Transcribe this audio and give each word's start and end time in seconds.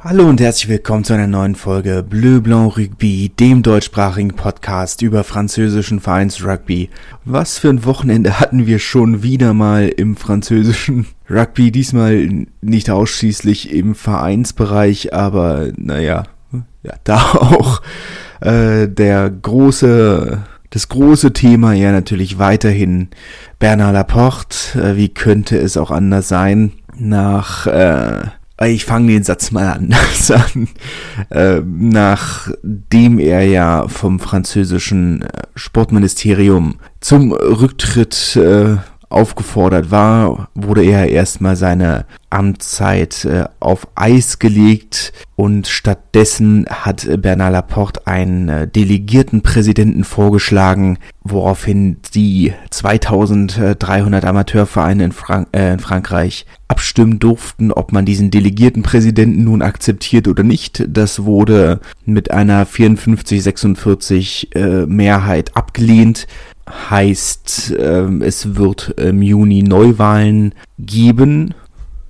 Hallo 0.00 0.28
und 0.28 0.40
herzlich 0.40 0.68
willkommen 0.68 1.02
zu 1.02 1.12
einer 1.14 1.26
neuen 1.26 1.56
Folge 1.56 2.04
Bleu 2.08 2.40
Blanc 2.40 2.78
Rugby, 2.78 3.30
dem 3.30 3.64
deutschsprachigen 3.64 4.36
Podcast 4.36 5.02
über 5.02 5.24
französischen 5.24 5.98
Vereinsrugby. 5.98 6.88
Was 7.24 7.58
für 7.58 7.68
ein 7.68 7.84
Wochenende 7.84 8.38
hatten 8.38 8.68
wir 8.68 8.78
schon 8.78 9.24
wieder 9.24 9.54
mal 9.54 9.88
im 9.88 10.14
französischen 10.14 11.06
Rugby, 11.28 11.72
diesmal 11.72 12.46
nicht 12.60 12.90
ausschließlich 12.90 13.72
im 13.72 13.96
Vereinsbereich, 13.96 15.14
aber 15.14 15.72
naja, 15.76 16.22
ja, 16.84 16.94
da 17.02 17.16
auch 17.34 17.82
äh, 18.40 18.86
der 18.86 19.28
große 19.28 20.44
das 20.70 20.88
große 20.88 21.32
Thema 21.32 21.72
ja 21.72 21.90
natürlich 21.90 22.38
weiterhin 22.38 23.08
Bernard 23.58 23.94
Laporte. 23.94 24.80
Äh, 24.80 24.96
wie 24.96 25.08
könnte 25.08 25.58
es 25.58 25.76
auch 25.76 25.90
anders 25.90 26.28
sein? 26.28 26.74
Nach 26.96 27.66
äh, 27.66 28.20
ich 28.66 28.84
fange 28.84 29.12
den 29.12 29.22
Satz 29.22 29.50
mal 29.50 29.68
anders 29.72 30.30
an. 30.30 30.68
Äh, 31.30 31.62
nachdem 31.64 33.18
er 33.18 33.42
ja 33.42 33.86
vom 33.88 34.18
französischen 34.18 35.22
äh, 35.22 35.28
Sportministerium 35.54 36.76
zum 37.00 37.32
Rücktritt 37.32 38.36
äh, 38.36 38.76
aufgefordert 39.08 39.90
war, 39.90 40.48
wurde 40.54 40.84
er 40.84 41.08
erstmal 41.08 41.56
seine 41.56 42.04
Amtszeit 42.30 43.24
äh, 43.24 43.44
auf 43.58 43.88
Eis 43.94 44.38
gelegt 44.38 45.14
und 45.34 45.66
stattdessen 45.66 46.66
hat 46.68 47.08
Bernard 47.22 47.52
Laporte 47.52 48.06
einen 48.06 48.48
äh, 48.48 48.68
Delegiertenpräsidenten 48.68 50.04
vorgeschlagen, 50.04 50.98
woraufhin 51.22 51.98
die 52.14 52.52
2300 52.70 54.24
Amateurvereine 54.26 55.04
in, 55.04 55.12
Frank 55.12 55.48
äh, 55.52 55.72
in 55.72 55.78
Frankreich 55.78 56.44
abstimmen 56.68 57.18
durften, 57.18 57.72
ob 57.72 57.92
man 57.92 58.04
diesen 58.04 58.30
Delegiertenpräsidenten 58.30 59.42
nun 59.42 59.62
akzeptiert 59.62 60.28
oder 60.28 60.42
nicht. 60.42 60.84
Das 60.86 61.24
wurde 61.24 61.80
mit 62.04 62.30
einer 62.30 62.66
54-46 62.66 64.54
äh, 64.54 64.84
Mehrheit 64.86 65.56
abgelehnt 65.56 66.26
heißt, 66.90 67.74
ähm, 67.78 68.22
es 68.22 68.56
wird 68.56 68.94
im 68.96 69.22
Juni 69.22 69.62
Neuwahlen 69.62 70.54
geben 70.78 71.54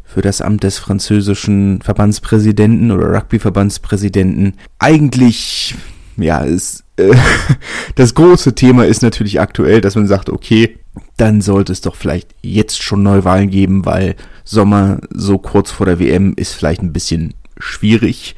für 0.05 0.23
das 0.23 0.41
Amt 0.41 0.63
des 0.63 0.79
französischen 0.79 1.83
Verbandspräsidenten 1.83 2.91
oder 2.91 3.13
Rugby-Verbandspräsidenten. 3.13 4.55
Eigentlich, 4.79 5.75
ja, 6.17 6.41
ist, 6.41 6.85
äh, 6.97 7.15
das 7.95 8.15
große 8.15 8.55
Thema 8.55 8.87
ist 8.87 9.03
natürlich 9.03 9.41
aktuell, 9.41 9.81
dass 9.81 9.97
man 9.97 10.07
sagt, 10.07 10.31
okay, 10.31 10.79
dann 11.17 11.41
sollte 11.41 11.73
es 11.73 11.83
doch 11.83 11.95
vielleicht 11.95 12.35
jetzt 12.43 12.83
schon 12.83 13.03
Neuwahlen 13.03 13.51
geben, 13.51 13.85
weil 13.85 14.17
Sommer 14.45 14.99
so 15.11 15.39
kurz 15.39 15.71
vor 15.71 15.87
der 15.87 16.01
WM 16.01 16.35
ist 16.37 16.55
vielleicht 16.55 16.83
ein 16.83 16.93
bisschen 16.93 17.35
schwierig. 17.59 18.35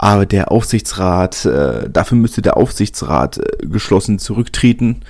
Aber 0.00 0.26
der 0.26 0.52
Aufsichtsrat, 0.52 1.44
äh, 1.44 1.90
dafür 1.90 2.16
müsste 2.16 2.40
der 2.40 2.56
Aufsichtsrat 2.56 3.38
äh, 3.38 3.66
geschlossen 3.66 4.20
zurücktreten. 4.20 5.00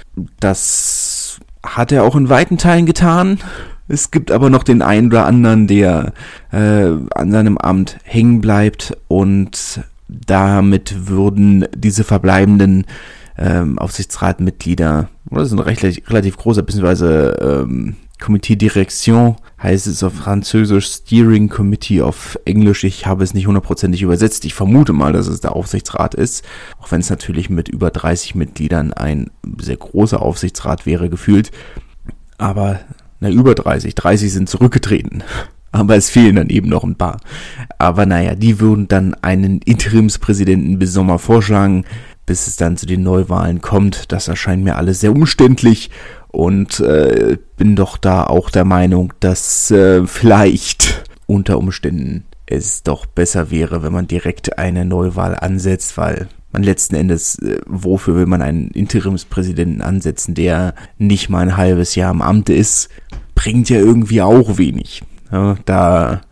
Das 0.41 1.39
hat 1.63 1.93
er 1.93 2.05
auch 2.05 2.17
in 2.17 2.31
weiten 2.31 2.57
Teilen 2.57 2.87
getan. 2.87 3.39
Es 3.87 4.11
gibt 4.11 4.31
aber 4.31 4.49
noch 4.49 4.63
den 4.63 4.81
einen 4.81 5.09
oder 5.09 5.27
anderen, 5.27 5.67
der 5.67 6.15
äh, 6.53 6.89
an 7.15 7.31
seinem 7.31 7.59
Amt 7.59 7.99
hängen 8.03 8.41
bleibt 8.41 8.97
und 9.09 9.83
damit 10.09 11.09
würden 11.09 11.67
diese 11.75 12.03
verbleibenden 12.03 12.87
ähm, 13.37 13.79
Aufsichtsratmitglieder, 13.79 15.11
das 15.31 15.49
ist 15.49 15.53
ein 15.53 15.59
recht, 15.59 15.83
relativ 15.85 16.39
großer, 16.39 16.63
beziehungsweise 16.63 17.37
ähm, 17.43 17.97
Comité 18.19 18.57
Direction 18.57 19.37
heißt 19.63 19.87
es 19.87 20.03
auf 20.03 20.15
Französisch 20.15 20.87
Steering 20.87 21.49
Committee 21.49 22.03
auf 22.03 22.39
Englisch. 22.45 22.85
Ich 22.85 23.07
habe 23.07 23.25
es 23.25 23.35
nicht 23.35 23.47
hundertprozentig 23.47 24.03
übersetzt. 24.03 24.45
Ich 24.45 24.55
vermute 24.55 24.93
mal, 24.93 25.13
dass 25.13 25.27
es 25.27 25.41
der 25.41 25.57
Aufsichtsrat 25.57 26.15
ist. 26.15 26.45
Auch 26.81 26.91
wenn 26.93 27.01
es 27.01 27.11
natürlich 27.11 27.51
mit 27.51 27.69
über 27.69 27.91
30 27.91 28.35
Mitgliedern 28.35 28.93
ein 28.93 29.31
sehr 29.61 29.77
großer 29.77 30.23
Aufsichtsrat 30.23 30.87
wäre 30.87 31.09
gefühlt. 31.11 31.51
Aber 32.39 32.81
na, 33.21 33.31
über 33.31 33.55
30. 33.55 33.95
30 33.95 34.33
sind 34.33 34.49
zurückgetreten. 34.49 35.25
Aber 35.71 35.97
es 35.97 36.09
fehlen 36.09 36.37
dann 36.37 36.49
eben 36.49 36.71
noch 36.71 36.83
ein 36.83 36.97
paar. 36.97 37.21
Aber 37.79 38.07
naja, 38.07 38.35
die 38.35 38.59
würden 38.59 38.89
dann 38.89 39.15
einen 39.21 39.59
Interimspräsidenten 39.59 40.79
bis 40.79 40.95
Sommer 40.95 41.19
vorschlagen, 41.19 41.85
bis 42.25 42.47
es 42.47 42.57
dann 42.57 42.79
zu 42.79 42.87
den 42.87 43.03
Neuwahlen 43.03 43.61
kommt. 43.61 44.11
Das 44.11 44.29
erscheint 44.29 44.65
mir 44.65 44.77
alles 44.77 45.01
sehr 45.01 45.13
umständlich 45.13 45.91
und 46.29 46.81
äh, 46.81 47.39
bin 47.57 47.77
doch 47.77 47.97
da 47.97 48.25
auch 48.25 48.51
der 48.51 48.65
Meinung, 48.65 49.13
dass 49.21 49.71
äh, 49.71 50.07
vielleicht 50.07 51.05
unter 51.27 51.59
Umständen 51.59 52.25
es 52.47 52.83
doch 52.83 53.07
besser 53.07 53.51
wäre, 53.51 53.83
wenn 53.83 53.93
man 53.93 54.07
direkt 54.07 54.59
eine 54.59 54.85
Neuwahl 54.85 55.37
ansetzt, 55.37 55.97
weil 55.99 56.29
man 56.53 56.63
letzten 56.63 56.95
Endes, 56.95 57.39
äh, 57.39 57.61
wofür 57.67 58.17
will 58.17 58.27
man 58.27 58.43
einen 58.43 58.69
Interimspräsidenten 58.71 59.83
ansetzen, 59.83 60.35
der 60.35 60.75
nicht 60.97 61.29
mal 61.29 61.41
ein 61.41 61.57
halbes 61.57 61.95
Jahr 61.95 62.13
im 62.13 62.23
Amt 62.23 62.49
ist, 62.49 62.89
bringt 63.35 63.69
ja 63.71 63.79
irgendwie 63.79 64.23
auch 64.23 64.59
wenig. 64.59 65.03
Ja, 65.31 65.57
da, 65.65 66.23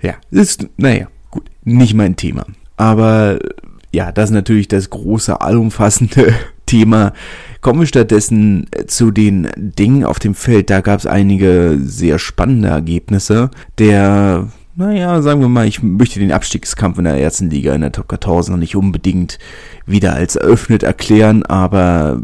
ja, 0.00 0.14
ist, 0.30 0.68
naja, 0.76 1.08
gut, 1.30 1.50
nicht 1.64 1.94
mein 1.94 2.16
Thema. 2.16 2.44
Aber 2.76 3.38
ja, 3.92 4.12
das 4.12 4.30
ist 4.30 4.34
natürlich 4.34 4.68
das 4.68 4.90
große, 4.90 5.40
allumfassende 5.40 6.34
Thema. 6.66 7.12
Kommen 7.62 7.78
wir 7.78 7.86
stattdessen 7.86 8.66
zu 8.88 9.12
den 9.12 9.48
Dingen 9.56 10.04
auf 10.04 10.18
dem 10.18 10.34
Feld. 10.34 10.68
Da 10.68 10.80
gab 10.80 10.98
es 10.98 11.06
einige 11.06 11.78
sehr 11.80 12.18
spannende 12.18 12.68
Ergebnisse. 12.68 13.52
Der, 13.78 14.48
naja, 14.74 15.22
sagen 15.22 15.40
wir 15.40 15.48
mal, 15.48 15.68
ich 15.68 15.80
möchte 15.80 16.18
den 16.18 16.32
Abstiegskampf 16.32 16.98
in 16.98 17.04
der 17.04 17.20
ersten 17.20 17.50
Liga 17.50 17.72
in 17.72 17.82
der 17.82 17.92
Top 17.92 18.12
1000 18.12 18.56
noch 18.56 18.60
nicht 18.60 18.74
unbedingt 18.74 19.38
wieder 19.86 20.12
als 20.12 20.34
eröffnet 20.34 20.82
erklären, 20.82 21.44
aber 21.44 22.20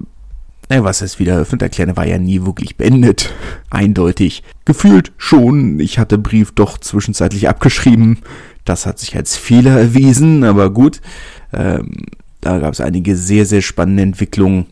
naja, 0.68 0.82
was 0.82 1.02
heißt 1.02 1.20
wieder 1.20 1.34
eröffnet 1.34 1.62
erklären, 1.62 1.96
war 1.96 2.06
ja 2.06 2.18
nie 2.18 2.44
wirklich 2.44 2.76
beendet. 2.76 3.32
Eindeutig. 3.70 4.42
Gefühlt 4.64 5.12
schon. 5.18 5.78
Ich 5.78 6.00
hatte 6.00 6.18
Brief 6.18 6.50
doch 6.50 6.78
zwischenzeitlich 6.78 7.48
abgeschrieben. 7.48 8.18
Das 8.64 8.86
hat 8.86 8.98
sich 8.98 9.14
als 9.14 9.36
Fehler 9.36 9.78
erwiesen, 9.78 10.42
aber 10.42 10.70
gut. 10.70 11.00
Ähm, 11.52 11.92
da 12.40 12.58
gab 12.58 12.72
es 12.72 12.80
einige 12.80 13.14
sehr, 13.14 13.46
sehr 13.46 13.62
spannende 13.62 14.02
Entwicklungen. 14.02 14.66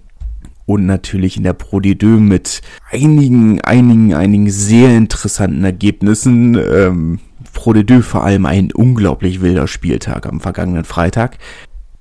Und 0.67 0.85
natürlich 0.85 1.37
in 1.37 1.45
der 1.45 1.53
Pro 1.53 1.79
D2 1.79 2.19
mit 2.19 2.61
einigen, 2.91 3.61
einigen, 3.61 4.15
einigen 4.15 4.51
sehr 4.51 4.97
interessanten 4.97 5.65
Ergebnissen. 5.65 6.57
Ähm, 6.57 7.21
Pro 7.53 7.71
D2 7.71 8.03
vor 8.03 8.25
allem 8.25 8.47
ein 8.47 8.73
unglaublich 8.73 9.41
wilder 9.41 9.69
Spieltag 9.69 10.27
am 10.27 10.41
vergangenen 10.41 10.85
Freitag. 10.85 11.39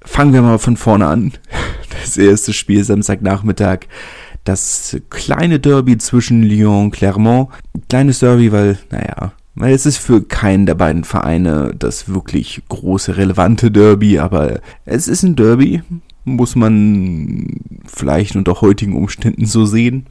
Fangen 0.03 0.33
wir 0.33 0.41
mal 0.41 0.59
von 0.59 0.77
vorne 0.77 1.07
an. 1.07 1.33
Das 2.01 2.17
erste 2.17 2.53
Spiel 2.53 2.83
Samstagnachmittag. 2.83 3.87
Das 4.43 4.97
kleine 5.09 5.59
Derby 5.59 5.97
zwischen 5.97 6.43
Lyon 6.43 6.85
und 6.85 6.91
Clermont. 6.91 7.49
Kleines 7.89 8.19
Derby, 8.19 8.51
weil, 8.51 8.77
naja, 8.91 9.31
weil 9.55 9.73
es 9.73 9.85
ist 9.85 9.97
für 9.97 10.21
keinen 10.21 10.65
der 10.65 10.75
beiden 10.75 11.03
Vereine 11.03 11.73
das 11.77 12.09
wirklich 12.13 12.61
große, 12.67 13.17
relevante 13.17 13.71
Derby, 13.71 14.19
aber 14.19 14.59
es 14.83 15.07
ist 15.07 15.23
ein 15.23 15.35
Derby, 15.35 15.81
muss 16.25 16.55
man 16.55 17.61
vielleicht 17.85 18.35
unter 18.35 18.61
heutigen 18.61 18.95
Umständen 18.95 19.45
so 19.45 19.65
sehen. 19.65 20.07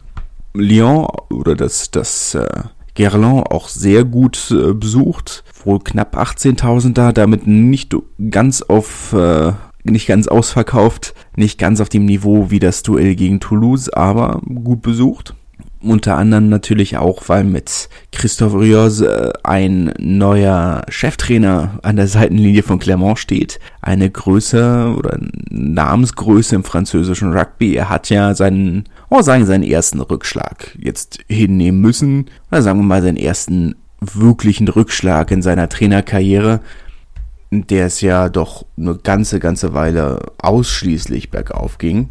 Lyon 0.54 1.08
oder 1.30 1.56
das, 1.56 1.90
das 1.90 2.34
äh, 2.34 2.62
Gerland 2.94 3.50
auch 3.50 3.68
sehr 3.68 4.04
gut 4.04 4.50
äh, 4.52 4.72
besucht, 4.72 5.42
wohl 5.64 5.80
knapp 5.80 6.16
18.000 6.16 6.92
da, 6.92 7.12
damit 7.12 7.46
nicht 7.46 7.94
ganz 8.30 8.62
auf, 8.62 9.12
äh, 9.12 9.52
nicht 9.82 10.06
ganz 10.06 10.28
ausverkauft, 10.28 11.14
nicht 11.36 11.58
ganz 11.58 11.80
auf 11.80 11.88
dem 11.88 12.04
Niveau 12.06 12.50
wie 12.50 12.60
das 12.60 12.82
Duell 12.84 13.16
gegen 13.16 13.40
Toulouse, 13.40 13.88
aber 13.90 14.40
gut 14.42 14.82
besucht. 14.82 15.34
Unter 15.84 16.16
anderem 16.16 16.48
natürlich 16.48 16.96
auch, 16.96 17.24
weil 17.26 17.44
mit 17.44 17.90
Christophe 18.10 18.58
Rios 18.58 19.02
äh, 19.02 19.30
ein 19.42 19.92
neuer 19.98 20.82
Cheftrainer 20.88 21.78
an 21.82 21.96
der 21.96 22.06
Seitenlinie 22.06 22.62
von 22.62 22.78
Clermont 22.78 23.18
steht. 23.18 23.60
Eine 23.82 24.10
Größe 24.10 24.94
oder 24.96 25.18
Namensgröße 25.50 26.54
im 26.54 26.64
französischen 26.64 27.36
Rugby. 27.36 27.74
Er 27.74 27.90
hat 27.90 28.08
ja 28.08 28.34
seinen, 28.34 28.84
oh 29.10 29.20
sagen 29.20 29.44
seinen 29.44 29.64
ersten 29.64 30.00
Rückschlag 30.00 30.74
jetzt 30.80 31.18
hinnehmen 31.28 31.82
müssen. 31.82 32.30
Oder 32.50 32.62
sagen 32.62 32.78
wir 32.78 32.84
mal 32.84 33.02
seinen 33.02 33.18
ersten 33.18 33.74
wirklichen 34.00 34.68
Rückschlag 34.68 35.30
in 35.30 35.42
seiner 35.42 35.68
Trainerkarriere. 35.68 36.60
Der 37.50 37.86
es 37.86 38.00
ja 38.00 38.30
doch 38.30 38.64
eine 38.78 38.96
ganze, 38.96 39.38
ganze 39.38 39.74
Weile 39.74 40.20
ausschließlich 40.38 41.30
bergauf 41.30 41.76
ging 41.76 42.08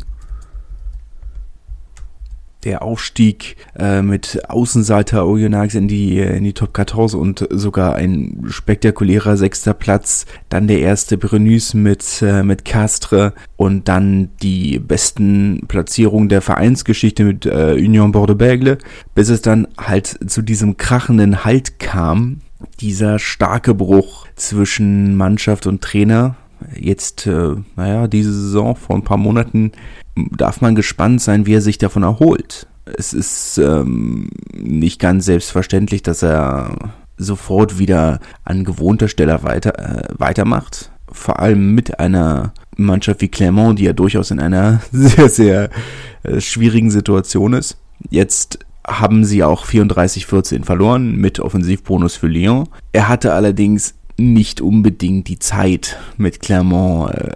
der 2.65 2.81
Aufstieg 2.81 3.57
äh, 3.77 4.01
mit 4.01 4.49
Außenseiter 4.49 5.25
Oyonnax 5.27 5.75
in 5.75 5.87
die, 5.87 6.19
äh, 6.19 6.37
in 6.37 6.43
die 6.43 6.53
Top 6.53 6.75
14 6.75 7.19
und 7.19 7.47
sogar 7.49 7.95
ein 7.95 8.43
spektakulärer 8.47 9.37
sechster 9.37 9.73
Platz. 9.73 10.25
Dann 10.49 10.67
der 10.67 10.79
erste 10.79 11.17
Brenus 11.17 11.73
mit, 11.73 12.21
äh, 12.21 12.43
mit 12.43 12.65
Castre 12.65 13.33
und 13.57 13.87
dann 13.87 14.29
die 14.41 14.79
besten 14.79 15.61
Platzierungen 15.67 16.29
der 16.29 16.41
Vereinsgeschichte 16.41 17.23
mit 17.23 17.45
äh, 17.45 17.73
Union 17.73 18.11
Bordeaux-Bègles, 18.11 18.79
bis 19.15 19.29
es 19.29 19.41
dann 19.41 19.67
halt 19.77 20.19
zu 20.29 20.41
diesem 20.41 20.77
krachenden 20.77 21.43
Halt 21.45 21.79
kam 21.79 22.41
dieser 22.79 23.19
starke 23.19 23.73
Bruch 23.73 24.27
zwischen 24.35 25.15
Mannschaft 25.15 25.67
und 25.67 25.81
Trainer. 25.81 26.35
Jetzt, 26.75 27.27
äh, 27.27 27.55
naja, 27.75 28.07
diese 28.07 28.31
Saison 28.31 28.75
vor 28.75 28.95
ein 28.95 29.03
paar 29.03 29.17
Monaten 29.17 29.73
darf 30.15 30.61
man 30.61 30.75
gespannt 30.75 31.21
sein, 31.21 31.45
wie 31.45 31.55
er 31.55 31.61
sich 31.61 31.77
davon 31.77 32.03
erholt. 32.03 32.67
Es 32.85 33.13
ist 33.13 33.57
ähm, 33.57 34.29
nicht 34.53 34.99
ganz 34.99 35.25
selbstverständlich, 35.25 36.03
dass 36.03 36.21
er 36.21 36.75
sofort 37.17 37.79
wieder 37.79 38.19
an 38.43 38.63
gewohnter 38.65 39.07
Stelle 39.07 39.43
weiter, 39.43 39.79
äh, 39.79 40.03
weitermacht. 40.17 40.91
Vor 41.11 41.39
allem 41.39 41.73
mit 41.73 41.99
einer 41.99 42.53
Mannschaft 42.75 43.21
wie 43.21 43.27
Clermont, 43.27 43.79
die 43.79 43.85
ja 43.85 43.93
durchaus 43.93 44.31
in 44.31 44.39
einer 44.39 44.81
sehr, 44.91 45.29
sehr 45.29 45.69
äh, 46.23 46.41
schwierigen 46.41 46.91
Situation 46.91 47.53
ist. 47.53 47.77
Jetzt 48.09 48.59
haben 48.85 49.23
sie 49.23 49.43
auch 49.43 49.65
34-14 49.65 50.65
verloren 50.65 51.15
mit 51.15 51.39
Offensivbonus 51.39 52.15
für 52.17 52.27
Lyon. 52.27 52.67
Er 52.91 53.07
hatte 53.07 53.33
allerdings 53.33 53.95
nicht 54.17 54.61
unbedingt 54.61 55.27
die 55.27 55.39
Zeit 55.39 55.97
mit 56.17 56.39
Clermont 56.39 57.13
äh, 57.13 57.31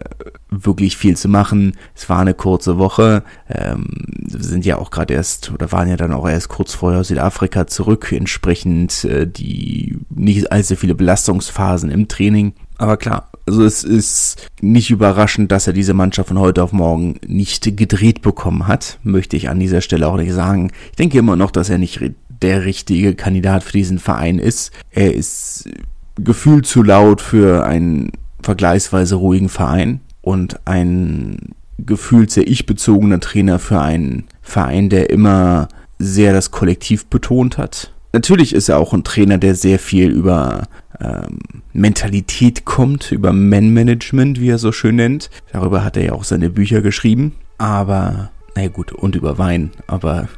wirklich 0.50 0.98
viel 0.98 1.18
zu 1.18 1.28
machen. 1.28 1.76
Es 1.96 2.08
war 2.10 2.20
eine 2.20 2.34
kurze 2.34 2.78
Woche. 2.78 3.24
Ähm, 3.50 3.88
sind 4.28 4.66
ja 4.66 4.78
auch 4.78 4.92
gerade 4.92 5.14
erst 5.14 5.52
oder 5.52 5.72
waren 5.72 5.90
ja 5.90 5.98
dann 5.98 6.14
auch 6.14 6.28
erst 6.28 6.50
kurz 6.50 6.74
vorher 6.74 7.00
aus 7.00 7.08
Südafrika 7.08 7.68
zurück, 7.68 8.12
entsprechend 8.12 9.04
äh, 9.06 9.28
die 9.28 9.98
nicht 10.10 10.52
allzu 10.52 10.76
viele 10.76 10.96
Belastungsphasen 10.96 11.90
im 11.90 12.08
Training. 12.08 12.54
Aber 12.78 12.98
klar, 12.98 13.32
also 13.48 13.64
es 13.64 13.84
ist 13.84 14.50
nicht 14.62 14.92
überraschend, 14.92 15.52
dass 15.52 15.68
er 15.68 15.74
diese 15.74 15.94
Mannschaft 15.94 16.28
von 16.28 16.40
heute 16.40 16.62
auf 16.62 16.74
morgen 16.74 17.20
nicht 17.26 17.76
gedreht 17.76 18.22
bekommen 18.22 18.68
hat, 18.68 19.00
möchte 19.04 19.36
ich 19.36 19.50
an 19.50 19.60
dieser 19.60 19.82
Stelle 19.82 20.08
auch 20.08 20.18
nicht 20.18 20.34
sagen. 20.34 20.72
Ich 20.92 20.98
denke 20.98 21.18
immer 21.18 21.36
noch, 21.36 21.52
dass 21.52 21.70
er 21.70 21.80
nicht 21.80 22.00
der 22.42 22.66
richtige 22.66 23.16
Kandidat 23.16 23.64
für 23.64 23.72
diesen 23.72 23.98
Verein 23.98 24.38
ist. 24.38 24.72
Er 24.92 25.16
ist 25.16 25.70
gefühlt 26.18 26.66
zu 26.66 26.84
laut 26.84 27.22
für 27.22 27.66
einen 27.66 28.12
vergleichsweise 28.42 29.16
ruhigen 29.16 29.50
Verein 29.50 30.02
und 30.22 30.60
ein 30.66 31.54
gefühlt 31.78 32.32
sehr 32.32 32.48
ich-bezogener 32.48 33.20
Trainer 33.20 33.60
für 33.60 33.80
einen 33.80 34.26
Verein, 34.42 34.90
der 34.90 35.10
immer 35.10 35.68
sehr 36.00 36.34
das 36.34 36.52
Kollektiv 36.52 37.06
betont 37.08 37.58
hat. 37.58 37.94
Natürlich 38.14 38.54
ist 38.54 38.70
er 38.70 38.80
auch 38.80 38.94
ein 38.94 39.04
Trainer, 39.04 39.38
der 39.38 39.54
sehr 39.56 39.80
viel 39.80 40.10
über 40.10 40.64
ähm, 41.00 41.40
Mentalität 41.74 42.66
kommt, 42.66 43.12
über 43.12 43.34
Man-Management, 43.34 44.40
wie 44.40 44.50
er 44.50 44.58
so 44.58 44.72
schön 44.72 44.96
nennt. 44.96 45.30
Darüber 45.52 45.84
hat 45.84 45.98
er 45.98 46.06
ja 46.06 46.12
auch 46.14 46.24
seine 46.24 46.50
Bücher 46.50 46.82
geschrieben. 46.82 47.36
Aber, 47.58 48.32
naja 48.56 48.70
gut, 48.70 48.92
und 48.92 49.16
über 49.16 49.38
Wein. 49.38 49.72
Aber 49.86 50.30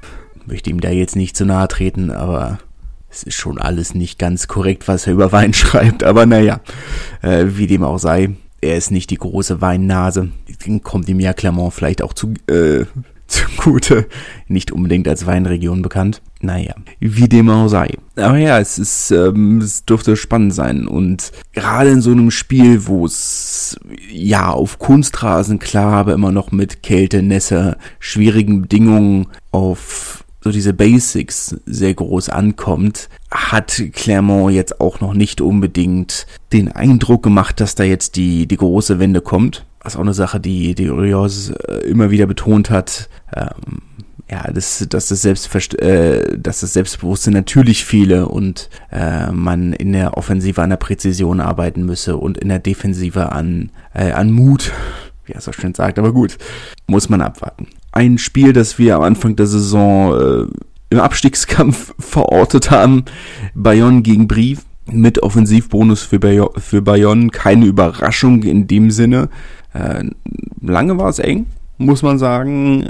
möchte 0.46 0.70
ihm 0.70 0.82
da 0.82 0.90
jetzt 0.90 1.16
nicht 1.16 1.38
zu 1.38 1.46
nahe 1.46 1.68
treten, 1.68 2.12
aber 2.12 2.60
es 3.10 3.24
ist 3.24 3.36
schon 3.36 3.60
alles 3.60 3.96
nicht 3.96 4.20
ganz 4.20 4.48
korrekt, 4.48 4.88
was 4.88 5.08
er 5.08 5.14
über 5.14 5.32
Wein 5.32 5.54
schreibt, 5.56 6.04
aber 6.04 6.26
naja, 6.26 6.62
äh, 7.22 7.46
wie 7.48 7.68
dem 7.68 7.84
auch 7.84 7.98
sei, 7.98 8.36
er 8.62 8.78
ist 8.78 8.92
nicht 8.92 9.10
die 9.10 9.18
große 9.18 9.62
Weinnase. 9.62 10.32
Kommt 10.84 11.08
ihm 11.08 11.20
ja 11.20 11.34
Clermont 11.34 11.74
vielleicht 11.74 12.02
auch 12.02 12.14
zu, 12.14 12.34
äh, 12.48 12.86
zugute. 13.28 14.08
Nicht 14.48 14.72
unbedingt 14.72 15.08
als 15.08 15.26
Weinregion 15.26 15.82
bekannt. 15.82 16.22
Naja, 16.42 16.74
wie 17.00 17.30
dem 17.30 17.50
auch 17.50 17.68
sei. 17.68 17.98
Aber 18.16 18.38
ja, 18.38 18.60
es 18.60 18.80
ist, 18.80 19.12
ähm, 19.12 19.60
es 19.60 19.86
dürfte 19.86 20.16
spannend 20.16 20.54
sein. 20.54 20.88
Und 20.88 21.32
gerade 21.54 21.92
in 21.92 22.02
so 22.02 22.12
einem 22.12 22.32
Spiel, 22.32 22.88
wo 22.88 23.06
es 23.06 23.80
ja 24.12 24.50
auf 24.50 24.80
Kunstrasen 24.80 25.60
klar, 25.60 25.94
aber 25.94 26.14
immer 26.14 26.32
noch 26.32 26.52
mit 26.52 26.82
Kälte, 26.82 27.22
Nässe, 27.22 27.78
schwierigen 28.00 28.64
Bedingungen 28.64 29.28
auf 29.52 30.24
so 30.42 30.52
diese 30.52 30.74
Basics 30.74 31.56
sehr 31.66 31.94
groß 31.94 32.30
ankommt, 32.30 33.10
hat 33.30 33.84
Clermont 33.94 34.54
jetzt 34.54 34.80
auch 34.80 35.02
noch 35.02 35.14
nicht 35.14 35.42
unbedingt 35.42 36.28
den 36.54 36.72
Eindruck 36.72 37.24
gemacht, 37.24 37.60
dass 37.60 37.76
da 37.76 37.84
jetzt 37.84 38.16
die, 38.16 38.48
die 38.48 38.58
große 38.58 39.00
Wende 39.00 39.22
kommt. 39.22 39.66
Ist 39.86 39.96
auch 39.96 40.02
eine 40.02 40.14
Sache, 40.14 40.40
die, 40.40 40.76
die 40.76 40.90
Urios 40.90 41.52
äh, 41.52 41.88
immer 41.88 42.12
wieder 42.12 42.26
betont 42.26 42.70
hat. 42.70 43.10
Ähm, 43.36 43.82
ja, 44.32 44.44
dass, 44.52 44.86
dass, 44.88 45.08
das 45.08 45.22
Selbstverst 45.24 45.80
äh, 45.82 46.38
dass 46.38 46.60
das 46.60 46.74
Selbstbewusstsein 46.74 47.34
natürlich 47.34 47.84
fehle 47.84 48.28
und 48.28 48.70
äh, 48.92 49.32
man 49.32 49.74
in 49.74 49.92
der 49.94 50.18
Offensive 50.18 50.62
an 50.62 50.70
der 50.70 50.78
Präzision 50.78 51.40
arbeiten 51.40 51.84
müsse 51.84 52.16
und 52.18 52.38
in 52.38 52.50
der 52.50 52.60
Defensive 52.60 53.32
an, 53.32 53.72
äh, 53.94 54.12
an 54.12 54.32
Mut, 54.32 54.72
wie 55.26 55.34
er 55.34 55.42
so 55.42 55.52
schön 55.52 55.74
sagt, 55.74 55.98
aber 55.98 56.14
gut, 56.14 56.38
muss 56.86 57.10
man 57.10 57.22
abwarten 57.22 57.68
ein 57.92 58.18
Spiel, 58.18 58.54
das 58.54 58.78
wir 58.78 58.96
am 58.96 59.04
Anfang 59.04 59.36
der 59.36 59.48
Saison 59.48 60.48
äh, 60.48 60.48
im 60.90 61.00
Abstiegskampf 61.00 61.94
verortet 62.00 62.72
haben. 62.72 63.06
Bayonne 63.54 64.02
gegen 64.02 64.28
Brief 64.28 64.66
mit 64.92 65.22
Offensivbonus 65.22 66.02
für, 66.04 66.20
Bayo 66.20 66.52
für 66.58 66.82
Bayonne. 66.82 67.30
Keine 67.30 67.66
Überraschung 67.66 68.44
in 68.44 68.68
dem 68.68 68.92
Sinne. 68.92 69.30
Äh, 69.74 70.06
lange 70.62 70.98
war 70.98 71.10
es 71.10 71.20
eng, 71.20 71.48
muss 71.78 72.02
man 72.02 72.18
sagen. 72.18 72.90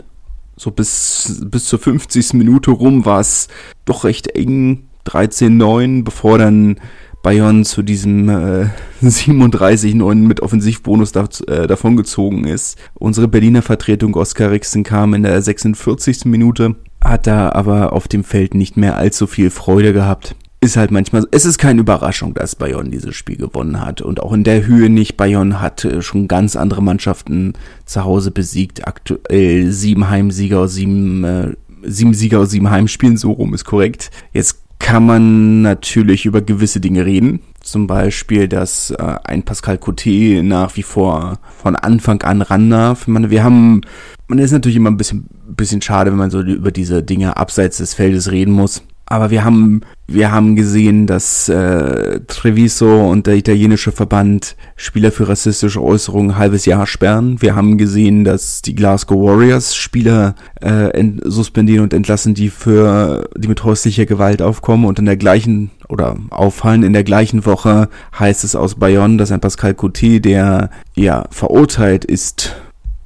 So 0.56 0.72
bis, 0.72 1.42
bis 1.46 1.66
zur 1.66 1.80
50. 1.80 2.34
Minute 2.34 2.72
rum 2.72 3.06
war 3.06 3.22
es 3.22 3.48
doch 3.86 4.04
recht 4.04 4.28
eng. 4.36 4.86
13-9, 5.06 6.04
bevor 6.04 6.38
dann 6.38 6.76
Bayern 7.22 7.66
zu 7.66 7.82
diesem 7.82 8.30
äh, 8.30 8.68
37-9 9.04 10.16
mit 10.16 10.42
Offensivbonus 10.42 11.12
da, 11.12 11.28
äh, 11.48 11.68
davongezogen 11.68 12.46
ist. 12.46 12.78
Unsere 12.94 13.28
Berliner 13.28 13.62
Vertretung 13.62 14.16
Oskar 14.16 14.52
Rixen 14.52 14.84
kam 14.84 15.14
in 15.14 15.24
der 15.24 15.42
46. 15.42 16.26
Minute, 16.26 16.76
hat 17.04 17.28
da 17.28 17.52
aber 17.52 17.94
auf 17.94 18.08
dem 18.08 18.24
Feld 18.24 18.54
nicht 18.54 18.78
mehr 18.78 18.98
allzu 18.98 19.28
viel 19.28 19.50
Freude 19.50 19.94
gehabt. 19.94 20.36
Ist 20.62 20.76
halt 20.76 20.92
manchmal, 20.92 21.26
es 21.32 21.46
ist 21.46 21.58
keine 21.58 21.80
Überraschung, 21.80 22.34
dass 22.34 22.56
Bayern 22.56 22.92
dieses 22.92 23.16
Spiel 23.16 23.38
gewonnen 23.38 23.80
hat 23.80 24.02
und 24.02 24.22
auch 24.22 24.34
in 24.34 24.44
der 24.44 24.68
Höhe 24.68 24.90
nicht. 24.90 25.16
Bayern 25.16 25.62
hat 25.62 25.86
äh, 25.86 26.02
schon 26.02 26.28
ganz 26.28 26.58
andere 26.58 26.84
Mannschaften 26.84 27.54
zu 27.86 28.04
Hause 28.04 28.32
besiegt. 28.32 28.86
Aktuell 28.86 29.72
sieben 29.72 30.10
Heimsieger 30.10 30.68
sieben, 30.68 31.24
äh, 31.24 31.54
sieben 31.84 32.14
Sieger 32.14 32.40
aus 32.40 32.50
sieben 32.50 32.70
Heimspielen, 32.70 33.16
so 33.16 33.32
rum 33.32 33.54
ist 33.54 33.64
korrekt. 33.64 34.12
Jetzt 34.34 34.62
kann 34.80 35.06
man 35.06 35.62
natürlich 35.62 36.26
über 36.26 36.42
gewisse 36.42 36.80
Dinge 36.80 37.06
reden. 37.06 37.42
Zum 37.62 37.86
Beispiel, 37.86 38.48
dass 38.48 38.92
äh, 38.92 39.16
ein 39.24 39.44
Pascal 39.44 39.76
Coté 39.76 40.42
nach 40.42 40.76
wie 40.78 40.84
vor 40.84 41.38
von 41.62 41.76
Anfang 41.76 42.22
an 42.24 42.42
ran 42.42 42.70
darf. 42.70 43.08
meine, 43.08 43.30
wir 43.30 43.44
haben, 43.44 43.82
man 44.28 44.40
ist 44.40 44.52
natürlich 44.52 44.78
immer 44.78 44.90
ein 44.90 44.98
bisschen, 44.98 45.28
bisschen 45.48 45.82
schade, 45.82 46.10
wenn 46.12 46.18
man 46.18 46.32
so 46.32 46.42
über 46.42 46.72
diese 46.72 47.04
Dinge 47.04 47.38
abseits 47.38 47.78
des 47.78 47.94
Feldes 47.94 48.32
reden 48.32 48.54
muss. 48.54 48.82
Aber 49.12 49.32
wir 49.32 49.44
haben, 49.44 49.82
wir 50.06 50.32
haben 50.32 50.56
gesehen, 50.56 51.08
dass 51.08 51.50
äh, 51.50 52.20
Treviso 52.28 53.10
und 53.10 53.26
der 53.26 53.38
italienische 53.38 53.92
Verband 53.92 54.56
Spieler 54.76 55.12
für 55.12 55.28
rassistische 55.28 55.82
Äußerungen 55.82 56.32
ein 56.32 56.38
halbes 56.38 56.66
Jahr 56.66 56.86
sperren. 56.86 57.42
Wir 57.42 57.56
haben 57.56 57.80
gesehen, 57.80 58.24
dass 58.24 58.62
die 58.62 58.76
Glasgow 58.76 59.20
Warriors 59.20 59.76
Spieler 59.76 60.36
äh, 60.62 61.04
suspendieren 61.24 61.86
und 61.86 61.94
entlassen, 61.94 62.36
die 62.36 62.50
für 62.50 63.28
die 63.36 63.48
mit 63.48 63.64
häuslicher 63.64 64.06
Gewalt 64.06 64.44
aufkommen 64.44 64.86
und 64.86 65.00
in 65.00 65.06
der 65.06 65.18
gleichen 65.18 65.72
oder 65.88 66.16
auffallen 66.30 66.84
in 66.84 66.94
der 66.94 67.04
gleichen 67.04 67.48
Woche 67.48 67.90
heißt 68.18 68.44
es 68.44 68.56
aus 68.56 68.76
Bayonne, 68.76 69.18
dass 69.18 69.32
ein 69.32 69.42
Pascal 69.42 69.72
Coté, 69.72 70.20
der 70.20 70.70
ja 70.94 71.26
verurteilt 71.32 72.06
ist 72.06 72.56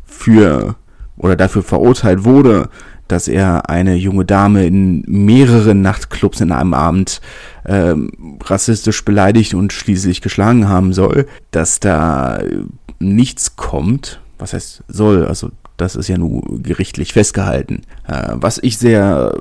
für 0.06 0.75
oder 1.16 1.38
dafür 1.38 1.63
verurteilt 1.63 2.25
wurde, 2.25 2.68
dass 3.13 3.27
er 3.27 3.70
eine 3.70 3.93
junge 3.93 4.25
Dame 4.25 4.65
in 4.65 5.03
mehreren 5.05 5.84
Nachtclubs 5.84 6.41
in 6.41 6.51
einem 6.51 6.74
Abend 6.74 7.22
ähm, 7.63 8.39
rassistisch 8.43 9.05
beleidigt 9.05 9.53
und 9.53 9.72
schließlich 9.72 10.22
geschlagen 10.22 10.67
haben 10.67 10.93
soll, 10.93 11.27
dass 11.51 11.79
da 11.79 12.41
nichts 12.98 13.55
kommt. 13.55 14.20
Was 14.39 14.53
heißt 14.53 14.84
soll? 14.88 15.27
Also 15.27 15.51
das 15.77 15.96
ist 15.96 16.08
ja 16.08 16.17
nur 16.17 16.41
gerichtlich 16.63 17.13
festgehalten. 17.13 17.84
Äh, 18.08 18.29
was 18.34 18.58
ich 18.58 18.79
sehr, 18.79 19.39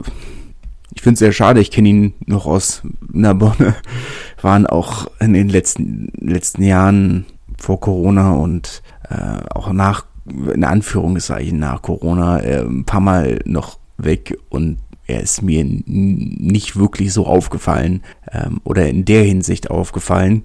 ich 0.95 1.01
finde 1.01 1.15
es 1.15 1.21
sehr 1.21 1.33
schade. 1.33 1.63
Ich 1.63 1.71
kenne 1.71 1.89
ihn 1.89 2.15
noch 2.27 2.45
aus 2.45 2.83
Narbonne. 3.11 3.75
Waren 4.43 4.67
auch 4.67 5.07
in 5.19 5.33
den 5.33 5.49
letzten 5.49 6.13
letzten 6.21 6.63
Jahren 6.63 7.25
vor 7.57 7.81
Corona 7.81 8.33
und 8.33 8.83
äh, 9.09 9.49
auch 9.55 9.73
nach 9.73 10.05
in 10.25 10.65
Anführungszeichen 10.65 11.59
nach 11.59 11.83
Corona 11.83 12.41
äh, 12.41 12.63
ein 12.63 12.85
paar 12.85 13.01
Mal 13.01 13.41
noch 13.45 13.79
weg 13.97 14.39
und 14.49 14.79
er 15.07 15.21
ist 15.21 15.43
mir 15.43 15.65
nicht 15.65 16.77
wirklich 16.77 17.13
so 17.13 17.27
aufgefallen 17.27 18.03
ähm, 18.31 18.61
oder 18.65 18.89
in 18.89 19.05
der 19.05 19.25
Hinsicht 19.25 19.71
aufgefallen. 19.71 20.45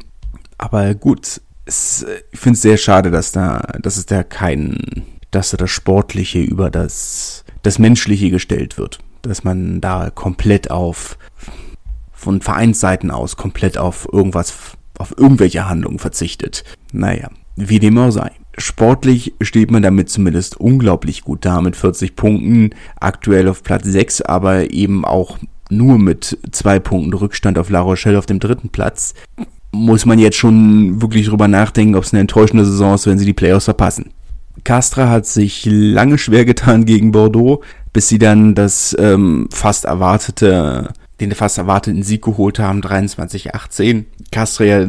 Aber 0.57 0.95
gut, 0.95 1.41
es, 1.65 2.05
ich 2.31 2.39
finde 2.39 2.55
es 2.55 2.61
sehr 2.63 2.77
schade, 2.77 3.11
dass 3.11 3.31
da, 3.31 3.59
dass 3.81 3.97
es 3.97 4.07
da 4.07 4.23
kein, 4.23 5.03
dass 5.31 5.51
da 5.51 5.57
das 5.57 5.69
Sportliche 5.69 6.39
über 6.39 6.71
das, 6.71 7.45
das 7.61 7.77
Menschliche 7.77 8.29
gestellt 8.29 8.77
wird. 8.77 8.99
Dass 9.21 9.43
man 9.43 9.81
da 9.81 10.09
komplett 10.09 10.71
auf, 10.71 11.17
von 12.11 12.41
Vereinsseiten 12.41 13.11
aus 13.11 13.37
komplett 13.37 13.77
auf 13.77 14.07
irgendwas, 14.11 14.53
auf 14.97 15.13
irgendwelche 15.17 15.69
Handlungen 15.69 15.99
verzichtet. 15.99 16.63
Naja, 16.91 17.29
wie 17.55 17.79
dem 17.79 17.97
auch 17.97 18.11
sei. 18.11 18.31
Sportlich 18.57 19.33
steht 19.39 19.69
man 19.69 19.83
damit 19.83 20.09
zumindest 20.09 20.59
unglaublich 20.59 21.23
gut 21.23 21.45
da 21.45 21.61
mit 21.61 21.75
40 21.75 22.15
Punkten, 22.15 22.71
aktuell 22.99 23.47
auf 23.47 23.61
Platz 23.63 23.85
6, 23.85 24.21
aber 24.21 24.71
eben 24.71 25.05
auch 25.05 25.37
nur 25.69 25.99
mit 25.99 26.37
zwei 26.51 26.79
Punkten 26.79 27.13
Rückstand 27.13 27.59
auf 27.59 27.69
La 27.69 27.81
Rochelle 27.81 28.17
auf 28.17 28.25
dem 28.25 28.39
dritten 28.39 28.69
Platz, 28.69 29.13
muss 29.71 30.05
man 30.05 30.17
jetzt 30.17 30.37
schon 30.37 31.01
wirklich 31.01 31.27
drüber 31.27 31.47
nachdenken, 31.47 31.95
ob 31.95 32.03
es 32.03 32.13
eine 32.13 32.21
enttäuschende 32.21 32.65
Saison 32.65 32.95
ist, 32.95 33.05
wenn 33.05 33.19
sie 33.19 33.25
die 33.25 33.33
Playoffs 33.33 33.65
verpassen. 33.65 34.11
Castra 34.63 35.09
hat 35.09 35.25
sich 35.25 35.65
lange 35.65 36.17
schwer 36.17 36.45
getan 36.45 36.85
gegen 36.85 37.11
Bordeaux, 37.11 37.61
bis 37.93 38.09
sie 38.09 38.17
dann 38.17 38.55
das 38.55 38.95
ähm, 38.99 39.49
fast 39.51 39.85
erwartete, 39.85 40.93
den 41.19 41.33
fast 41.33 41.57
erwarteten 41.57 42.03
Sieg 42.03 42.21
geholt 42.23 42.59
haben, 42.59 42.81
23-18. 42.81 44.05
Castra 44.31 44.63
ja 44.65 44.87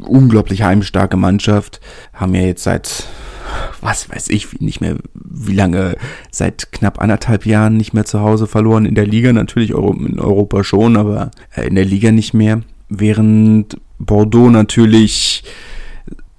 unglaublich 0.00 0.62
heimstarke 0.62 1.16
Mannschaft, 1.16 1.80
haben 2.12 2.34
ja 2.34 2.42
jetzt 2.42 2.64
seit 2.64 3.06
was 3.80 4.10
weiß 4.10 4.28
ich, 4.28 4.60
nicht 4.60 4.80
mehr, 4.80 4.96
wie 5.14 5.54
lange, 5.54 5.96
seit 6.30 6.72
knapp 6.72 7.00
anderthalb 7.00 7.46
Jahren 7.46 7.76
nicht 7.76 7.94
mehr 7.94 8.04
zu 8.04 8.20
Hause 8.20 8.46
verloren. 8.46 8.86
In 8.86 8.94
der 8.94 9.06
Liga 9.06 9.32
natürlich, 9.32 9.70
in 9.70 10.18
Europa 10.18 10.64
schon, 10.64 10.96
aber 10.96 11.30
äh, 11.54 11.66
in 11.66 11.74
der 11.74 11.84
Liga 11.84 12.10
nicht 12.10 12.34
mehr. 12.34 12.62
Während 12.88 13.78
Bordeaux 13.98 14.50
natürlich 14.50 15.44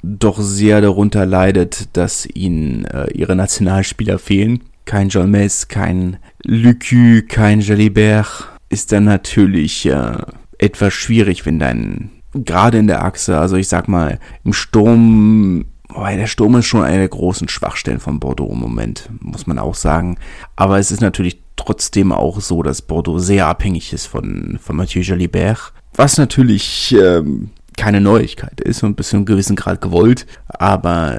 doch 0.04 0.40
sehr 0.40 0.82
darunter 0.82 1.26
leidet, 1.26 1.90
dass 1.94 2.28
ihnen 2.34 2.86
äh, 2.86 3.12
ihre 3.12 3.36
Nationalspieler 3.36 4.20
fehlen. 4.20 4.64
Kein 4.86 5.10
John 5.10 5.32
Mess, 5.32 5.68
kein 5.68 6.18
Lucu, 6.44 7.22
kein 7.28 7.60
Jalibert. 7.60 8.48
Ist 8.70 8.92
dann 8.92 9.06
natürlich 9.06 9.86
äh, 9.86 10.18
etwas 10.58 10.94
schwierig, 10.94 11.46
wenn 11.46 11.60
dein, 11.60 12.12
gerade 12.34 12.78
in 12.78 12.88
der 12.88 13.04
Achse, 13.04 13.40
also 13.40 13.56
ich 13.56 13.68
sag 13.68 13.88
mal, 13.88 14.20
im 14.44 14.54
Sturm 14.54 15.66
Wobei 15.90 16.16
der 16.16 16.28
Sturm 16.28 16.56
ist 16.56 16.66
schon 16.66 16.84
eine 16.84 16.98
der 16.98 17.08
großen 17.08 17.48
Schwachstellen 17.50 18.00
von 18.00 18.20
Bordeaux 18.20 18.52
im 18.52 18.60
Moment, 18.60 19.10
muss 19.20 19.48
man 19.48 19.58
auch 19.58 19.76
sagen. 19.76 20.18
Aber 20.56 20.78
es 20.78 20.92
ist 20.92 21.02
natürlich 21.02 21.42
trotzdem 21.56 22.12
auch 22.12 22.40
so, 22.42 22.62
dass 22.62 22.82
Bordeaux 22.82 23.20
sehr 23.20 23.48
abhängig 23.48 23.94
ist 23.94 24.06
von, 24.06 24.60
von 24.62 24.76
Mathieu 24.76 25.02
Jalibert. 25.02 25.74
Was 25.96 26.18
natürlich 26.18 26.94
ähm, 26.94 27.50
keine 27.78 28.02
Neuigkeit 28.02 28.62
ist 28.62 28.84
und 28.84 28.96
bis 28.96 29.10
zu 29.10 29.16
einem 29.16 29.26
gewissen 29.26 29.56
Grad 29.56 29.82
gewollt. 29.82 30.28
Aber 30.48 31.18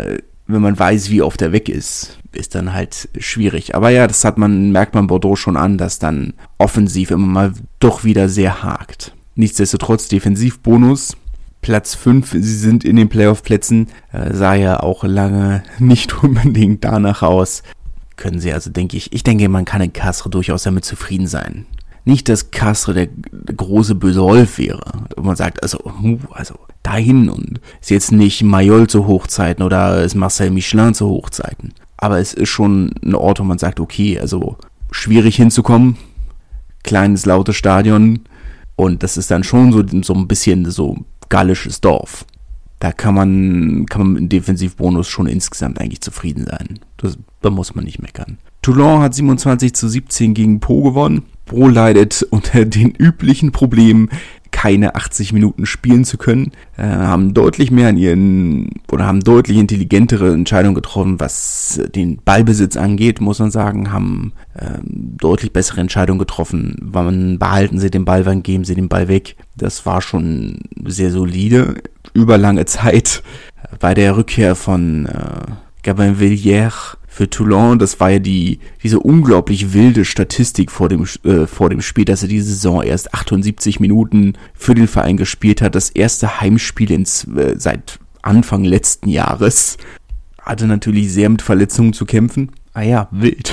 wenn 0.48 0.62
man 0.62 0.78
weiß, 0.78 1.10
wie 1.10 1.22
oft 1.22 1.40
er 1.42 1.52
weg 1.52 1.68
ist, 1.68 2.18
ist 2.32 2.54
dann 2.54 2.72
halt 2.72 3.08
schwierig. 3.18 3.74
Aber 3.74 3.90
ja, 3.90 4.06
das 4.06 4.24
hat 4.24 4.38
man, 4.38 4.72
merkt 4.72 4.94
man 4.94 5.06
Bordeaux 5.06 5.36
schon 5.36 5.56
an, 5.56 5.78
dass 5.78 5.98
dann 5.98 6.32
offensiv 6.56 7.10
immer 7.10 7.26
mal 7.26 7.52
doch 7.78 8.02
wieder 8.02 8.28
sehr 8.28 8.62
hakt. 8.62 9.14
Nichtsdestotrotz 9.34 10.08
Defensivbonus 10.08 11.16
Platz 11.60 11.94
5, 11.94 12.30
sie 12.32 12.40
sind 12.40 12.84
in 12.84 12.96
den 12.96 13.08
Playoff-Plätzen, 13.08 13.88
äh, 14.12 14.32
sah 14.32 14.54
ja 14.54 14.80
auch 14.80 15.04
lange 15.04 15.62
nicht 15.78 16.22
unbedingt 16.22 16.84
danach 16.84 17.22
aus. 17.22 17.62
Können 18.16 18.40
sie 18.40 18.52
also, 18.52 18.70
denke 18.70 18.96
ich, 18.96 19.12
ich 19.12 19.22
denke, 19.22 19.48
man 19.48 19.64
kann 19.64 19.82
in 19.82 19.92
Castre 19.92 20.30
durchaus 20.30 20.62
damit 20.62 20.84
zufrieden 20.84 21.26
sein. 21.26 21.66
Nicht, 22.08 22.30
dass 22.30 22.50
Castre 22.50 22.94
der, 22.94 23.08
der 23.32 23.54
große 23.54 23.94
böse 23.94 24.22
Wolf 24.22 24.56
wäre. 24.56 24.80
Und 25.14 25.26
man 25.26 25.36
sagt, 25.36 25.62
also, 25.62 25.78
also, 26.30 26.54
dahin 26.82 27.28
und 27.28 27.60
ist 27.82 27.90
jetzt 27.90 28.12
nicht 28.12 28.42
Mayol 28.42 28.86
zu 28.86 29.06
Hochzeiten 29.06 29.62
oder 29.62 30.02
ist 30.02 30.14
Marcel 30.14 30.50
Michelin 30.50 30.94
zu 30.94 31.06
Hochzeiten. 31.06 31.74
Aber 31.98 32.18
es 32.18 32.32
ist 32.32 32.48
schon 32.48 32.94
ein 33.04 33.14
Ort, 33.14 33.40
wo 33.40 33.44
man 33.44 33.58
sagt, 33.58 33.78
okay, 33.78 34.18
also, 34.18 34.56
schwierig 34.90 35.36
hinzukommen. 35.36 35.98
Kleines, 36.82 37.26
lautes 37.26 37.56
Stadion. 37.56 38.20
Und 38.74 39.02
das 39.02 39.18
ist 39.18 39.30
dann 39.30 39.44
schon 39.44 39.70
so, 39.70 39.84
so 40.02 40.14
ein 40.14 40.28
bisschen 40.28 40.70
so 40.70 40.96
gallisches 41.28 41.82
Dorf. 41.82 42.24
Da 42.78 42.90
kann 42.90 43.16
man, 43.16 43.84
kann 43.84 44.00
man 44.00 44.12
mit 44.14 44.22
dem 44.22 44.28
Defensivbonus 44.30 45.08
schon 45.08 45.26
insgesamt 45.26 45.78
eigentlich 45.78 46.00
zufrieden 46.00 46.46
sein. 46.46 46.78
Das, 46.96 47.18
da 47.42 47.50
muss 47.50 47.74
man 47.74 47.84
nicht 47.84 48.00
meckern. 48.00 48.38
Toulon 48.62 49.02
hat 49.02 49.14
27 49.14 49.74
zu 49.74 49.88
17 49.88 50.32
gegen 50.32 50.60
Po 50.60 50.82
gewonnen. 50.82 51.24
Po 51.48 51.68
leidet 51.68 52.26
unter 52.30 52.64
den 52.64 52.92
üblichen 52.92 53.52
Problemen, 53.52 54.10
keine 54.50 54.94
80 54.94 55.32
Minuten 55.32 55.66
spielen 55.66 56.04
zu 56.04 56.16
können, 56.18 56.52
äh, 56.76 56.82
haben 56.82 57.34
deutlich 57.34 57.70
mehr 57.70 57.88
an 57.88 57.96
ihren 57.96 58.70
oder 58.90 59.06
haben 59.06 59.20
deutlich 59.20 59.58
intelligentere 59.58 60.32
Entscheidungen 60.32 60.74
getroffen, 60.74 61.20
was 61.20 61.80
den 61.94 62.18
Ballbesitz 62.24 62.76
angeht, 62.76 63.20
muss 63.20 63.38
man 63.38 63.50
sagen, 63.50 63.92
haben 63.92 64.32
äh, 64.54 64.78
deutlich 64.82 65.52
bessere 65.52 65.80
Entscheidungen 65.80 66.18
getroffen. 66.18 66.76
Wann 66.80 67.38
behalten 67.38 67.78
sie 67.78 67.90
den 67.90 68.04
Ball, 68.04 68.26
wann 68.26 68.42
geben 68.42 68.64
sie 68.64 68.74
den 68.74 68.88
Ball 68.88 69.08
weg? 69.08 69.36
Das 69.56 69.86
war 69.86 70.00
schon 70.00 70.60
sehr 70.86 71.10
solide 71.10 71.76
über 72.14 72.38
lange 72.38 72.64
Zeit. 72.64 73.22
Bei 73.80 73.94
der 73.94 74.16
Rückkehr 74.16 74.54
von 74.54 75.06
äh, 75.06 75.52
Gabin 75.82 76.18
Villiers 76.18 76.96
für 77.18 77.28
Toulon, 77.28 77.80
das 77.80 77.98
war 77.98 78.10
ja 78.10 78.20
die, 78.20 78.60
diese 78.80 79.00
unglaublich 79.00 79.72
wilde 79.72 80.04
Statistik 80.04 80.70
vor 80.70 80.88
dem, 80.88 81.04
äh, 81.24 81.48
vor 81.48 81.68
dem 81.68 81.82
Spiel, 81.82 82.04
dass 82.04 82.22
er 82.22 82.28
diese 82.28 82.46
Saison 82.46 82.80
erst 82.80 83.12
78 83.12 83.80
Minuten 83.80 84.34
für 84.54 84.76
den 84.76 84.86
Verein 84.86 85.16
gespielt 85.16 85.60
hat. 85.60 85.74
Das 85.74 85.90
erste 85.90 86.40
Heimspiel 86.40 86.92
ins, 86.92 87.24
äh, 87.24 87.56
seit 87.58 87.98
Anfang 88.22 88.62
letzten 88.62 89.08
Jahres. 89.08 89.78
Hatte 90.40 90.68
natürlich 90.68 91.12
sehr 91.12 91.28
mit 91.28 91.42
Verletzungen 91.42 91.92
zu 91.92 92.06
kämpfen. 92.06 92.52
Ah 92.72 92.82
ja, 92.82 93.08
wild. 93.10 93.52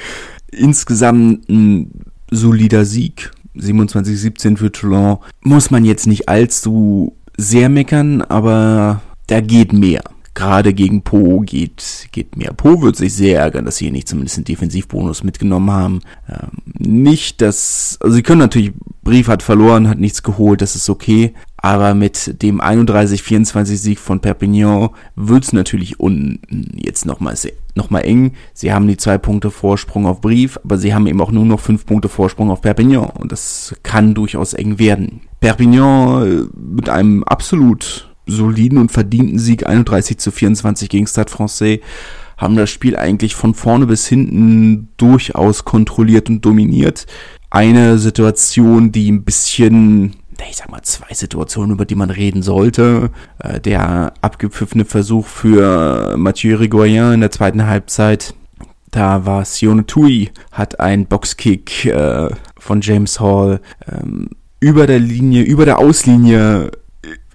Insgesamt 0.50 1.48
ein 1.48 1.92
solider 2.32 2.84
Sieg. 2.84 3.30
27-17 3.54 4.56
für 4.56 4.72
Toulon. 4.72 5.18
Muss 5.40 5.70
man 5.70 5.84
jetzt 5.84 6.08
nicht 6.08 6.28
allzu 6.28 7.16
sehr 7.36 7.68
meckern, 7.68 8.22
aber 8.22 9.02
da 9.28 9.40
geht 9.40 9.72
mehr 9.72 10.02
gerade 10.34 10.74
gegen 10.74 11.02
Po 11.02 11.40
geht, 11.40 12.08
geht 12.12 12.36
mehr. 12.36 12.52
Po 12.52 12.82
wird 12.82 12.96
sich 12.96 13.14
sehr 13.14 13.40
ärgern, 13.40 13.64
dass 13.64 13.76
sie 13.76 13.86
hier 13.86 13.92
nicht 13.92 14.08
zumindest 14.08 14.36
einen 14.36 14.44
Defensivbonus 14.44 15.22
mitgenommen 15.22 15.70
haben. 15.70 16.00
Ähm, 16.28 16.50
nicht, 16.66 17.40
dass, 17.40 17.98
also 18.00 18.14
sie 18.14 18.22
können 18.22 18.40
natürlich, 18.40 18.72
Brief 19.02 19.28
hat 19.28 19.42
verloren, 19.42 19.88
hat 19.88 19.98
nichts 19.98 20.22
geholt, 20.22 20.60
das 20.60 20.76
ist 20.76 20.88
okay. 20.90 21.34
Aber 21.56 21.94
mit 21.94 22.42
dem 22.42 22.60
31-24 22.60 23.76
Sieg 23.76 23.98
von 23.98 24.20
Perpignan 24.20 24.90
wird's 25.14 25.52
natürlich 25.52 26.00
unten 26.00 26.40
jetzt 26.76 27.06
nochmal 27.06 27.36
noch 27.74 27.90
mal 27.90 28.00
eng. 28.00 28.32
Sie 28.52 28.72
haben 28.72 28.86
die 28.86 28.96
zwei 28.96 29.18
Punkte 29.18 29.50
Vorsprung 29.50 30.06
auf 30.06 30.20
Brief, 30.20 30.58
aber 30.62 30.78
sie 30.78 30.94
haben 30.94 31.06
eben 31.06 31.20
auch 31.20 31.32
nur 31.32 31.44
noch 31.44 31.60
fünf 31.60 31.86
Punkte 31.86 32.08
Vorsprung 32.08 32.50
auf 32.50 32.60
Perpignan. 32.60 33.10
Und 33.10 33.32
das 33.32 33.74
kann 33.82 34.14
durchaus 34.14 34.52
eng 34.52 34.78
werden. 34.78 35.22
Perpignan 35.40 36.26
äh, 36.26 36.58
mit 36.58 36.88
einem 36.88 37.24
absolut 37.24 38.13
soliden 38.26 38.78
und 38.78 38.92
verdienten 38.92 39.38
Sieg 39.38 39.66
31 39.66 40.18
zu 40.18 40.30
24 40.30 40.88
gegen 40.88 41.06
Stade 41.06 41.30
Francais 41.30 41.80
haben 42.36 42.56
das 42.56 42.70
Spiel 42.70 42.96
eigentlich 42.96 43.34
von 43.34 43.54
vorne 43.54 43.86
bis 43.86 44.06
hinten 44.06 44.88
durchaus 44.96 45.64
kontrolliert 45.64 46.28
und 46.28 46.44
dominiert. 46.44 47.06
Eine 47.50 47.98
Situation, 47.98 48.90
die 48.90 49.10
ein 49.10 49.24
bisschen, 49.24 50.16
ich 50.48 50.56
sag 50.56 50.70
mal, 50.70 50.82
zwei 50.82 51.14
Situationen, 51.14 51.72
über 51.72 51.84
die 51.84 51.94
man 51.94 52.10
reden 52.10 52.42
sollte. 52.42 53.10
Äh, 53.38 53.60
der 53.60 54.14
abgepfiffene 54.20 54.84
Versuch 54.84 55.26
für 55.26 56.16
Mathieu 56.16 56.56
Rigoyen 56.56 57.14
in 57.14 57.20
der 57.20 57.30
zweiten 57.30 57.66
Halbzeit. 57.66 58.34
Da 58.90 59.26
war 59.26 59.44
Sione 59.44 59.86
Tui, 59.86 60.30
hat 60.52 60.80
einen 60.80 61.06
Boxkick 61.06 61.86
äh, 61.86 62.30
von 62.58 62.80
James 62.80 63.18
Hall 63.20 63.60
ähm, 63.90 64.30
über 64.60 64.86
der 64.86 65.00
Linie, 65.00 65.42
über 65.42 65.64
der 65.64 65.78
Auslinie 65.78 66.70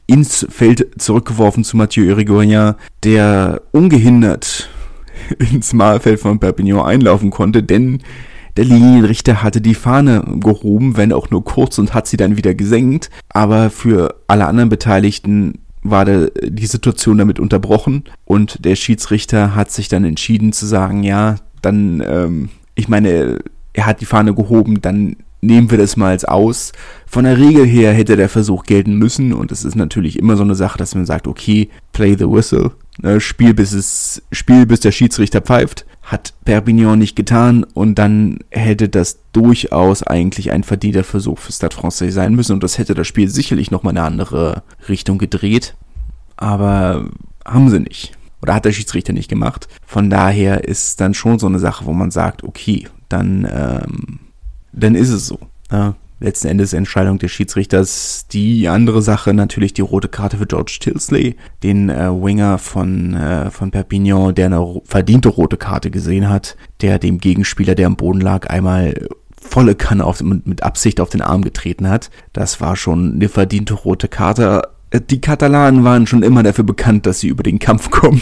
ins 0.10 0.46
Feld 0.50 0.88
zurückgeworfen 0.98 1.63
zu 1.63 1.78
Mathieu 1.78 2.04
Irigoyen, 2.04 2.75
der 3.04 3.62
ungehindert 3.72 4.70
ins 5.51 5.74
Mahlfeld 5.74 6.20
von 6.20 6.39
Perpignan 6.39 6.86
einlaufen 6.86 7.30
konnte, 7.30 7.62
denn 7.62 8.00
der 8.58 8.66
Linienrichter 8.66 9.44
hatte 9.44 9.62
die 9.62 9.75
Fahne 9.75 10.24
gehoben, 10.39 10.98
wenn 10.98 11.13
auch 11.13 11.30
nur 11.30 11.44
kurz 11.44 11.78
und 11.78 11.94
hat 11.94 12.08
sie 12.08 12.18
dann 12.18 12.36
wieder 12.36 12.56
gesenkt. 12.56 13.10
Aber 13.30 13.70
für 13.70 14.16
alle 14.28 14.48
anderen 14.48 14.70
Beteiligten 14.70 15.60
war 15.82 16.04
die 16.04 16.66
Situation 16.66 17.18
damit 17.20 17.39
unterbrochen 17.39 18.04
und 18.25 18.66
der 18.66 18.75
Schiedsrichter 18.75 19.56
hat 19.56 19.72
sich 19.72 19.88
dann 19.88 20.04
entschieden 20.04 20.51
zu 20.51 20.66
sagen, 20.66 21.04
ja, 21.04 21.36
dann, 21.62 22.04
ähm, 22.06 22.50
ich 22.75 22.89
meine, 22.89 23.39
er 23.72 23.86
hat 23.86 24.01
die 24.01 24.06
Fahne 24.06 24.34
gehoben, 24.34 24.82
dann 24.82 25.16
nehmen 25.41 25.72
wir 25.72 25.77
das 25.77 25.98
mal 25.98 26.10
als 26.10 26.25
aus. 26.25 26.72
Von 27.05 27.24
der 27.24 27.38
Regel 27.38 27.65
her 27.65 27.93
hätte 27.93 28.15
der 28.15 28.29
Versuch 28.29 28.63
gelten 28.63 28.96
müssen 28.96 29.34
und 29.34 29.51
es 29.51 29.63
ist 29.63 29.75
natürlich 29.75 30.19
immer 30.19 30.38
so 30.38 30.43
eine 30.43 30.55
Sache, 30.55 30.77
dass 30.77 30.96
man 30.96 31.05
sagt, 31.05 31.27
okay, 31.27 31.69
play 31.91 32.15
the 32.17 32.29
whistle, 32.29 32.72
ne, 33.01 33.19
Spiel 33.19 33.53
bis 33.53 33.74
es, 33.74 34.22
Spiel 34.31 34.65
bis 34.65 34.81
der 34.81 34.91
Schiedsrichter 34.91 35.41
pfeift. 35.41 35.86
Hat 36.01 36.34
Perpignan 36.43 36.98
nicht 36.98 37.15
getan 37.15 37.63
und 37.63 37.96
dann 38.00 38.39
hätte 38.50 38.89
das 38.89 39.19
durchaus 39.31 40.01
eigentlich 40.01 40.51
ein 40.51 40.63
verdienter 40.63 41.03
Versuch 41.03 41.38
für 41.38 41.51
Stade 41.51 41.75
Francais 41.75 42.12
sein 42.12 42.34
müssen 42.34 42.53
und 42.53 42.63
das 42.63 42.79
hätte 42.79 42.96
das 42.96 43.08
Spiel 43.08 43.29
sicherlich 43.29 43.69
nochmal 43.69 43.91
eine 43.91 44.03
andere 44.03 44.63
Richtung 44.88 45.19
gedreht. 45.19 45.75
Aber 46.36 47.10
haben 47.46 47.69
sie 47.69 47.79
nicht. 47.79 48.13
Oder 48.41 48.55
hat 48.55 48.65
der 48.65 48.72
Schiedsrichter 48.72 49.13
nicht 49.13 49.29
gemacht. 49.29 49.67
Von 49.86 50.10
daher 50.10 50.63
ist 50.63 51.01
dann 51.01 51.13
schon 51.13 51.39
so 51.39 51.48
eine 51.48 51.60
Sache, 51.60 51.86
wo 51.86 51.93
man 51.93 52.10
sagt, 52.10 52.43
okay, 52.43 52.88
dann 53.10 53.48
ähm, 53.51 54.19
dann 54.71 54.95
ist 54.95 55.09
es 55.09 55.27
so. 55.27 55.39
Ja, 55.71 55.95
letzten 56.19 56.47
Endes 56.47 56.73
Entscheidung 56.73 57.17
des 57.17 57.31
Schiedsrichters. 57.31 58.27
Die 58.31 58.67
andere 58.67 59.01
Sache 59.01 59.33
natürlich 59.33 59.73
die 59.73 59.81
rote 59.81 60.07
Karte 60.07 60.38
für 60.38 60.45
George 60.45 60.77
Tilsley, 60.79 61.35
den 61.63 61.89
äh, 61.89 62.09
Winger 62.09 62.57
von, 62.57 63.13
äh, 63.13 63.49
von 63.49 63.71
Perpignan, 63.71 64.35
der 64.35 64.47
eine 64.47 64.81
verdiente 64.85 65.29
rote 65.29 65.57
Karte 65.57 65.91
gesehen 65.91 66.29
hat, 66.29 66.57
der 66.81 66.99
dem 66.99 67.19
Gegenspieler, 67.19 67.75
der 67.75 67.88
am 67.88 67.95
Boden 67.95 68.21
lag, 68.21 68.49
einmal 68.49 69.07
volle 69.41 69.75
Kanne 69.75 70.05
auf, 70.05 70.21
mit, 70.21 70.63
Absicht 70.63 70.99
auf 70.99 71.09
den 71.09 71.21
Arm 71.21 71.43
getreten 71.43 71.89
hat. 71.89 72.09
Das 72.33 72.59
war 72.59 72.75
schon 72.75 73.13
eine 73.13 73.29
verdiente 73.29 73.73
rote 73.73 74.07
Karte. 74.07 74.63
Äh, 74.91 75.01
die 75.01 75.21
Katalanen 75.21 75.83
waren 75.83 76.07
schon 76.07 76.23
immer 76.23 76.43
dafür 76.43 76.65
bekannt, 76.65 77.05
dass 77.05 77.19
sie 77.19 77.29
über 77.29 77.43
den 77.43 77.59
Kampf 77.59 77.89
kommen. 77.89 78.21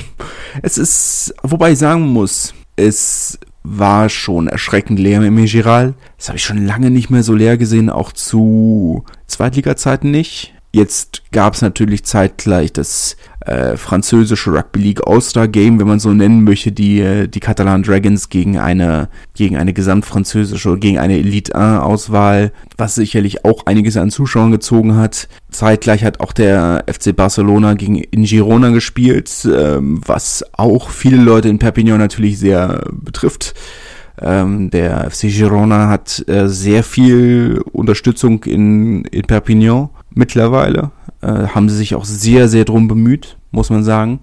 Es 0.61 0.77
ist, 0.77 1.33
wobei 1.41 1.71
ich 1.71 1.79
sagen 1.79 2.07
muss, 2.07 2.53
es 2.75 3.39
war 3.69 4.09
schon 4.09 4.47
erschreckend 4.47 4.99
leer 4.99 5.21
im 5.21 5.43
Giral. 5.45 5.93
Das 6.17 6.29
habe 6.29 6.37
ich 6.37 6.43
schon 6.43 6.65
lange 6.65 6.89
nicht 6.89 7.09
mehr 7.09 7.23
so 7.23 7.33
leer 7.33 7.57
gesehen, 7.57 7.89
auch 7.89 8.11
zu 8.11 9.03
Zweitliga-Zeiten 9.27 10.09
nicht. 10.09 10.53
Jetzt 10.71 11.23
gab 11.31 11.53
es 11.53 11.61
natürlich 11.61 12.05
zeitgleich 12.05 12.71
das 12.71 13.17
äh, 13.47 13.77
französische 13.77 14.51
Rugby 14.51 14.79
League 14.79 15.07
All-Star 15.07 15.47
Game, 15.47 15.79
wenn 15.79 15.87
man 15.87 15.99
so 15.99 16.11
nennen 16.13 16.43
möchte, 16.43 16.71
die, 16.73 16.99
äh, 16.99 17.27
die 17.27 17.39
Catalan 17.39 17.81
Dragons 17.81 18.27
gegen 18.27 18.57
eine, 18.59 19.07
gegen 19.35 19.55
eine 19.55 19.73
gesamtfranzösische 19.73 20.77
gegen 20.77 20.99
eine 20.99 21.17
Elite 21.17 21.55
1 21.55 21.81
Auswahl, 21.81 22.51
was 22.77 22.95
sicherlich 22.95 23.45
auch 23.45 23.65
einiges 23.65 23.95
an 23.95 24.11
Zuschauern 24.11 24.51
gezogen 24.51 24.97
hat. 24.97 25.29
Zeitgleich 25.49 26.03
hat 26.03 26.19
auch 26.19 26.33
der 26.33 26.83
FC 26.87 27.15
Barcelona 27.15 27.73
gegen 27.75 27.95
in 27.95 28.25
Girona 28.25 28.69
gespielt, 28.71 29.31
ähm, 29.45 30.01
was 30.05 30.43
auch 30.53 30.89
viele 30.89 31.17
Leute 31.17 31.47
in 31.47 31.57
Perpignan 31.57 31.99
natürlich 31.99 32.39
sehr 32.39 32.83
betrifft. 32.91 33.53
Ähm, 34.19 34.71
der 34.71 35.09
FC 35.09 35.29
Girona 35.29 35.87
hat 35.87 36.27
äh, 36.27 36.49
sehr 36.49 36.83
viel 36.83 37.61
Unterstützung 37.71 38.43
in, 38.43 39.05
in 39.05 39.21
Perpignan 39.23 39.89
mittlerweile. 40.13 40.91
Äh, 41.21 41.47
haben 41.47 41.69
sie 41.69 41.75
sich 41.75 41.95
auch 41.95 42.05
sehr, 42.05 42.47
sehr 42.47 42.65
drum 42.65 42.87
bemüht, 42.87 43.36
muss 43.51 43.69
man 43.69 43.83
sagen. 43.83 44.19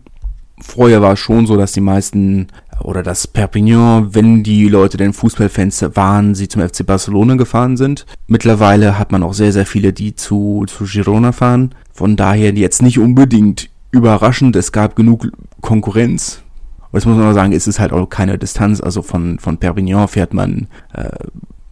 Vorher 0.60 1.02
war 1.02 1.14
es 1.14 1.18
schon 1.18 1.46
so, 1.46 1.56
dass 1.56 1.72
die 1.72 1.80
meisten 1.80 2.46
oder 2.80 3.02
dass 3.02 3.26
Perpignan, 3.26 4.14
wenn 4.14 4.42
die 4.42 4.68
Leute 4.68 4.96
denn 4.96 5.12
Fußballfans 5.12 5.84
waren, 5.94 6.34
sie 6.34 6.48
zum 6.48 6.62
FC 6.66 6.86
Barcelona 6.86 7.34
gefahren 7.34 7.76
sind. 7.76 8.06
Mittlerweile 8.26 8.98
hat 8.98 9.12
man 9.12 9.22
auch 9.22 9.34
sehr, 9.34 9.52
sehr 9.52 9.66
viele, 9.66 9.92
die 9.92 10.14
zu, 10.14 10.64
zu 10.66 10.84
Girona 10.84 11.32
fahren. 11.32 11.74
Von 11.92 12.16
daher 12.16 12.52
jetzt 12.54 12.82
nicht 12.82 12.98
unbedingt 12.98 13.68
überraschend. 13.90 14.56
Es 14.56 14.72
gab 14.72 14.96
genug 14.96 15.28
Konkurrenz. 15.60 16.42
Und 16.90 16.98
jetzt 16.98 17.06
muss 17.06 17.16
man 17.16 17.28
auch 17.28 17.34
sagen, 17.34 17.52
es 17.52 17.66
ist 17.66 17.80
halt 17.80 17.92
auch 17.92 18.06
keine 18.06 18.38
Distanz. 18.38 18.80
Also 18.80 19.02
von, 19.02 19.38
von 19.38 19.58
Perpignan 19.58 20.08
fährt 20.08 20.34
man 20.34 20.68
äh, 20.92 21.08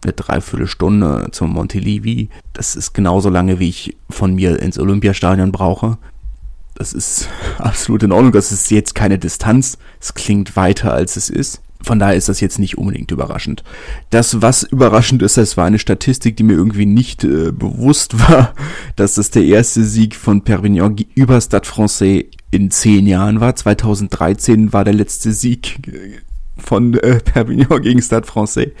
eine 0.03 0.13
Dreiviertelstunde 0.13 1.29
zum 1.31 1.53
Montelivi. 1.53 2.29
Das 2.53 2.75
ist 2.75 2.93
genauso 2.93 3.29
lange, 3.29 3.59
wie 3.59 3.69
ich 3.69 3.97
von 4.09 4.35
mir 4.35 4.61
ins 4.61 4.79
Olympiastadion 4.79 5.51
brauche. 5.51 5.97
Das 6.75 6.93
ist 6.93 7.29
absolut 7.57 8.03
in 8.03 8.11
Ordnung. 8.11 8.31
Das 8.31 8.51
ist 8.51 8.71
jetzt 8.71 8.95
keine 8.95 9.19
Distanz. 9.19 9.77
Es 9.99 10.13
klingt 10.13 10.55
weiter, 10.55 10.93
als 10.93 11.15
es 11.15 11.29
ist. 11.29 11.61
Von 11.83 11.99
daher 11.99 12.15
ist 12.15 12.29
das 12.29 12.39
jetzt 12.39 12.59
nicht 12.59 12.77
unbedingt 12.77 13.11
überraschend. 13.11 13.63
Das, 14.09 14.41
was 14.41 14.63
überraschend 14.63 15.21
ist, 15.21 15.35
das 15.35 15.57
war 15.57 15.65
eine 15.65 15.79
Statistik, 15.79 16.37
die 16.37 16.43
mir 16.43 16.53
irgendwie 16.53 16.85
nicht 16.85 17.25
äh, 17.25 17.51
bewusst 17.51 18.17
war, 18.29 18.53
dass 18.95 19.15
das 19.15 19.31
der 19.31 19.43
erste 19.43 19.83
Sieg 19.83 20.15
von 20.15 20.43
Perpignan 20.43 20.95
über 21.13 21.41
Stade 21.41 21.67
Francais 21.67 22.25
in 22.51 22.71
zehn 22.71 23.05
Jahren 23.05 23.41
war. 23.41 23.55
2013 23.55 24.71
war 24.71 24.85
der 24.85 24.93
letzte 24.93 25.33
Sieg 25.33 25.79
von 26.57 26.93
äh, 26.95 27.19
Perpignan 27.23 27.81
gegen 27.81 28.01
Stade 28.01 28.27
Francais. 28.27 28.71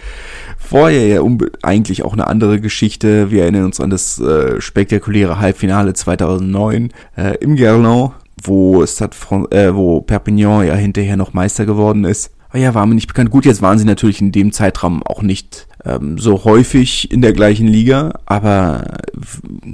Vorher 0.57 1.07
ja 1.07 1.21
eigentlich 1.61 2.03
auch 2.03 2.13
eine 2.13 2.27
andere 2.27 2.59
Geschichte. 2.59 3.31
Wir 3.31 3.43
erinnern 3.43 3.65
uns 3.65 3.79
an 3.79 3.89
das 3.89 4.19
äh, 4.19 4.59
spektakuläre 4.61 5.39
Halbfinale 5.39 5.93
2009 5.93 6.89
äh, 7.17 7.37
im 7.37 7.55
Gerland, 7.55 8.11
wo, 8.41 8.85
Stade 8.85 9.15
Fran 9.15 9.47
äh, 9.51 9.73
wo 9.73 10.01
Perpignan 10.01 10.65
ja 10.65 10.75
hinterher 10.75 11.17
noch 11.17 11.33
Meister 11.33 11.65
geworden 11.65 12.05
ist. 12.05 12.31
Aber 12.49 12.59
ja, 12.59 12.75
war 12.75 12.85
mir 12.85 12.93
nicht 12.93 13.07
bekannt. 13.07 13.31
Gut, 13.31 13.45
jetzt 13.45 13.63
waren 13.63 13.79
sie 13.79 13.85
natürlich 13.85 14.21
in 14.21 14.31
dem 14.31 14.51
Zeitraum 14.51 15.01
auch 15.01 15.23
nicht 15.23 15.67
ähm, 15.85 16.19
so 16.19 16.43
häufig 16.43 17.11
in 17.11 17.21
der 17.21 17.33
gleichen 17.33 17.67
Liga, 17.67 18.19
aber 18.27 18.99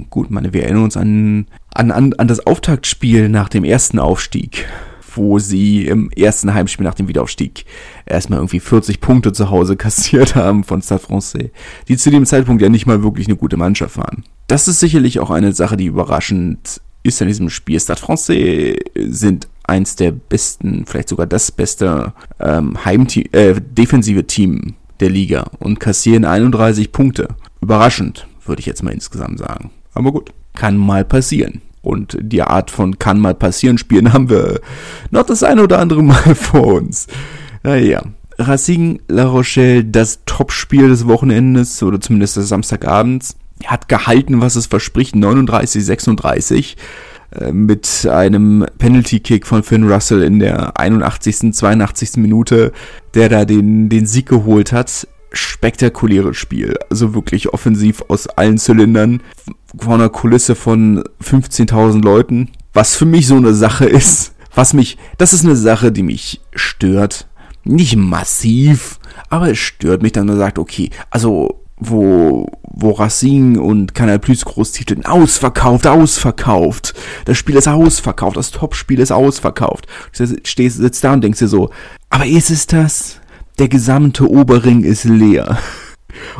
gut, 0.08 0.30
meine, 0.30 0.54
wir 0.54 0.64
erinnern 0.64 0.84
uns 0.84 0.96
an, 0.96 1.46
an, 1.74 1.90
an, 1.90 2.14
an 2.14 2.26
das 2.26 2.46
Auftaktspiel 2.46 3.28
nach 3.28 3.50
dem 3.50 3.64
ersten 3.64 3.98
Aufstieg 3.98 4.66
wo 5.14 5.38
sie 5.38 5.86
im 5.86 6.10
ersten 6.10 6.52
Heimspiel 6.54 6.84
nach 6.84 6.94
dem 6.94 7.08
Wiederaufstieg 7.08 7.64
erstmal 8.06 8.38
irgendwie 8.38 8.60
40 8.60 9.00
Punkte 9.00 9.32
zu 9.32 9.50
Hause 9.50 9.76
kassiert 9.78 10.34
haben 10.34 10.64
von 10.64 10.82
Stade 10.82 11.02
Francais, 11.02 11.50
die 11.88 11.96
zu 11.96 12.10
dem 12.10 12.26
Zeitpunkt 12.26 12.62
ja 12.62 12.68
nicht 12.68 12.86
mal 12.86 13.02
wirklich 13.02 13.26
eine 13.26 13.36
gute 13.36 13.56
Mannschaft 13.56 13.96
waren. 13.96 14.24
Das 14.46 14.68
ist 14.68 14.80
sicherlich 14.80 15.20
auch 15.20 15.30
eine 15.30 15.52
Sache, 15.52 15.76
die 15.76 15.86
überraschend 15.86 16.80
ist 17.02 17.22
an 17.22 17.28
diesem 17.28 17.50
Spiel. 17.50 17.80
Stade 17.80 18.00
Francais 18.00 18.76
sind 18.94 19.48
eins 19.64 19.96
der 19.96 20.12
besten, 20.12 20.84
vielleicht 20.86 21.08
sogar 21.08 21.26
das 21.26 21.52
beste 21.52 22.12
ähm, 22.40 22.84
Heimteam, 22.84 23.24
äh, 23.32 23.54
defensive 23.60 24.26
Team 24.26 24.74
der 24.98 25.10
Liga 25.10 25.50
und 25.58 25.80
kassieren 25.80 26.24
31 26.24 26.92
Punkte. 26.92 27.28
Überraschend, 27.60 28.26
würde 28.44 28.60
ich 28.60 28.66
jetzt 28.66 28.82
mal 28.82 28.92
insgesamt 28.92 29.38
sagen. 29.38 29.70
Aber 29.94 30.12
gut, 30.12 30.32
kann 30.54 30.76
mal 30.76 31.04
passieren. 31.04 31.62
Und 31.82 32.18
die 32.20 32.42
Art 32.42 32.70
von 32.70 32.98
kann 32.98 33.18
mal 33.18 33.34
passieren 33.34 33.78
spielen 33.78 34.12
haben 34.12 34.28
wir 34.28 34.60
noch 35.10 35.24
das 35.24 35.42
eine 35.42 35.62
oder 35.62 35.78
andere 35.78 36.02
Mal 36.02 36.34
vor 36.34 36.66
uns. 36.66 37.06
Naja. 37.62 38.02
Racing 38.38 39.02
La 39.08 39.24
Rochelle, 39.24 39.84
das 39.84 40.20
Topspiel 40.24 40.88
des 40.88 41.06
Wochenendes 41.06 41.82
oder 41.82 42.00
zumindest 42.00 42.38
des 42.38 42.48
Samstagabends, 42.48 43.36
hat 43.66 43.88
gehalten, 43.88 44.40
was 44.40 44.56
es 44.56 44.66
verspricht, 44.66 45.14
39, 45.14 45.84
36 45.84 46.76
äh, 47.32 47.52
mit 47.52 48.08
einem 48.10 48.64
Penalty-Kick 48.78 49.46
von 49.46 49.62
Finn 49.62 49.90
Russell 49.90 50.22
in 50.22 50.38
der 50.38 50.78
81., 50.80 51.52
82. 51.52 52.16
Minute, 52.16 52.72
der 53.12 53.28
da 53.28 53.44
den, 53.44 53.90
den 53.90 54.06
Sieg 54.06 54.26
geholt 54.26 54.72
hat 54.72 55.06
spektakuläres 55.32 56.36
Spiel. 56.36 56.76
Also 56.90 57.14
wirklich 57.14 57.52
offensiv 57.52 58.02
aus 58.08 58.26
allen 58.26 58.58
Zylindern. 58.58 59.22
Vor 59.78 59.94
einer 59.94 60.08
Kulisse 60.08 60.54
von 60.54 61.04
15.000 61.22 62.02
Leuten. 62.02 62.50
Was 62.72 62.96
für 62.96 63.06
mich 63.06 63.26
so 63.26 63.36
eine 63.36 63.54
Sache 63.54 63.86
ist. 63.86 64.34
Was 64.54 64.72
mich, 64.72 64.98
das 65.18 65.32
ist 65.32 65.44
eine 65.44 65.56
Sache, 65.56 65.92
die 65.92 66.02
mich 66.02 66.40
stört. 66.54 67.28
Nicht 67.62 67.96
massiv, 67.96 68.98
aber 69.28 69.50
es 69.50 69.58
stört 69.58 70.02
mich 70.02 70.12
dann, 70.12 70.26
man 70.26 70.38
sagt, 70.38 70.58
okay, 70.58 70.90
also, 71.10 71.60
wo, 71.76 72.46
wo 72.62 72.90
Racing 72.92 73.58
und 73.58 73.94
Canal 73.94 74.18
Plus 74.18 74.44
Großtiteln 74.44 75.04
ausverkauft, 75.06 75.86
ausverkauft. 75.86 76.94
Das 77.24 77.38
Spiel 77.38 77.56
ist 77.56 77.68
ausverkauft, 77.68 78.36
das 78.36 78.50
Topspiel 78.50 78.98
ist 78.98 79.12
ausverkauft. 79.12 79.86
Du 80.16 80.26
sitzt 80.26 81.04
da 81.04 81.12
und 81.12 81.22
denkst 81.22 81.38
dir 81.38 81.48
so, 81.48 81.70
aber 82.08 82.26
ist 82.26 82.50
es 82.50 82.66
das? 82.66 83.19
Der 83.60 83.68
gesamte 83.68 84.26
Oberring 84.26 84.84
ist 84.84 85.04
leer. 85.04 85.58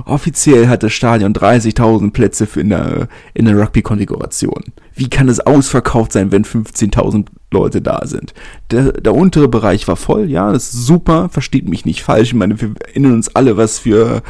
Offiziell 0.06 0.68
hat 0.68 0.82
das 0.82 0.94
Stadion 0.94 1.34
30.000 1.34 2.12
Plätze 2.12 2.46
für 2.46 2.62
in 2.62 2.70
der, 2.70 3.08
in 3.34 3.44
der 3.44 3.58
Rugby-Konfiguration. 3.58 4.64
Wie 4.94 5.10
kann 5.10 5.28
es 5.28 5.38
ausverkauft 5.38 6.12
sein, 6.12 6.32
wenn 6.32 6.46
15.000 6.46 7.26
Leute 7.50 7.82
da 7.82 8.06
sind? 8.06 8.32
Der, 8.70 8.92
der 8.92 9.14
untere 9.14 9.48
Bereich 9.48 9.86
war 9.86 9.96
voll, 9.96 10.30
ja, 10.30 10.50
das 10.50 10.72
ist 10.72 10.86
super, 10.86 11.28
versteht 11.28 11.68
mich 11.68 11.84
nicht 11.84 12.02
falsch. 12.02 12.28
Ich 12.28 12.34
meine, 12.34 12.58
wir 12.58 12.72
erinnern 12.88 13.12
uns 13.12 13.36
alle, 13.36 13.58
was 13.58 13.80
für 13.80 14.22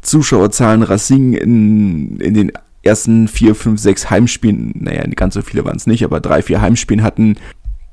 Zuschauerzahlen 0.00 0.82
Racing 0.82 1.34
in, 1.34 2.18
in 2.18 2.32
den 2.32 2.52
ersten 2.82 3.28
vier, 3.28 3.54
fünf, 3.54 3.78
sechs 3.78 4.08
Heimspielen, 4.08 4.72
naja, 4.74 5.02
ganz 5.14 5.34
so 5.34 5.42
viele 5.42 5.66
waren 5.66 5.76
es 5.76 5.86
nicht, 5.86 6.02
aber 6.02 6.20
drei, 6.20 6.40
vier 6.40 6.62
Heimspielen 6.62 7.02
hatten, 7.02 7.36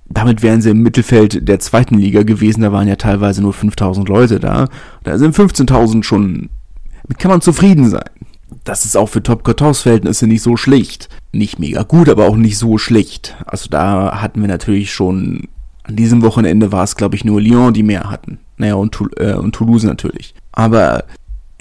damit 0.07 0.43
wären 0.43 0.61
sie 0.61 0.69
im 0.69 0.83
Mittelfeld 0.83 1.47
der 1.47 1.59
zweiten 1.59 1.97
Liga 1.97 2.23
gewesen. 2.23 2.61
Da 2.61 2.71
waren 2.71 2.87
ja 2.87 2.95
teilweise 2.95 3.41
nur 3.41 3.53
5000 3.53 4.07
Leute 4.07 4.39
da. 4.39 4.67
Da 5.03 5.17
sind 5.17 5.35
15.000 5.35 6.03
schon, 6.03 6.49
damit 7.03 7.19
kann 7.19 7.31
man 7.31 7.41
zufrieden 7.41 7.89
sein. 7.89 8.09
Das 8.63 8.85
ist 8.85 8.95
auch 8.95 9.09
für 9.09 9.23
top 9.23 9.45
14 9.45 9.73
verhältnisse 9.73 10.27
nicht 10.27 10.41
so 10.41 10.57
schlecht. 10.57 11.09
Nicht 11.31 11.59
mega 11.59 11.83
gut, 11.83 12.09
aber 12.09 12.27
auch 12.27 12.37
nicht 12.37 12.57
so 12.57 12.77
schlecht. 12.77 13.35
Also 13.45 13.69
da 13.69 14.21
hatten 14.21 14.41
wir 14.41 14.47
natürlich 14.47 14.93
schon, 14.93 15.47
an 15.83 15.95
diesem 15.95 16.21
Wochenende 16.21 16.71
war 16.71 16.83
es 16.83 16.95
glaube 16.95 17.15
ich 17.15 17.25
nur 17.25 17.41
Lyon, 17.41 17.73
die 17.73 17.83
mehr 17.83 18.09
hatten. 18.09 18.39
Naja, 18.57 18.75
und, 18.75 18.97
äh, 19.17 19.33
und 19.33 19.53
Toulouse 19.53 19.83
natürlich. 19.83 20.33
Aber 20.51 21.03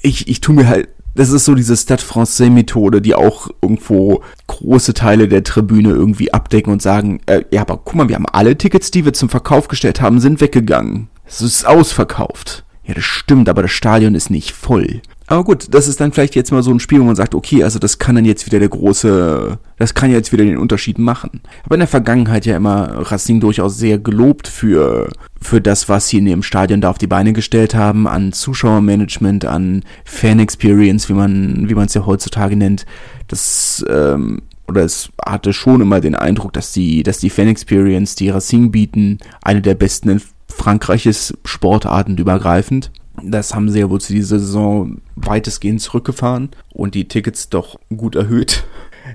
ich, 0.01 0.29
ich 0.29 0.41
tue 0.41 0.55
mir 0.55 0.69
halt 0.69 0.89
das 1.15 1.31
ist 1.31 1.45
so 1.45 1.55
diese 1.55 1.77
Stade 1.77 2.03
Francais 2.03 2.51
Methode, 2.51 3.01
die 3.01 3.15
auch 3.15 3.49
irgendwo 3.63 4.23
große 4.47 4.95
Teile 4.95 5.29
der 5.29 5.45
Tribüne 5.45 5.91
irgendwie 5.91 6.33
abdecken 6.33 6.73
und 6.73 6.83
sagen, 6.83 7.21
äh, 7.27 7.45
ja, 7.51 7.63
aber 7.63 7.79
guck 7.79 7.95
mal, 7.95 8.09
wir 8.09 8.17
haben 8.17 8.27
alle 8.27 8.59
Tickets, 8.59 8.91
die 8.91 9.05
wir 9.05 9.13
zum 9.13 9.29
Verkauf 9.29 9.69
gestellt 9.69 10.01
haben, 10.01 10.21
sind 10.21 10.41
weggegangen. 10.41 11.09
Es 11.27 11.41
ist 11.41 11.67
ausverkauft. 11.67 12.65
Ja, 12.85 12.95
das 12.95 13.05
stimmt, 13.05 13.49
aber 13.49 13.63
das 13.63 13.71
Stadion 13.71 14.15
ist 14.15 14.31
nicht 14.31 14.53
voll. 14.53 15.01
Aber 15.27 15.43
gut, 15.45 15.69
das 15.73 15.89
ist 15.89 16.01
dann 16.01 16.13
vielleicht 16.13 16.35
jetzt 16.35 16.53
mal 16.53 16.63
so 16.63 16.71
ein 16.71 16.81
Spiel, 16.81 17.01
wo 17.01 17.05
man 17.05 17.17
sagt, 17.17 17.35
okay, 17.35 17.65
also 17.65 17.79
das 17.79 17.99
kann 17.99 18.15
dann 18.15 18.27
jetzt 18.27 18.45
wieder 18.45 18.59
der 18.59 18.69
große, 18.69 19.59
das 19.79 19.95
kann 19.95 20.11
jetzt 20.11 20.33
wieder 20.33 20.45
den 20.45 20.59
Unterschied 20.59 20.99
machen. 20.99 21.41
Aber 21.65 21.75
in 21.75 21.81
der 21.81 21.89
Vergangenheit 21.89 22.47
ja 22.47 22.57
immer 22.57 23.11
Racing 23.11 23.41
durchaus 23.41 23.77
sehr 23.77 23.99
gelobt 23.99 24.49
für, 24.49 25.11
für 25.41 25.61
das, 25.61 25.89
was 25.89 26.09
sie 26.09 26.19
in 26.19 26.27
ihrem 26.27 26.43
Stadion 26.43 26.81
da 26.81 26.91
auf 26.91 26.99
die 26.99 27.07
Beine 27.07 27.33
gestellt 27.33 27.75
haben, 27.75 28.07
an 28.07 28.33
Zuschauermanagement, 28.33 29.45
an 29.45 29.83
Fan-Experience, 30.05 31.09
wie 31.09 31.15
man, 31.15 31.69
wie 31.69 31.75
man 31.75 31.87
es 31.87 31.95
ja 31.95 32.07
heutzutage 32.07 32.57
nennt. 32.57 32.87
Das, 33.29 33.85
ähm, 33.89 34.43
oder 34.69 34.83
es 34.83 35.11
hatte 35.25 35.53
schon 35.53 35.81
immer 35.81 36.01
den 36.01 36.15
Eindruck, 36.15 36.53
dass 36.53 36.73
die, 36.73 37.03
dass 37.03 37.19
die 37.19 37.31
Fan-Experience, 37.31 38.15
die 38.15 38.31
Racing 38.31 38.71
bieten, 38.71 39.19
eine 39.43 39.61
der 39.61 39.75
besten 39.75 40.09
in 40.09 40.23
Frankreich 40.49 41.07
ist, 41.07 41.37
sportartenübergreifend 41.45 42.93
Das 43.23 43.55
haben 43.55 43.69
sie 43.71 43.81
ja 43.81 43.91
wohl 43.91 44.01
zu 44.01 44.13
dieser 44.13 44.39
Saison 44.39 45.01
weitestgehend 45.17 45.81
zurückgefahren 45.81 46.51
und 46.73 46.95
die 46.95 47.09
Tickets 47.09 47.49
doch 47.49 47.79
gut 47.95 48.15
erhöht. 48.15 48.65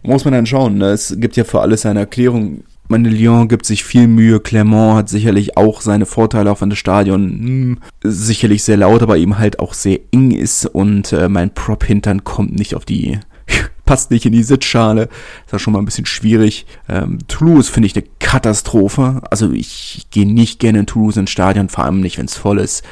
Muss 0.04 0.25
man 0.25 0.34
dann 0.34 0.45
schauen. 0.45 0.78
Ne? 0.78 0.88
Es 0.88 1.15
gibt 1.17 1.36
ja 1.36 1.43
für 1.43 1.62
alles 1.62 1.86
eine 1.86 2.02
Erklärung. 2.02 2.63
Meine 2.88 3.10
Lyon 3.10 3.47
gibt 3.47 3.65
sich 3.65 3.84
viel 3.84 4.08
Mühe. 4.08 4.39
Clermont 4.39 4.97
hat 4.97 5.10
sicherlich 5.10 5.58
auch 5.58 5.82
seine 5.82 6.06
Vorteile, 6.06 6.52
auch 6.52 6.62
wenn 6.62 6.71
das 6.71 6.80
Stadion 6.80 7.30
hm, 7.30 7.78
sicherlich 8.04 8.63
sehr 8.63 8.78
laut, 8.78 9.04
aber 9.04 9.17
eben 9.17 9.38
halt 9.38 9.60
auch 9.60 9.73
sehr 9.73 9.99
eng 10.12 10.32
ist. 10.32 10.65
Und 10.65 11.13
äh, 11.13 11.30
mein 11.30 11.54
Prop-Hintern 11.54 12.23
kommt 12.23 12.58
nicht 12.58 12.75
auf 12.75 12.86
die 12.86 13.19
passt 13.86 14.12
nicht 14.12 14.25
in 14.25 14.32
die 14.32 14.43
Sitzschale. 14.43 15.10
Ist 15.52 15.62
schon 15.62 15.73
mal 15.73 15.80
ein 15.80 15.86
bisschen 15.86 16.06
schwierig. 16.06 16.65
Ähm, 16.88 17.19
Toulouse 17.28 17.69
finde 17.69 17.88
ich 17.88 17.95
eine 17.95 18.06
Katastrophe. 18.19 19.21
Also 19.30 19.52
ich 19.52 20.08
gehe 20.12 20.32
nicht 20.32 20.60
gerne 20.60 20.80
in 20.80 20.86
Toulouse 20.86 21.17
ins 21.17 21.32
Stadion, 21.32 21.69
vor 21.69 21.86
allem 21.86 22.02
nicht, 22.02 22.17
wenn 22.17 22.25
es 22.25 22.36
voll 22.36 22.60
ist. 22.60 22.84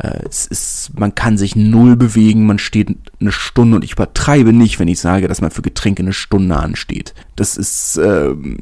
Äh, 0.00 0.20
es 0.28 0.46
ist, 0.46 0.98
man 0.98 1.14
kann 1.14 1.36
sich 1.36 1.56
null 1.56 1.96
bewegen, 1.96 2.46
man 2.46 2.58
steht 2.58 2.96
eine 3.20 3.32
Stunde 3.32 3.76
und 3.76 3.84
ich 3.84 3.92
übertreibe 3.92 4.52
nicht, 4.52 4.78
wenn 4.78 4.88
ich 4.88 5.00
sage, 5.00 5.28
dass 5.28 5.40
man 5.40 5.50
für 5.50 5.62
Getränke 5.62 6.02
eine 6.02 6.12
Stunde 6.12 6.56
ansteht. 6.56 7.14
Das 7.36 7.56
ist, 7.56 8.00
ähm, 8.02 8.58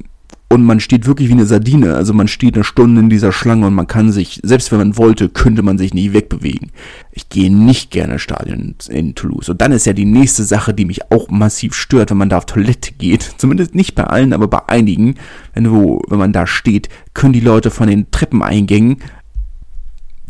und 0.51 0.65
man 0.65 0.81
steht 0.81 1.07
wirklich 1.07 1.29
wie 1.29 1.35
eine 1.35 1.45
Sardine. 1.45 1.95
Also 1.95 2.15
man 2.15 2.27
steht 2.27 2.55
eine 2.55 2.65
Stunde 2.65 3.03
in 3.03 3.11
dieser 3.11 3.33
Schlange 3.33 3.67
und 3.67 3.75
man 3.75 3.87
kann 3.87 4.13
sich, 4.13 4.41
selbst 4.43 4.73
wenn 4.73 4.79
man 4.79 4.97
wollte, 4.97 5.29
könnte 5.29 5.63
man 5.63 5.77
sich 5.77 5.93
nicht 5.93 6.15
wegbewegen. 6.15 6.73
Ich 7.13 7.29
gehe 7.29 7.53
nicht 7.53 7.91
gerne 7.91 8.19
Stadion 8.19 8.75
in 8.89 9.15
Toulouse. 9.15 9.51
Und 9.51 9.61
dann 9.61 9.73
ist 9.73 9.85
ja 9.85 9.93
die 9.93 10.07
nächste 10.07 10.45
Sache, 10.45 10.73
die 10.73 10.87
mich 10.87 11.13
auch 11.13 11.29
massiv 11.29 11.75
stört, 11.75 12.11
wenn 12.11 12.17
man 12.17 12.31
da 12.31 12.39
auf 12.39 12.47
Toilette 12.47 12.95
geht. 12.95 13.23
Zumindest 13.37 13.75
nicht 13.75 13.95
bei 13.95 14.05
allen, 14.05 14.33
aber 14.33 14.49
bei 14.49 14.67
einigen. 14.69 15.17
Wenn, 15.53 15.65
du, 15.65 16.01
wenn 16.09 16.19
man 16.19 16.33
da 16.33 16.47
steht, 16.47 16.89
können 17.13 17.35
die 17.35 17.41
Leute 17.41 17.71
von 17.71 17.89
den 17.89 18.11
Treppeneingängen 18.11 18.97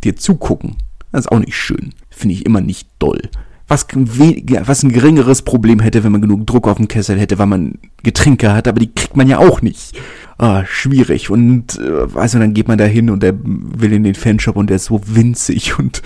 dir 0.02 0.16
zugucken. 0.16 0.76
Das 1.12 1.22
ist 1.22 1.32
auch 1.32 1.38
nicht 1.38 1.56
schön. 1.56 1.94
Finde 2.10 2.34
ich 2.34 2.46
immer 2.46 2.60
nicht 2.60 2.88
doll. 2.98 3.20
Was, 3.66 3.86
was 3.92 4.82
ein 4.82 4.92
geringeres 4.92 5.42
Problem 5.42 5.80
hätte, 5.80 6.02
wenn 6.02 6.12
man 6.12 6.22
genug 6.22 6.46
Druck 6.46 6.66
auf 6.66 6.78
dem 6.78 6.88
Kessel 6.88 7.18
hätte, 7.18 7.38
weil 7.38 7.46
man 7.46 7.74
Getränke 8.02 8.52
hat, 8.52 8.66
aber 8.66 8.80
die 8.80 8.94
kriegt 8.94 9.16
man 9.16 9.28
ja 9.28 9.38
auch 9.38 9.60
nicht. 9.60 9.98
Ah, 10.38 10.64
schwierig. 10.64 11.28
Und 11.28 11.78
äh, 11.78 12.06
also 12.14 12.38
dann 12.38 12.54
geht 12.54 12.68
man 12.68 12.78
da 12.78 12.84
hin 12.84 13.10
und 13.10 13.22
der 13.22 13.34
will 13.42 13.92
in 13.92 14.04
den 14.04 14.14
Fanshop 14.14 14.56
und 14.56 14.70
der 14.70 14.76
ist 14.76 14.86
so 14.86 15.00
winzig 15.04 15.78
und 15.78 16.02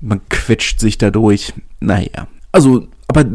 man 0.00 0.20
quetscht 0.30 0.80
sich 0.80 0.96
da 0.98 1.10
durch. 1.10 1.52
Naja. 1.80 2.28
Also, 2.50 2.88
aber 3.08 3.26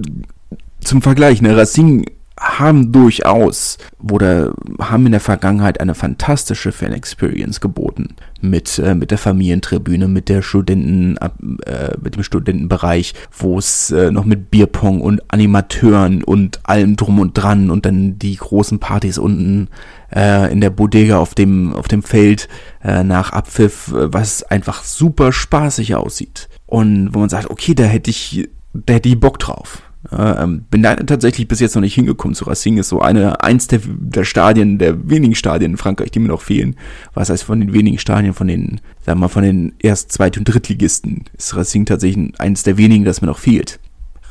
zum 0.81 1.01
Vergleich, 1.01 1.41
ne, 1.41 1.55
Racing 1.55 2.05
haben 2.39 2.91
durchaus 2.91 3.77
oder 3.99 4.53
haben 4.79 5.07
in 5.07 5.11
der 5.11 5.21
Vergangenheit 5.21 5.81
eine 5.81 5.95
fantastische 5.95 6.71
Fan-Experience 6.71 7.59
geboten. 7.61 8.15
Mit, 8.39 8.77
äh, 8.77 8.93
mit 8.93 9.09
der 9.09 9.17
Familientribüne, 9.17 10.07
mit 10.07 10.29
der 10.29 10.43
Studenten, 10.43 11.17
äh, 11.17 11.97
mit 11.99 12.15
dem 12.15 12.21
Studentenbereich, 12.21 13.15
wo 13.35 13.57
es 13.57 13.89
äh, 13.89 14.11
noch 14.11 14.25
mit 14.25 14.51
Bierpong 14.51 15.01
und 15.01 15.21
Animateuren 15.29 16.23
und 16.23 16.59
allem 16.63 16.95
drum 16.95 17.19
und 17.19 17.33
dran 17.33 17.71
und 17.71 17.87
dann 17.87 18.19
die 18.19 18.35
großen 18.35 18.77
Partys 18.77 19.17
unten 19.17 19.69
äh, 20.15 20.51
in 20.51 20.61
der 20.61 20.69
Bodega 20.69 21.17
auf 21.17 21.33
dem, 21.33 21.73
auf 21.73 21.87
dem 21.87 22.03
Feld 22.03 22.47
äh, 22.83 23.03
nach 23.03 23.31
Abpfiff, 23.31 23.91
was 23.91 24.43
einfach 24.43 24.83
super 24.83 25.31
spaßig 25.31 25.95
aussieht. 25.95 26.49
Und 26.67 27.13
wo 27.13 27.19
man 27.19 27.29
sagt, 27.29 27.49
okay, 27.49 27.73
da 27.73 27.85
hätte 27.85 28.11
ich, 28.11 28.47
da 28.73 28.93
hätte 28.93 29.09
ich 29.09 29.19
Bock 29.19 29.39
drauf. 29.39 29.81
Ähm, 30.11 30.65
bin 30.69 30.83
da 30.83 30.95
tatsächlich 30.95 31.47
bis 31.47 31.59
jetzt 31.59 31.75
noch 31.75 31.81
nicht 31.81 31.95
hingekommen. 31.95 32.35
Zu 32.35 32.45
Racing 32.45 32.77
ist 32.77 32.89
so 32.89 33.01
eine, 33.01 33.43
eins 33.43 33.67
der, 33.67 33.81
der 33.85 34.23
Stadien, 34.23 34.77
der 34.77 35.09
wenigen 35.09 35.35
Stadien 35.35 35.71
in 35.71 35.77
Frankreich, 35.77 36.11
die 36.11 36.19
mir 36.19 36.29
noch 36.29 36.41
fehlen. 36.41 36.75
Was 37.13 37.29
heißt 37.29 37.43
von 37.43 37.59
den 37.59 37.73
wenigen 37.73 37.99
Stadien, 37.99 38.33
von 38.33 38.47
den, 38.47 38.81
sagen 39.05 39.19
wir 39.19 39.25
mal, 39.25 39.27
von 39.27 39.43
den 39.43 39.73
Erst-, 39.79 40.11
Zweit- 40.11 40.37
und 40.37 40.45
Drittligisten 40.45 41.25
ist 41.37 41.55
Racing 41.55 41.85
tatsächlich 41.85 42.39
eins 42.39 42.63
der 42.63 42.77
wenigen, 42.77 43.03
das 43.03 43.21
mir 43.21 43.27
noch 43.27 43.39
fehlt. 43.39 43.79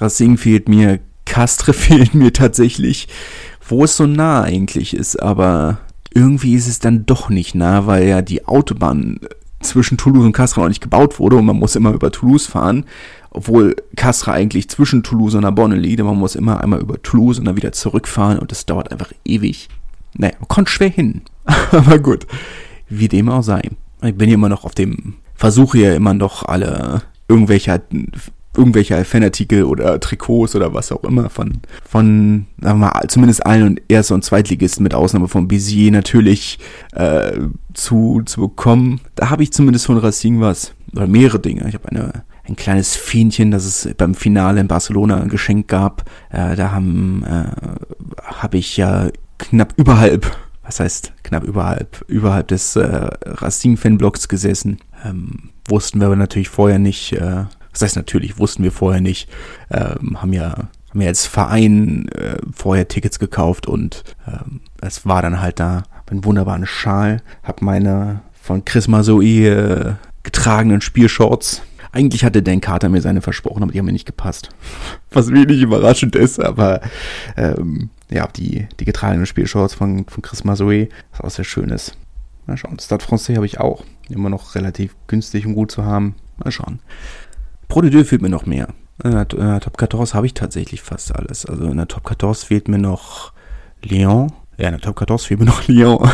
Racing 0.01 0.39
fehlt 0.39 0.69
mir, 0.69 1.01
Castre 1.27 1.73
fehlt 1.75 2.15
mir 2.15 2.33
tatsächlich, 2.33 3.09
wo 3.69 3.85
es 3.85 3.97
so 3.97 4.07
nah 4.07 4.43
eigentlich 4.43 4.95
ist, 4.95 5.23
aber 5.23 5.79
irgendwie 6.15 6.55
ist 6.55 6.69
es 6.69 6.79
dann 6.79 7.05
doch 7.05 7.29
nicht 7.29 7.55
nah, 7.55 7.87
weil 7.87 8.09
ja 8.09 8.23
die 8.23 8.47
Autobahn 8.47 9.21
zwischen 9.61 9.99
Toulouse 9.99 10.25
und 10.25 10.33
Castres 10.33 10.63
noch 10.63 10.69
nicht 10.69 10.83
gebaut 10.83 11.19
wurde 11.19 11.37
und 11.37 11.47
man 11.47 11.57
muss 11.57 11.77
immer 11.77 11.93
über 11.93 12.11
Toulouse 12.11 12.47
fahren 12.47 12.85
obwohl 13.37 13.77
Castra 13.97 14.33
eigentlich 14.33 14.71
zwischen 14.71 15.03
Toulouse 15.03 15.35
und 15.35 15.43
Narbonne 15.43 15.77
liegt, 15.77 16.03
man 16.03 16.17
muss 16.17 16.37
immer 16.37 16.63
einmal 16.63 16.81
über 16.81 17.01
Toulouse 17.03 17.39
und 17.39 17.45
dann 17.45 17.57
wieder 17.57 17.71
zurückfahren 17.71 18.39
und 18.39 18.51
das 18.51 18.65
dauert 18.65 18.91
einfach 18.91 19.13
ewig. 19.27 19.69
Naja, 20.15 20.33
man 20.39 20.49
kommt 20.49 20.71
schwer 20.71 20.89
hin. 20.89 21.21
Aber 21.71 21.99
gut, 21.99 22.27
wie 22.89 23.09
dem 23.09 23.29
auch 23.29 23.43
sei. 23.43 23.61
Ich 24.03 24.15
bin 24.15 24.29
hier 24.29 24.37
immer 24.37 24.49
noch 24.49 24.65
auf 24.65 24.75
dem, 24.75 25.17
versuche 25.35 25.79
ja 25.79 25.95
immer 25.95 26.15
noch 26.15 26.45
alle 26.45 27.03
irgendwelche, 27.29 27.83
irgendwelche 28.57 29.05
Fanartikel 29.05 29.65
oder 29.65 29.99
Trikots 30.01 30.55
oder 30.57 30.75
was 30.75 30.93
auch 30.93 31.05
immer 31.05 31.31
von, 31.31 31.61
von, 31.89 32.47
sagen 32.61 32.81
wir 32.81 32.87
mal, 32.87 33.09
zumindest 33.09 33.45
allen 33.47 33.63
und 33.65 33.83
Erst- 33.89 34.13
und 34.13 34.25
Zweitligisten 34.25 34.83
mit 34.83 34.95
Ausnahme 34.95 35.29
von 35.29 35.49
Bizier 35.49 35.91
natürlich 35.91 36.59
äh, 36.93 37.33
zu, 37.75 38.23
zu 38.25 38.41
bekommen. 38.41 39.01
Da 39.15 39.31
habe 39.31 39.43
ich 39.43 39.53
zumindest 39.53 39.87
von 39.87 39.99
Racing 39.99 40.41
was, 40.41 40.73
oder 40.95 41.07
mehrere 41.07 41.39
Dinge. 41.39 41.69
Ich 41.69 41.75
habe 41.75 41.89
eine 41.89 42.25
ein 42.49 42.57
kleines 42.57 42.95
Fähnchen, 42.95 43.51
das 43.51 43.65
es 43.65 43.95
beim 43.97 44.15
Finale 44.15 44.61
in 44.61 44.69
Barcelona 44.69 45.25
geschenkt 45.25 45.69
gab. 45.69 46.09
Äh, 46.31 46.57
da 46.57 46.71
haben 46.71 47.25
äh, 47.25 47.45
habe 48.23 48.59
ich 48.59 48.77
ja 48.77 49.09
knapp 49.39 49.75
überhalb, 49.77 50.37
was 50.63 50.81
heißt 50.81 51.13
knapp 51.23 51.45
überhalb, 51.45 52.05
überhalb 52.09 52.49
des 52.49 52.77
äh, 52.77 53.09
Racing-Fanblocks 53.25 54.29
gesessen. 54.29 54.79
Ähm, 55.05 55.51
wussten 55.69 56.01
wir 56.01 56.07
aber 56.07 56.17
natürlich 56.17 56.49
vorher 56.49 56.79
nicht, 56.79 57.13
äh, 57.13 57.45
was 57.77 57.83
heißt 57.83 57.97
natürlich, 57.97 58.39
wussten 58.39 58.63
wir 58.63 58.73
vorher 58.73 59.01
nicht, 59.01 59.29
ähm, 59.71 60.21
haben 60.21 60.33
ja 60.33 60.69
haben 60.91 61.01
ja 61.01 61.09
als 61.09 61.27
Verein 61.27 62.09
äh, 62.09 62.39
vorher 62.55 62.89
Tickets 62.89 63.19
gekauft 63.19 63.67
und 63.67 64.03
ähm, 64.27 64.61
es 64.81 65.05
war 65.05 65.21
dann 65.23 65.41
halt 65.41 65.61
da 65.61 65.83
einen 66.09 66.25
wunderbaren 66.25 66.67
Schal, 66.67 67.23
hab 67.43 67.61
meine 67.61 68.23
von 68.41 68.65
Chris 68.65 68.89
Mazoe 68.89 69.25
äh, 69.25 69.95
getragenen 70.23 70.81
Spielshorts 70.81 71.63
eigentlich 71.97 72.25
hatte 72.25 72.43
Dan 72.43 72.61
Carter 72.61 72.91
mir 72.91 73.01
seine 73.01 73.23
versprochen, 73.23 73.63
aber 73.63 73.73
die 73.73 73.79
haben 73.79 73.87
mir 73.87 73.93
nicht 73.93 74.05
gepasst. 74.05 74.51
Was 75.11 75.33
wenig 75.33 75.63
überraschend 75.63 76.15
ist, 76.15 76.39
aber 76.39 76.83
ähm, 77.39 77.89
ja, 78.11 78.27
die, 78.27 78.69
die 78.79 78.85
getragenen 78.85 79.25
Spielshorts 79.25 79.73
von, 79.73 80.07
von 80.07 80.23
Chris 80.23 80.45
Mazoe, 80.45 80.89
was 81.11 81.21
auch 81.23 81.31
sehr 81.31 81.45
schön 81.47 81.71
ist. 81.71 81.97
Mal 82.47 82.59
schauen. 82.59 82.79
Stade 82.79 83.03
Francais 83.03 83.35
habe 83.37 83.47
ich 83.47 83.59
auch. 83.59 83.83
Immer 84.11 84.29
noch 84.29 84.55
relativ 84.55 84.95
günstig 85.07 85.47
und 85.47 85.55
gut 85.55 85.73
zu 85.73 85.85
haben. 85.85 86.15
Mal 86.37 86.53
schauen. 86.53 86.81
Pro 87.69 87.81
de 87.81 87.91
Deux 87.91 88.05
fehlt 88.09 88.23
mir 88.23 88.29
noch 88.29 88.47
mehr. 88.47 88.69
In 89.03 89.11
der, 89.11 89.31
in 89.33 89.39
der 89.39 89.61
Top 89.61 89.79
14 89.79 90.15
habe 90.15 90.27
ich 90.27 90.35
tatsächlich 90.35 90.81
fast 90.83 91.15
alles. 91.15 91.45
Also 91.47 91.65
in 91.65 91.77
der 91.77 91.89
Top 91.89 92.09
14 92.09 92.47
fehlt 92.47 92.69
mir 92.69 92.79
noch 92.79 93.33
Lyon. 93.83 94.33
Ja, 94.57 94.69
in 94.69 94.73
der 94.73 94.81
Top 94.81 94.99
14 94.99 95.19
fehlt 95.19 95.41
mir 95.41 95.47
noch 95.47 95.67
Lyon. 95.69 96.09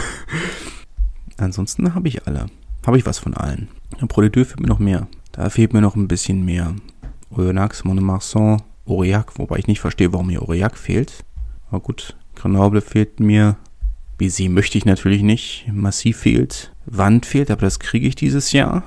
Ansonsten 1.37 1.95
habe 1.95 2.09
ich 2.09 2.27
alle. 2.27 2.47
Habe 2.87 2.99
ich 2.99 3.07
was 3.07 3.19
von 3.19 3.35
allen. 3.35 3.69
In 4.01 4.09
Pro 4.09 4.21
de 4.21 4.31
Deux 4.31 4.49
fehlt 4.49 4.61
mir 4.61 4.69
noch 4.69 4.79
mehr. 4.79 5.07
Da 5.33 5.49
fehlt 5.51 5.73
mir 5.73 5.81
noch 5.81 5.97
ein 5.97 6.09
bisschen 6.09 6.45
mehr. 6.45 6.75
Oyonnax, 7.31 7.85
Monemarsan, 7.85 8.63
Aurillac, 8.87 9.39
wobei 9.39 9.59
ich 9.59 9.67
nicht 9.67 9.81
verstehe, 9.81 10.13
warum 10.13 10.27
mir 10.27 10.43
Aurillac 10.43 10.77
fehlt. 10.77 11.25
Aber 11.71 11.81
gut, 11.81 12.17
Grenoble 12.35 12.81
fehlt 12.81 13.21
mir. 13.21 13.57
BC 14.19 14.51
möchte 14.51 14.77
ich 14.77 14.85
natürlich 14.85 15.23
nicht. 15.23 15.67
Massiv 15.73 16.19
fehlt. 16.19 16.73
Wand 16.87 17.27
fehlt, 17.27 17.51
aber 17.51 17.63
das 17.63 17.79
kriege 17.79 18.07
ich 18.07 18.15
dieses 18.15 18.53
Jahr. 18.53 18.83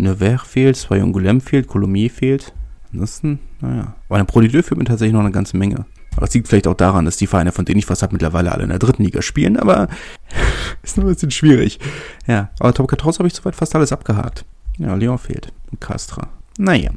Nevers 0.00 0.42
fehlt, 0.42 0.76
Soyongulem 0.76 1.40
fehlt, 1.40 1.66
Colomier 1.66 2.10
fehlt. 2.10 2.52
Ansonsten, 2.92 3.38
naja. 3.60 3.94
Aber 4.08 4.18
ein 4.18 4.26
Prodideur 4.26 4.62
fehlt 4.62 4.78
mir 4.78 4.84
tatsächlich 4.84 5.12
noch 5.12 5.20
eine 5.20 5.30
ganze 5.30 5.56
Menge. 5.56 5.86
Aber 6.16 6.26
es 6.26 6.34
liegt 6.34 6.48
vielleicht 6.48 6.66
auch 6.66 6.74
daran, 6.74 7.04
dass 7.04 7.16
die 7.16 7.26
Vereine, 7.26 7.52
von 7.52 7.64
denen 7.64 7.78
ich 7.78 7.88
was 7.88 8.02
habe, 8.02 8.12
mittlerweile 8.12 8.52
alle 8.52 8.64
in 8.64 8.70
der 8.70 8.78
dritten 8.78 9.04
Liga 9.04 9.22
spielen, 9.22 9.56
aber 9.56 9.88
ist 10.82 10.96
noch 10.96 11.04
ein 11.04 11.12
bisschen 11.12 11.30
schwierig. 11.30 11.78
Ja, 12.26 12.50
aber 12.58 12.74
Top 12.74 12.90
14 12.90 13.18
habe 13.18 13.28
ich 13.28 13.34
soweit 13.34 13.54
fast 13.54 13.74
alles 13.74 13.92
abgehakt. 13.92 14.44
Ja, 14.78 14.94
Leon 14.94 15.18
fehlt. 15.18 15.52
Und 15.70 15.80
Castra. 15.80 16.28
Naja, 16.58 16.90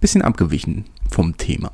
bisschen 0.00 0.22
abgewichen 0.22 0.86
vom 1.08 1.36
Thema. 1.36 1.72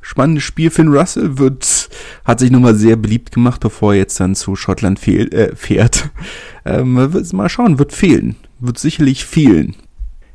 Spannendes 0.00 0.44
Spiel. 0.44 0.70
Finn 0.70 0.88
Russell 0.88 1.38
wird, 1.38 1.88
hat 2.24 2.40
sich 2.40 2.50
nochmal 2.50 2.74
sehr 2.74 2.96
beliebt 2.96 3.32
gemacht, 3.32 3.60
bevor 3.60 3.94
er 3.94 4.00
jetzt 4.00 4.20
dann 4.20 4.34
zu 4.34 4.54
Schottland 4.54 4.98
fehl, 4.98 5.32
äh, 5.32 5.54
fährt. 5.56 6.10
Ähm, 6.66 6.94
mal 7.34 7.50
schauen, 7.50 7.78
wird 7.78 7.92
fehlen. 7.92 8.36
Wird 8.58 8.78
sicherlich 8.78 9.26
fehlen. 9.26 9.76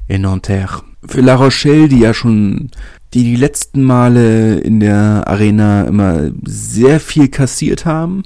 In 0.10 0.24
Nanterre. 0.24 0.84
Für 1.06 1.22
La 1.22 1.36
Rochelle, 1.36 1.88
die 1.88 2.00
ja 2.00 2.14
schon 2.14 2.72
die 3.14 3.24
die 3.24 3.38
letzten 3.38 3.84
Male 3.84 4.60
in 4.60 4.82
der 4.82 5.24
Arena 5.26 5.84
immer 5.84 6.32
sehr 6.44 7.00
viel 7.00 7.30
kassiert 7.30 7.86
haben, 7.86 8.24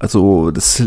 also 0.00 0.50
das, 0.50 0.82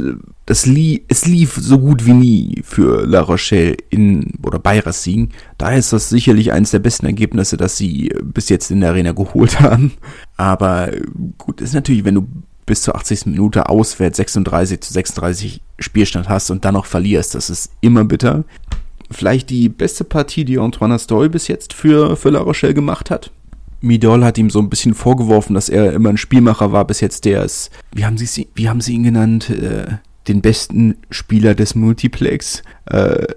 das 0.48 0.66
lie 0.66 1.04
es 1.08 1.28
lief 1.28 1.54
so 1.54 1.78
gut 1.78 2.08
wie 2.08 2.14
nie 2.14 2.62
für 2.66 3.06
La 3.06 3.22
Rochelle 3.22 3.78
in 3.92 4.34
oder 4.44 4.58
bei 4.58 4.80
Racing. 4.80 5.30
Daher 5.60 5.78
ist 5.78 5.94
das 5.94 6.10
sicherlich 6.10 6.52
eines 6.52 6.72
der 6.72 6.80
besten 6.80 7.06
Ergebnisse, 7.06 7.56
dass 7.56 7.78
sie 7.78 8.12
bis 8.24 8.50
jetzt 8.50 8.72
in 8.72 8.82
der 8.82 8.90
Arena 8.90 9.12
geholt 9.12 9.60
haben. 9.62 9.94
Aber 10.36 10.90
gut, 11.38 11.62
ist 11.62 11.76
natürlich, 11.76 12.06
wenn 12.06 12.16
du 12.16 12.28
bis 12.66 12.82
zur 12.82 12.96
80. 12.96 13.28
Minute 13.28 13.70
auswärts 13.70 14.18
36 14.18 14.82
zu 14.82 14.94
36 14.94 15.62
Spielstand 15.78 16.28
hast 16.28 16.50
und 16.50 16.66
dann 16.66 16.74
noch 16.74 16.88
verlierst, 16.88 17.36
das 17.36 17.52
ist 17.52 17.72
immer 17.82 18.06
bitter. 18.06 18.46
Vielleicht 19.14 19.50
die 19.50 19.70
beste 19.70 20.04
Partie, 20.04 20.46
die 20.46 20.60
Antoine 20.60 20.96
Astoy 20.96 21.30
bis 21.30 21.48
jetzt 21.48 21.74
für, 21.74 22.16
für 22.16 22.30
La 22.30 22.42
Rochelle 22.42 22.74
gemacht 22.74 23.10
hat. 23.10 23.32
Midol 23.82 24.24
hat 24.24 24.38
ihm 24.38 24.50
so 24.50 24.60
ein 24.60 24.70
bisschen 24.70 24.94
vorgeworfen, 24.94 25.54
dass 25.54 25.68
er 25.68 25.94
immer 25.94 26.10
ein 26.10 26.18
Spielmacher 26.18 26.72
war, 26.72 26.86
bis 26.86 27.02
jetzt 27.02 27.26
der 27.26 27.44
ist, 27.44 27.70
wie 27.94 28.06
haben 28.06 28.18
sie, 28.18 28.48
wie 28.56 28.70
haben 28.70 28.80
sie 28.80 28.94
ihn 28.94 29.04
genannt, 29.04 29.50
äh, 29.50 29.98
den 30.28 30.42
besten 30.42 30.96
Spieler 31.10 31.54
des 31.54 31.76
Multiplex. 31.76 32.64
Äh, 32.86 33.28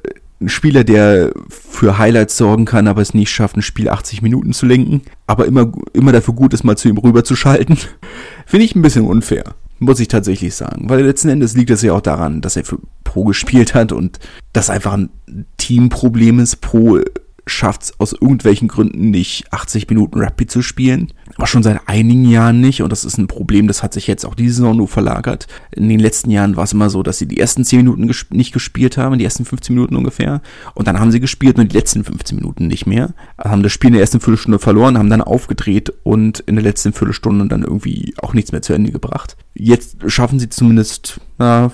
ein 0.41 0.49
Spieler, 0.49 0.85
der 0.85 1.33
für 1.49 1.99
Highlights 1.99 2.37
sorgen 2.37 2.67
kann, 2.67 2.89
aber 2.89 3.01
es 3.01 3.15
nicht 3.15 3.31
schafft, 3.31 3.57
ein 3.57 3.63
Spiel 3.63 3.89
80 3.89 4.23
Minuten 4.23 4.53
zu 4.53 4.67
lenken, 4.67 5.03
aber 5.27 5.47
immer, 5.47 5.73
immer 5.95 6.13
dafür 6.13 6.35
gut 6.35 6.53
ist, 6.53 6.63
mal 6.63 6.77
zu 6.77 6.89
ihm 6.89 6.99
rüberzuschalten. 6.99 7.79
Finde 8.47 8.65
ich 8.65 8.77
ein 8.77 8.83
bisschen 8.83 9.07
unfair. 9.07 9.55
Muss 9.79 10.01
ich 10.01 10.09
tatsächlich 10.09 10.55
sagen. 10.55 10.89
Weil 10.89 11.05
letzten 11.05 11.29
Endes 11.29 11.55
liegt 11.55 11.71
es 11.71 11.83
ja 11.83 11.93
auch 11.93 12.01
daran, 12.01 12.41
dass 12.41 12.57
er 12.57 12.65
für 12.65 12.79
Pro 13.05 13.25
gespielt 13.25 13.75
hat 13.75 13.93
und 13.93 14.19
das 14.53 14.71
einfach 14.71 14.95
ein 14.95 15.11
Teamproblem 15.59 16.39
ist. 16.39 16.61
Pro 16.61 17.01
schafft 17.47 17.83
es 17.83 18.01
aus 18.01 18.13
irgendwelchen 18.13 18.67
Gründen 18.67 19.11
nicht, 19.11 19.53
80 19.53 19.89
Minuten 19.89 20.21
Rapid 20.21 20.51
zu 20.51 20.63
spielen. 20.63 21.13
Aber 21.37 21.47
schon 21.47 21.63
seit 21.63 21.81
einigen 21.87 22.29
Jahren 22.29 22.61
nicht. 22.61 22.83
Und 22.83 22.91
das 22.91 23.05
ist 23.05 23.19
ein 23.19 23.29
Problem, 23.29 23.69
das 23.69 23.83
hat 23.83 23.93
sich 23.93 24.07
jetzt 24.07 24.25
auch 24.25 24.35
diese 24.35 24.55
Saison 24.55 24.77
nur 24.77 24.89
verlagert. 24.89 25.47
In 25.71 25.89
den 25.89 26.01
letzten 26.01 26.31
Jahren 26.31 26.57
war 26.57 26.65
es 26.65 26.73
immer 26.73 26.91
so, 26.91 27.03
dass 27.03 27.19
sie 27.19 27.27
die 27.27 27.39
ersten 27.39 27.65
10 27.65 27.79
Minuten 27.79 28.09
gesp 28.09 28.33
nicht 28.33 28.53
gespielt 28.53 28.97
haben, 28.97 29.19
die 29.19 29.25
ersten 29.25 29.45
15 29.45 29.75
Minuten 29.75 29.97
ungefähr. 29.97 30.41
Und 30.75 30.89
dann 30.89 30.99
haben 30.99 31.13
sie 31.13 31.21
gespielt 31.21 31.59
und 31.59 31.71
die 31.73 31.77
letzten 31.77 32.03
15 32.03 32.37
Minuten 32.37 32.67
nicht 32.67 32.87
mehr. 32.87 33.15
Haben 33.39 33.63
das 33.63 33.73
Spiel 33.73 33.89
in 33.89 33.95
der 33.95 34.03
ersten 34.03 34.21
Viertelstunde 34.21 34.59
verloren, 34.59 34.99
haben 34.99 35.11
dann 35.11 35.23
aufgedreht 35.23 35.93
und 36.03 36.41
in 36.41 36.57
der 36.57 36.65
letzten 36.65 36.93
Viertelstunde 36.93 37.47
dann 37.47 37.63
irgendwie 37.63 38.15
auch 38.19 38.35
nichts 38.35 38.51
mehr 38.51 38.63
zu 38.63 38.73
Ende 38.73 38.91
gebracht. 38.91 39.37
Jetzt 39.55 39.99
schaffen 40.09 40.41
sie 40.41 40.49
zumindest 40.49 41.21
na, 41.39 41.71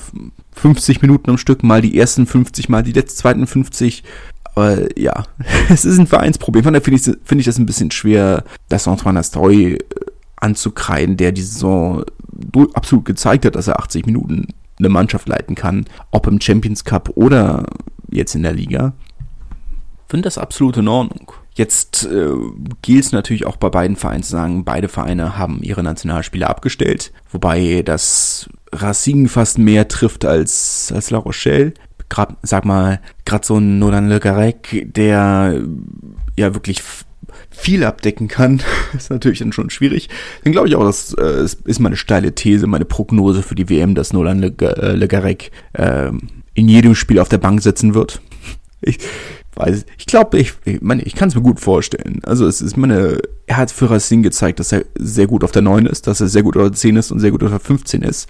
50 0.53 1.03
Minuten 1.03 1.31
am 1.31 1.39
Stück, 1.39 1.63
mal 1.63 1.81
die 1.81 1.97
ersten 1.97 2.27
50, 2.27 2.69
mal 2.69 2.83
die 2.83 2.93
letzten 2.93 3.19
zweiten 3.19 3.47
50 3.47 4.03
aber 4.55 4.99
ja, 4.99 5.25
es 5.69 5.85
ist 5.85 5.99
ein 5.99 6.07
Vereinsproblem. 6.07 6.65
Von 6.65 6.73
daher 6.73 6.85
finde 6.85 7.01
ich, 7.01 7.19
find 7.25 7.41
ich 7.41 7.47
das 7.47 7.59
ein 7.59 7.67
bisschen 7.67 7.91
schwer, 7.91 8.45
das 8.69 8.88
Antoine 8.88 9.19
Astoy 9.19 9.75
äh, 9.75 9.79
anzukreiden, 10.37 11.17
der 11.17 11.33
die 11.33 11.43
Saison 11.43 12.05
absolut 12.75 13.05
gezeigt 13.05 13.45
hat, 13.45 13.55
dass 13.55 13.69
er 13.69 13.79
80 13.79 14.07
Minuten 14.07 14.49
eine 14.79 14.88
Mannschaft 14.88 15.29
leiten 15.29 15.55
kann, 15.55 15.85
ob 16.11 16.27
im 16.27 16.41
Champions 16.41 16.85
Cup 16.85 17.11
oder 17.15 17.67
jetzt 18.11 18.35
in 18.35 18.43
der 18.43 18.53
Liga. 18.53 18.95
Finde 20.09 20.25
das 20.27 20.38
absolut 20.38 20.77
in 20.77 20.88
Ordnung. 20.88 21.33
Jetzt 21.55 22.05
äh, 22.07 22.31
gilt 22.81 23.05
es 23.05 23.12
natürlich 23.12 23.47
auch 23.47 23.57
bei 23.57 23.69
beiden 23.69 23.97
Vereinen 23.97 24.23
zu 24.23 24.31
sagen, 24.31 24.65
beide 24.65 24.88
Vereine 24.88 25.37
haben 25.37 25.62
ihre 25.62 25.83
Nationalspieler 25.83 26.49
abgestellt, 26.49 27.12
wobei 27.31 27.83
das 27.85 28.49
Racing 28.73 29.29
fast 29.29 29.59
mehr 29.59 29.87
trifft 29.88 30.25
als, 30.25 30.91
als 30.95 31.11
La 31.11 31.19
Rochelle 31.19 31.75
gerade, 32.12 32.37
sag 32.42 32.64
mal, 32.66 33.01
gerade 33.25 33.46
so 33.46 33.57
ein 33.57 33.79
Nolan 33.79 34.09
Le 34.09 34.20
Garec, 34.20 34.92
der 34.94 35.62
ja 36.37 36.55
wirklich 36.55 36.83
viel 37.51 37.85
abdecken 37.85 38.29
kann, 38.29 38.62
ist 38.96 39.11
natürlich 39.11 39.38
dann 39.38 39.53
schon 39.53 39.70
schwierig. 39.70 40.11
Dann 40.44 40.53
glaube 40.53 40.68
ich 40.68 40.77
auch, 40.77 40.85
das 40.85 41.14
äh, 41.14 41.42
ist 41.42 41.81
meine 41.81 41.96
steile 41.96 42.35
These, 42.35 42.66
meine 42.66 42.85
Prognose 42.85 43.42
für 43.42 43.55
die 43.55 43.68
WM, 43.68 43.94
dass 43.94 44.12
Nolan 44.12 44.40
Le, 44.40 44.53
Le 44.94 45.09
Garec 45.09 45.51
äh, 45.72 46.11
in 46.55 46.68
jedem 46.68 46.94
Spiel 46.94 47.18
auf 47.18 47.31
der 47.31 47.38
Bank 47.38 47.62
sitzen 47.62 47.94
wird. 47.94 48.20
Ich 48.85 48.98
weiß, 49.55 49.87
ich 49.96 50.07
glaube, 50.07 50.40
ich, 50.40 50.55
ich 50.64 50.83
meine, 50.83 51.03
ich 51.03 51.14
kann 51.14 51.29
es 51.29 51.37
mir 51.37 51.40
gut 51.40 51.61
vorstellen. 51.61 52.20
Also 52.25 52.48
es 52.48 52.61
ist 52.61 52.77
meine, 52.77 53.20
er 53.46 53.59
hat 53.59 53.70
für 53.70 53.88
Racing 53.88 54.25
gezeigt, 54.25 54.59
dass 54.59 54.72
er 54.72 54.85
sehr 54.98 55.29
gut 55.29 55.44
auf 55.44 55.53
der 55.53 55.62
9 55.62 55.87
ist, 55.87 56.09
dass 56.09 56.20
er 56.20 56.27
sehr 56.27 56.42
gut 56.42 56.57
auf 56.57 56.64
der 56.64 56.72
10 56.72 56.96
ist 56.96 57.12
und 57.12 57.20
sehr 57.20 57.31
gut 57.31 57.44
auf 57.44 57.51
der 57.51 57.61
15 57.61 58.03
ist. 58.03 58.29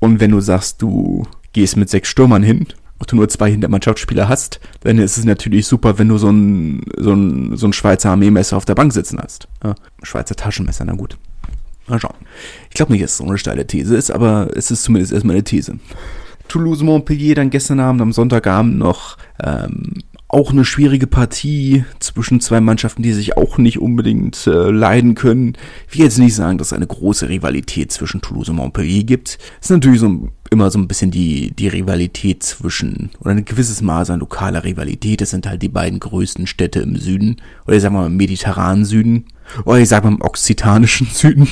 Und 0.00 0.18
wenn 0.18 0.32
du 0.32 0.40
sagst, 0.40 0.82
du 0.82 1.24
gehst 1.52 1.76
mit 1.76 1.88
sechs 1.88 2.08
Stürmern 2.08 2.42
hin 2.42 2.66
ob 3.02 3.08
du 3.08 3.16
nur 3.16 3.28
zwei 3.28 3.50
Hintermannschaftsspieler 3.50 4.28
hast, 4.28 4.60
dann 4.80 4.98
ist 4.98 5.18
es 5.18 5.24
natürlich 5.24 5.66
super, 5.66 5.98
wenn 5.98 6.06
du 6.06 6.18
so 6.18 6.30
ein, 6.30 6.82
so 6.96 7.12
ein, 7.12 7.56
so 7.56 7.66
ein 7.66 7.72
Schweizer 7.72 8.10
Armeemesser 8.10 8.56
auf 8.56 8.64
der 8.64 8.76
Bank 8.76 8.92
sitzen 8.92 9.18
hast. 9.20 9.48
Ja, 9.64 9.74
Schweizer 10.04 10.36
Taschenmesser, 10.36 10.84
na 10.84 10.92
gut. 10.92 11.18
Mal 11.88 11.98
schauen. 11.98 12.14
Ich 12.70 12.76
glaube 12.76 12.92
nicht, 12.92 13.02
dass 13.02 13.10
es 13.10 13.16
so 13.16 13.24
eine 13.24 13.38
steile 13.38 13.66
These 13.66 13.96
ist, 13.96 14.12
aber 14.12 14.50
es 14.54 14.70
ist 14.70 14.84
zumindest 14.84 15.12
erstmal 15.12 15.34
eine 15.34 15.42
These. 15.42 15.80
Toulouse-Montpellier 16.46 17.34
dann 17.34 17.50
gestern 17.50 17.80
Abend 17.80 18.02
am 18.02 18.12
Sonntagabend 18.12 18.78
noch 18.78 19.16
ähm, 19.42 19.94
auch 20.28 20.52
eine 20.52 20.64
schwierige 20.64 21.08
Partie 21.08 21.84
zwischen 21.98 22.40
zwei 22.40 22.60
Mannschaften, 22.60 23.02
die 23.02 23.12
sich 23.12 23.36
auch 23.36 23.58
nicht 23.58 23.80
unbedingt 23.80 24.46
äh, 24.46 24.70
leiden 24.70 25.16
können. 25.16 25.56
Ich 25.88 25.98
will 25.98 26.04
jetzt 26.04 26.18
nicht 26.18 26.36
sagen, 26.36 26.56
dass 26.56 26.68
es 26.68 26.72
eine 26.72 26.86
große 26.86 27.28
Rivalität 27.28 27.90
zwischen 27.90 28.20
Toulouse 28.20 28.48
und 28.48 28.56
Montpellier 28.56 29.02
gibt. 29.02 29.38
Es 29.60 29.66
ist 29.66 29.70
natürlich 29.70 30.00
so 30.00 30.30
immer 30.52 30.70
so 30.70 30.78
ein 30.78 30.86
bisschen 30.86 31.10
die, 31.10 31.50
die 31.50 31.68
Rivalität 31.68 32.42
zwischen, 32.42 33.10
oder 33.20 33.30
ein 33.30 33.44
gewisses 33.44 33.82
Maß 33.82 34.10
an 34.10 34.20
lokaler 34.20 34.64
Rivalität. 34.64 35.20
Das 35.20 35.30
sind 35.30 35.46
halt 35.46 35.62
die 35.62 35.68
beiden 35.68 35.98
größten 35.98 36.46
Städte 36.46 36.80
im 36.80 36.96
Süden. 36.96 37.36
Oder 37.66 37.76
ich 37.76 37.82
sag 37.82 37.92
mal 37.92 38.06
im 38.06 38.16
mediterranen 38.16 38.84
Süden. 38.84 39.24
Oder 39.64 39.78
ich 39.78 39.88
sag 39.88 40.04
mal 40.04 40.12
im 40.12 40.22
okzitanischen 40.22 41.06
Süden. 41.12 41.48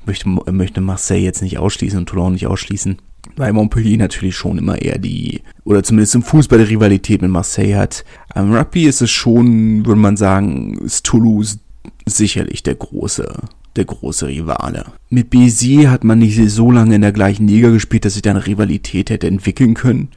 Ich 0.00 0.06
möchte, 0.06 0.28
möchte 0.52 0.80
Marseille 0.80 1.22
jetzt 1.22 1.42
nicht 1.42 1.58
ausschließen 1.58 1.98
und 1.98 2.06
Toulon 2.06 2.32
nicht 2.32 2.46
ausschließen 2.46 2.98
weil 3.36 3.52
Montpellier 3.52 3.98
natürlich 3.98 4.36
schon 4.36 4.58
immer 4.58 4.80
eher 4.80 4.98
die, 4.98 5.42
oder 5.64 5.82
zumindest 5.82 6.14
im 6.14 6.22
Fußball 6.22 6.58
die 6.58 6.74
Rivalität 6.74 7.22
mit 7.22 7.30
Marseille 7.30 7.76
hat. 7.76 8.04
Am 8.28 8.54
Rugby 8.54 8.84
ist 8.84 9.02
es 9.02 9.10
schon, 9.10 9.84
würde 9.86 10.00
man 10.00 10.16
sagen, 10.16 10.78
ist 10.78 11.04
Toulouse 11.04 11.58
sicherlich 12.06 12.62
der 12.62 12.74
große, 12.74 13.34
der 13.76 13.84
große 13.84 14.28
Rivale. 14.28 14.84
Mit 15.10 15.30
Béziers 15.30 15.88
hat 15.88 16.04
man 16.04 16.18
nicht 16.18 16.38
so 16.50 16.70
lange 16.70 16.94
in 16.94 17.00
der 17.00 17.12
gleichen 17.12 17.48
Liga 17.48 17.70
gespielt, 17.70 18.04
dass 18.04 18.14
sich 18.14 18.22
da 18.22 18.30
eine 18.30 18.46
Rivalität 18.46 19.10
hätte 19.10 19.26
entwickeln 19.26 19.74
können. 19.74 20.08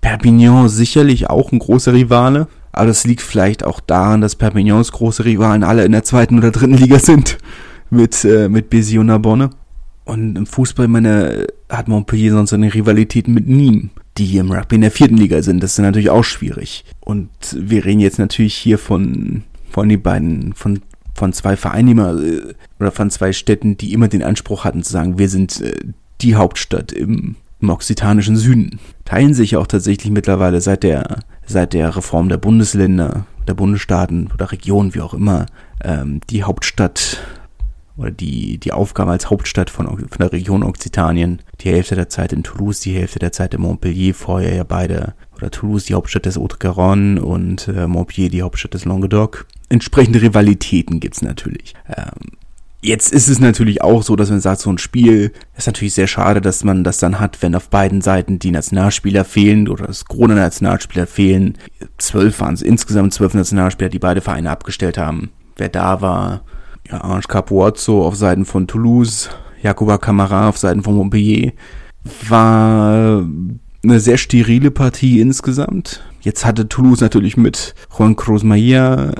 Perpignan 0.00 0.68
sicherlich 0.68 1.28
auch 1.28 1.52
ein 1.52 1.58
großer 1.58 1.92
Rivale, 1.92 2.46
aber 2.72 2.86
das 2.86 3.04
liegt 3.04 3.22
vielleicht 3.22 3.64
auch 3.64 3.80
daran, 3.80 4.20
dass 4.20 4.36
Perpignans 4.36 4.92
große 4.92 5.24
Rivalen 5.24 5.64
alle 5.64 5.84
in 5.84 5.92
der 5.92 6.04
zweiten 6.04 6.38
oder 6.38 6.50
dritten 6.50 6.74
Liga 6.74 6.98
sind 6.98 7.38
mit, 7.90 8.24
äh, 8.24 8.48
mit 8.48 8.70
Béziers 8.70 9.00
und 9.00 9.06
Narbonne. 9.06 9.50
Und 10.04 10.36
im 10.36 10.46
Fußball, 10.46 10.88
meine, 10.88 11.46
hat 11.68 11.88
Montpellier 11.88 12.32
sonst 12.32 12.52
eine 12.52 12.72
Rivalität 12.72 13.28
mit 13.28 13.46
Nîmes, 13.46 13.88
die 14.16 14.38
im 14.38 14.50
Rugby 14.50 14.76
in 14.76 14.80
der 14.80 14.90
vierten 14.90 15.16
Liga 15.16 15.42
sind. 15.42 15.62
Das 15.62 15.72
ist 15.72 15.78
natürlich 15.78 16.10
auch 16.10 16.24
schwierig. 16.24 16.84
Und 17.00 17.28
wir 17.54 17.84
reden 17.84 18.00
jetzt 18.00 18.18
natürlich 18.18 18.54
hier 18.54 18.78
von, 18.78 19.42
von 19.70 19.88
die 19.88 19.98
beiden, 19.98 20.54
von, 20.54 20.80
von 21.18 21.32
zwei 21.32 21.56
Vereinen, 21.56 21.88
immer, 21.88 22.22
äh, 22.22 22.54
oder 22.78 22.92
von 22.92 23.10
zwei 23.10 23.32
Städten, 23.32 23.76
die 23.76 23.92
immer 23.92 24.08
den 24.08 24.22
Anspruch 24.22 24.64
hatten 24.64 24.82
zu 24.82 24.92
sagen, 24.92 25.18
wir 25.18 25.28
sind 25.28 25.60
äh, 25.60 25.74
die 26.20 26.36
Hauptstadt 26.36 26.92
im, 26.92 27.36
im 27.60 27.70
okzitanischen 27.70 28.36
Süden. 28.36 28.78
Teilen 29.04 29.34
sich 29.34 29.56
auch 29.56 29.66
tatsächlich 29.66 30.12
mittlerweile 30.12 30.60
seit 30.60 30.82
der, 30.84 31.20
seit 31.44 31.72
der 31.72 31.96
Reform 31.96 32.28
der 32.28 32.38
Bundesländer, 32.38 33.26
der 33.46 33.54
Bundesstaaten 33.54 34.30
oder 34.32 34.52
Regionen, 34.52 34.94
wie 34.94 35.00
auch 35.00 35.14
immer, 35.14 35.46
ähm, 35.82 36.20
die 36.30 36.44
Hauptstadt 36.44 37.18
oder 37.96 38.12
die, 38.12 38.58
die 38.58 38.72
Aufgabe 38.72 39.10
als 39.10 39.28
Hauptstadt 39.28 39.70
von, 39.70 39.86
von 39.86 40.18
der 40.20 40.32
Region 40.32 40.62
Okzitanien. 40.62 41.42
Die 41.60 41.70
Hälfte 41.70 41.96
der 41.96 42.08
Zeit 42.08 42.32
in 42.32 42.44
Toulouse, 42.44 42.80
die 42.80 42.94
Hälfte 42.94 43.18
der 43.18 43.32
Zeit 43.32 43.54
in 43.54 43.60
Montpellier, 43.60 44.14
vorher 44.14 44.54
ja 44.54 44.64
beide, 44.64 45.14
oder 45.38 45.50
Toulouse 45.50 45.84
die 45.84 45.94
Hauptstadt 45.94 46.26
des 46.26 46.36
Haute-Garonne 46.36 47.22
und 47.22 47.68
äh, 47.68 47.86
Montpellier 47.86 48.28
die 48.28 48.42
Hauptstadt 48.42 48.74
des 48.74 48.84
Languedoc. 48.84 49.46
Entsprechende 49.68 50.20
Rivalitäten 50.20 51.00
gibt's 51.00 51.22
natürlich. 51.22 51.74
Ähm, 51.88 52.36
Jetzt 52.80 53.12
ist 53.12 53.26
es 53.26 53.40
natürlich 53.40 53.82
auch 53.82 54.04
so, 54.04 54.14
dass 54.14 54.30
man 54.30 54.40
sagt, 54.40 54.60
so 54.60 54.70
ein 54.70 54.78
Spiel 54.78 55.32
ist 55.56 55.66
natürlich 55.66 55.94
sehr 55.94 56.06
schade, 56.06 56.40
dass 56.40 56.62
man 56.62 56.84
das 56.84 56.98
dann 56.98 57.18
hat, 57.18 57.42
wenn 57.42 57.56
auf 57.56 57.70
beiden 57.70 58.02
Seiten 58.02 58.38
die 58.38 58.52
Nationalspieler 58.52 59.24
fehlen 59.24 59.66
oder 59.66 59.88
das 59.88 60.04
Krone 60.04 60.36
Nationalspieler 60.36 61.08
fehlen. 61.08 61.58
Zwölf 61.98 62.38
waren 62.38 62.54
es 62.54 62.62
insgesamt 62.62 63.14
zwölf 63.14 63.34
Nationalspieler, 63.34 63.90
die 63.90 63.98
beide 63.98 64.20
Vereine 64.20 64.50
abgestellt 64.50 64.96
haben. 64.96 65.30
Wer 65.56 65.70
da 65.70 66.00
war, 66.00 66.42
ja, 66.88 67.00
Ange 67.00 67.22
Capuozzo 67.26 68.06
auf 68.06 68.14
Seiten 68.14 68.44
von 68.44 68.68
Toulouse, 68.68 69.28
Jacoba 69.60 69.98
Camara 69.98 70.48
auf 70.48 70.58
Seiten 70.58 70.84
von 70.84 70.94
Montpellier. 70.94 71.52
War 72.28 73.26
eine 73.82 74.00
sehr 74.00 74.18
sterile 74.18 74.70
Partie 74.70 75.20
insgesamt. 75.20 76.02
Jetzt 76.20 76.44
hatte 76.44 76.68
Toulouse 76.68 77.00
natürlich 77.00 77.36
mit 77.36 77.74
Juan 77.96 78.16
Cruz 78.16 78.42
Maia 78.42 79.10
äh, 79.10 79.12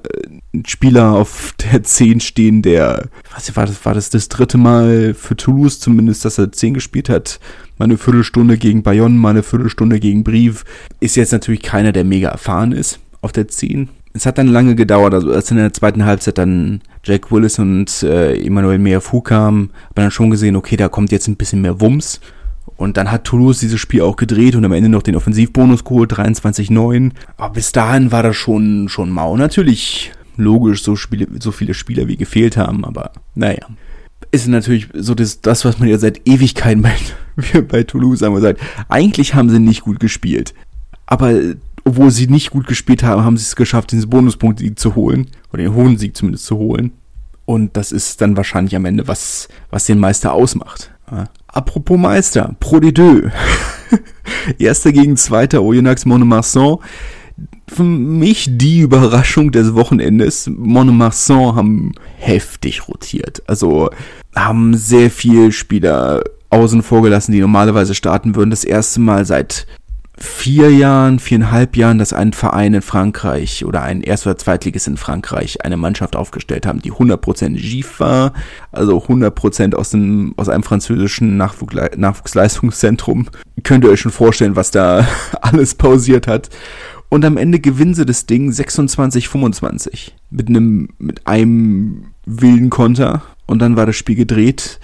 einen 0.52 0.66
Spieler 0.66 1.12
auf 1.12 1.54
der 1.72 1.82
10 1.84 2.20
stehen, 2.20 2.62
der, 2.62 3.08
was 3.32 3.54
war 3.56 3.66
das, 3.66 3.84
war 3.84 3.94
das 3.94 4.10
das 4.10 4.28
dritte 4.28 4.58
Mal 4.58 5.14
für 5.14 5.36
Toulouse 5.36 5.80
zumindest, 5.80 6.24
dass 6.24 6.38
er 6.38 6.50
10 6.50 6.74
gespielt 6.74 7.08
hat. 7.08 7.38
Mal 7.78 7.84
eine 7.84 7.98
Viertelstunde 7.98 8.58
gegen 8.58 8.82
Bayonne, 8.82 9.14
mal 9.14 9.30
eine 9.30 9.44
Viertelstunde 9.44 10.00
gegen 10.00 10.24
Brief. 10.24 10.64
Ist 10.98 11.16
jetzt 11.16 11.32
natürlich 11.32 11.62
keiner, 11.62 11.92
der 11.92 12.04
mega 12.04 12.28
erfahren 12.28 12.72
ist 12.72 12.98
auf 13.20 13.32
der 13.32 13.48
10 13.48 13.88
es 14.18 14.26
hat 14.26 14.38
dann 14.38 14.48
lange 14.48 14.74
gedauert, 14.74 15.14
also 15.14 15.32
als 15.32 15.50
in 15.50 15.56
der 15.56 15.72
zweiten 15.72 16.04
Halbzeit 16.04 16.38
dann 16.38 16.80
Jack 17.04 17.30
Willis 17.30 17.58
und 17.58 18.02
äh, 18.02 18.34
Emmanuel 18.44 18.78
Meafou 18.78 19.20
kamen, 19.20 19.70
hat 19.88 19.96
man 19.96 20.04
dann 20.06 20.10
schon 20.10 20.30
gesehen, 20.30 20.56
okay, 20.56 20.76
da 20.76 20.88
kommt 20.88 21.12
jetzt 21.12 21.28
ein 21.28 21.36
bisschen 21.36 21.62
mehr 21.62 21.80
Wumms. 21.80 22.20
Und 22.78 22.96
dann 22.96 23.10
hat 23.10 23.24
Toulouse 23.24 23.58
dieses 23.58 23.80
Spiel 23.80 24.02
auch 24.02 24.14
gedreht 24.14 24.54
und 24.54 24.64
am 24.64 24.70
Ende 24.70 24.88
noch 24.88 25.02
den 25.02 25.16
Offensivbonus 25.16 25.82
geholt, 25.82 26.12
23-9. 26.12 27.10
Aber 27.36 27.52
bis 27.52 27.72
dahin 27.72 28.12
war 28.12 28.22
das 28.22 28.36
schon, 28.36 28.88
schon 28.88 29.10
mau. 29.10 29.36
Natürlich 29.36 30.12
logisch, 30.36 30.84
so, 30.84 30.94
Spiele, 30.94 31.26
so 31.40 31.50
viele 31.50 31.74
Spieler 31.74 32.06
wie 32.06 32.16
gefehlt 32.16 32.56
haben, 32.56 32.84
aber 32.84 33.10
naja. 33.34 33.66
Ist 34.30 34.46
natürlich 34.46 34.88
so 34.94 35.16
das, 35.16 35.40
das 35.40 35.64
was 35.64 35.80
man 35.80 35.88
ja 35.88 35.98
seit 35.98 36.28
Ewigkeiten 36.28 36.82
bei, 36.82 36.94
bei 37.62 37.82
Toulouse 37.82 38.20
wir 38.20 38.40
seit. 38.40 38.58
Eigentlich 38.88 39.34
haben 39.34 39.50
sie 39.50 39.58
nicht 39.58 39.80
gut 39.80 39.98
gespielt. 39.98 40.54
Aber 41.04 41.34
obwohl 41.84 42.12
sie 42.12 42.28
nicht 42.28 42.50
gut 42.50 42.68
gespielt 42.68 43.02
haben, 43.02 43.24
haben 43.24 43.36
sie 43.36 43.42
es 43.42 43.56
geschafft, 43.56 43.90
den 43.90 44.08
Bonuspunkt 44.08 44.62
zu 44.78 44.94
holen. 44.94 45.26
Oder 45.52 45.64
den 45.64 45.74
hohen 45.74 45.98
Sieg 45.98 46.16
zumindest 46.16 46.46
zu 46.46 46.56
holen. 46.58 46.92
Und 47.44 47.76
das 47.76 47.90
ist 47.90 48.20
dann 48.20 48.36
wahrscheinlich 48.36 48.76
am 48.76 48.84
Ende, 48.84 49.08
was, 49.08 49.48
was 49.70 49.86
den 49.86 49.98
Meister 49.98 50.32
ausmacht. 50.32 50.92
Apropos 51.48 51.98
Meister, 51.98 52.54
Pro 52.60 52.78
de 52.78 52.92
Deux. 52.92 53.30
Erster 54.58 54.92
gegen 54.92 55.16
Zweiter, 55.16 55.62
Oyonnax 55.62 56.04
Monomarsan. 56.04 56.76
Für 57.66 57.84
mich 57.84 58.48
die 58.50 58.80
Überraschung 58.80 59.52
des 59.52 59.74
Wochenendes. 59.74 60.50
Monomarsan 60.54 61.56
haben 61.56 61.92
heftig 62.18 62.88
rotiert. 62.88 63.42
Also 63.46 63.90
haben 64.34 64.76
sehr 64.76 65.10
viel 65.10 65.52
Spieler 65.52 66.22
außen 66.50 66.82
vor 66.82 67.02
gelassen, 67.02 67.32
die 67.32 67.40
normalerweise 67.40 67.94
starten 67.94 68.34
würden. 68.34 68.50
Das 68.50 68.64
erste 68.64 69.00
Mal 69.00 69.24
seit 69.24 69.66
vier 70.20 70.70
Jahren, 70.70 71.18
viereinhalb 71.18 71.76
Jahren, 71.76 71.98
dass 71.98 72.12
ein 72.12 72.32
Verein 72.32 72.74
in 72.74 72.82
Frankreich 72.82 73.64
oder 73.64 73.82
ein 73.82 74.00
Erst- 74.00 74.26
oder 74.26 74.36
Zweitligist 74.36 74.88
in 74.88 74.96
Frankreich 74.96 75.64
eine 75.64 75.76
Mannschaft 75.76 76.16
aufgestellt 76.16 76.66
haben, 76.66 76.80
die 76.80 76.92
100% 76.92 77.56
GIF 77.56 78.00
war, 78.00 78.32
also 78.72 78.98
100% 78.98 79.74
aus, 79.74 79.90
dem, 79.90 80.34
aus 80.36 80.48
einem 80.48 80.62
französischen 80.62 81.36
Nachwuchs 81.36 81.74
Nachwuchsleistungszentrum. 81.96 83.28
Könnt 83.62 83.84
ihr 83.84 83.90
euch 83.90 84.00
schon 84.00 84.12
vorstellen, 84.12 84.56
was 84.56 84.70
da 84.70 85.06
alles 85.40 85.74
pausiert 85.74 86.26
hat. 86.26 86.50
Und 87.10 87.24
am 87.24 87.36
Ende 87.36 87.58
gewinnen 87.58 87.94
sie 87.94 88.04
das 88.04 88.26
Ding 88.26 88.50
26-25 88.50 90.12
mit 90.30 90.48
einem, 90.48 90.88
mit 90.98 91.26
einem 91.26 92.08
wilden 92.26 92.70
Konter. 92.70 93.22
Und 93.46 93.60
dann 93.60 93.76
war 93.76 93.86
das 93.86 93.96
Spiel 93.96 94.16
gedreht. 94.16 94.78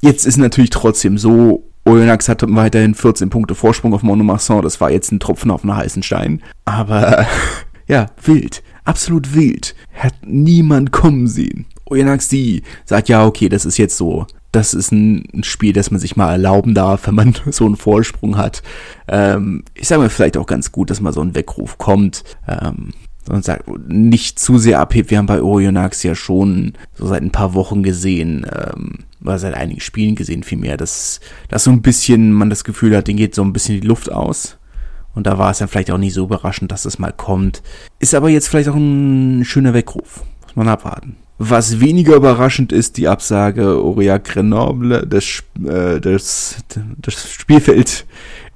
Jetzt 0.00 0.26
ist 0.26 0.38
natürlich 0.38 0.70
trotzdem 0.70 1.18
so, 1.18 1.71
Oyonnax 1.84 2.28
hatte 2.28 2.46
weiterhin 2.54 2.94
14 2.94 3.30
Punkte 3.30 3.54
Vorsprung 3.54 3.92
auf 3.94 4.02
Monomarsan. 4.02 4.62
Das 4.62 4.80
war 4.80 4.90
jetzt 4.90 5.10
ein 5.10 5.20
Tropfen 5.20 5.50
auf 5.50 5.62
einen 5.62 5.76
heißen 5.76 6.02
Stein. 6.02 6.42
Aber 6.64 7.26
ja, 7.86 8.06
wild. 8.22 8.62
Absolut 8.84 9.34
wild. 9.34 9.74
Hat 9.94 10.14
niemand 10.24 10.92
kommen 10.92 11.26
sehen. 11.26 11.66
Oyonnax, 11.86 12.28
die 12.28 12.62
sagt, 12.84 13.08
ja, 13.08 13.26
okay, 13.26 13.48
das 13.48 13.64
ist 13.64 13.78
jetzt 13.78 13.96
so. 13.96 14.26
Das 14.52 14.74
ist 14.74 14.92
ein 14.92 15.42
Spiel, 15.44 15.72
das 15.72 15.90
man 15.90 15.98
sich 15.98 16.14
mal 16.14 16.30
erlauben 16.30 16.74
darf, 16.74 17.06
wenn 17.06 17.14
man 17.14 17.34
so 17.50 17.66
einen 17.66 17.76
Vorsprung 17.76 18.36
hat. 18.36 18.62
Ähm, 19.08 19.64
ich 19.74 19.88
sage 19.88 20.02
mal 20.02 20.10
vielleicht 20.10 20.36
auch 20.36 20.46
ganz 20.46 20.72
gut, 20.72 20.90
dass 20.90 21.00
mal 21.00 21.12
so 21.12 21.22
ein 21.22 21.34
Weckruf 21.34 21.78
kommt. 21.78 22.22
Ähm, 22.46 22.92
und 23.28 23.44
sagt, 23.44 23.68
nicht 23.88 24.38
zu 24.38 24.58
sehr 24.58 24.80
abhebt. 24.80 25.10
Wir 25.10 25.18
haben 25.18 25.26
bei 25.26 25.42
Oyonnax 25.42 26.02
ja 26.02 26.14
schon 26.14 26.72
so 26.94 27.06
seit 27.06 27.22
ein 27.22 27.30
paar 27.30 27.54
Wochen 27.54 27.82
gesehen, 27.82 28.46
ähm, 28.52 28.98
oder 29.22 29.38
seit 29.38 29.54
einigen 29.54 29.80
Spielen 29.80 30.16
gesehen 30.16 30.42
vielmehr, 30.42 30.76
dass, 30.76 31.20
dass 31.48 31.64
so 31.64 31.70
ein 31.70 31.82
bisschen 31.82 32.32
man 32.32 32.50
das 32.50 32.64
Gefühl 32.64 32.96
hat, 32.96 33.08
den 33.08 33.16
geht 33.16 33.34
so 33.34 33.42
ein 33.42 33.52
bisschen 33.52 33.80
die 33.80 33.86
Luft 33.86 34.10
aus. 34.10 34.58
Und 35.14 35.26
da 35.26 35.38
war 35.38 35.50
es 35.50 35.58
dann 35.58 35.68
vielleicht 35.68 35.90
auch 35.90 35.98
nicht 35.98 36.14
so 36.14 36.24
überraschend, 36.24 36.72
dass 36.72 36.84
es 36.84 36.98
mal 36.98 37.12
kommt. 37.12 37.62
Ist 37.98 38.14
aber 38.14 38.30
jetzt 38.30 38.48
vielleicht 38.48 38.68
auch 38.68 38.74
ein 38.74 39.44
schöner 39.44 39.74
Weckruf. 39.74 40.24
Muss 40.42 40.56
man 40.56 40.68
abwarten. 40.68 41.16
Was 41.38 41.80
weniger 41.80 42.14
überraschend 42.14 42.72
ist, 42.72 42.96
die 42.96 43.08
Absage 43.08 43.66
Aurillac 43.66 44.24
Grenoble, 44.24 45.06
das, 45.06 45.42
äh, 45.64 46.00
das, 46.00 46.56
das 46.98 47.30
Spielfeld 47.30 48.06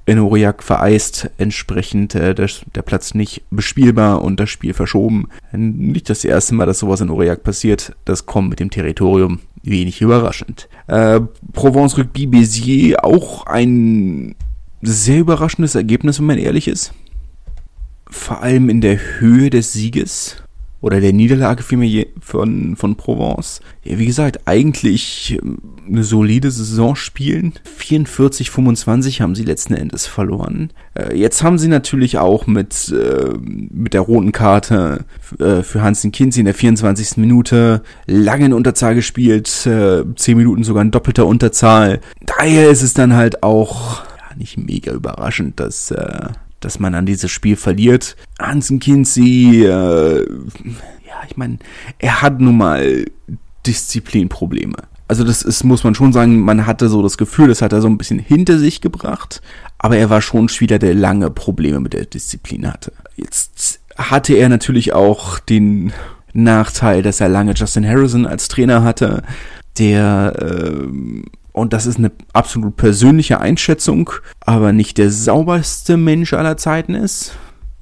in 0.06 0.20
Aurillac 0.20 0.62
vereist, 0.62 1.30
entsprechend 1.36 2.14
äh, 2.14 2.34
der, 2.34 2.48
der 2.74 2.82
Platz 2.82 3.12
nicht 3.14 3.42
bespielbar 3.50 4.22
und 4.22 4.38
das 4.38 4.48
Spiel 4.48 4.72
verschoben. 4.72 5.28
Nicht 5.52 6.08
das 6.08 6.24
erste 6.24 6.54
Mal, 6.54 6.66
dass 6.66 6.78
sowas 6.78 7.00
in 7.00 7.10
Aurillac 7.10 7.42
passiert. 7.42 7.94
Das 8.04 8.24
kommt 8.24 8.50
mit 8.50 8.60
dem 8.60 8.70
Territorium 8.70 9.40
wenig 9.62 10.00
überraschend. 10.00 10.68
Äh, 10.86 11.20
Provence 11.52 11.98
Rugby 11.98 12.26
Béziers 12.26 12.96
auch 13.02 13.46
ein 13.46 14.36
sehr 14.80 15.18
überraschendes 15.18 15.74
Ergebnis, 15.74 16.20
wenn 16.20 16.26
man 16.26 16.38
ehrlich 16.38 16.68
ist. 16.68 16.94
Vor 18.08 18.40
allem 18.40 18.68
in 18.68 18.80
der 18.80 18.98
Höhe 19.18 19.50
des 19.50 19.72
Sieges 19.72 20.36
oder 20.86 21.00
der 21.00 21.12
Niederlage 21.12 21.64
vielmehr 21.64 22.06
von, 22.20 22.76
von 22.76 22.94
Provence. 22.94 23.60
Ja, 23.82 23.98
wie 23.98 24.06
gesagt, 24.06 24.42
eigentlich 24.44 25.36
ähm, 25.42 25.58
eine 25.84 26.04
solide 26.04 26.48
Saison 26.52 26.94
spielen. 26.94 27.54
44, 27.76 28.52
25 28.52 29.20
haben 29.20 29.34
sie 29.34 29.42
letzten 29.42 29.74
Endes 29.74 30.06
verloren. 30.06 30.70
Äh, 30.94 31.18
jetzt 31.18 31.42
haben 31.42 31.58
sie 31.58 31.66
natürlich 31.66 32.18
auch 32.18 32.46
mit, 32.46 32.94
äh, 32.96 33.32
mit 33.36 33.94
der 33.94 34.02
roten 34.02 34.30
Karte 34.30 35.04
äh, 35.40 35.64
für 35.64 35.82
Hansen 35.82 36.12
Kinsey 36.12 36.38
in 36.38 36.46
der 36.46 36.54
24. 36.54 37.16
Minute 37.16 37.82
lange 38.06 38.46
in 38.46 38.52
Unterzahl 38.52 38.94
gespielt. 38.94 39.66
Äh, 39.66 40.04
10 40.14 40.36
Minuten 40.36 40.62
sogar 40.62 40.82
in 40.82 40.92
doppelter 40.92 41.26
Unterzahl. 41.26 42.00
Daher 42.24 42.70
ist 42.70 42.82
es 42.82 42.94
dann 42.94 43.14
halt 43.14 43.42
auch 43.42 44.04
ja, 44.04 44.36
nicht 44.36 44.56
mega 44.56 44.92
überraschend, 44.92 45.58
dass 45.58 45.90
äh, 45.90 46.28
dass 46.60 46.78
man 46.78 46.94
an 46.94 47.06
dieses 47.06 47.30
Spiel 47.30 47.56
verliert. 47.56 48.16
Hansen 48.38 48.80
Kinsey, 48.80 49.64
äh, 49.64 50.26
ja, 51.06 51.22
ich 51.28 51.36
meine, 51.36 51.58
er 51.98 52.22
hat 52.22 52.40
nun 52.40 52.56
mal 52.56 53.04
Disziplinprobleme. 53.66 54.76
Also 55.08 55.22
das 55.22 55.42
ist, 55.42 55.62
muss 55.62 55.84
man 55.84 55.94
schon 55.94 56.12
sagen, 56.12 56.40
man 56.40 56.66
hatte 56.66 56.88
so 56.88 57.02
das 57.02 57.16
Gefühl, 57.16 57.48
das 57.48 57.62
hat 57.62 57.72
er 57.72 57.80
so 57.80 57.88
ein 57.88 57.98
bisschen 57.98 58.18
hinter 58.18 58.58
sich 58.58 58.80
gebracht, 58.80 59.40
aber 59.78 59.96
er 59.96 60.10
war 60.10 60.20
schon 60.20 60.46
ein 60.46 60.48
Spieler, 60.48 60.78
der 60.78 60.94
lange 60.94 61.30
Probleme 61.30 61.78
mit 61.78 61.92
der 61.92 62.06
Disziplin 62.06 62.66
hatte. 62.66 62.92
Jetzt 63.14 63.80
hatte 63.96 64.34
er 64.34 64.48
natürlich 64.48 64.94
auch 64.94 65.38
den 65.38 65.92
Nachteil, 66.32 67.02
dass 67.02 67.20
er 67.20 67.28
lange 67.28 67.54
Justin 67.54 67.86
Harrison 67.86 68.26
als 68.26 68.48
Trainer 68.48 68.82
hatte, 68.82 69.22
der 69.78 70.34
äh, 70.40 70.86
und 71.56 71.72
das 71.72 71.86
ist 71.86 71.96
eine 71.96 72.12
absolut 72.34 72.76
persönliche 72.76 73.40
Einschätzung, 73.40 74.10
aber 74.40 74.72
nicht 74.74 74.98
der 74.98 75.10
sauberste 75.10 75.96
Mensch 75.96 76.34
aller 76.34 76.58
Zeiten 76.58 76.94
ist. 76.94 77.32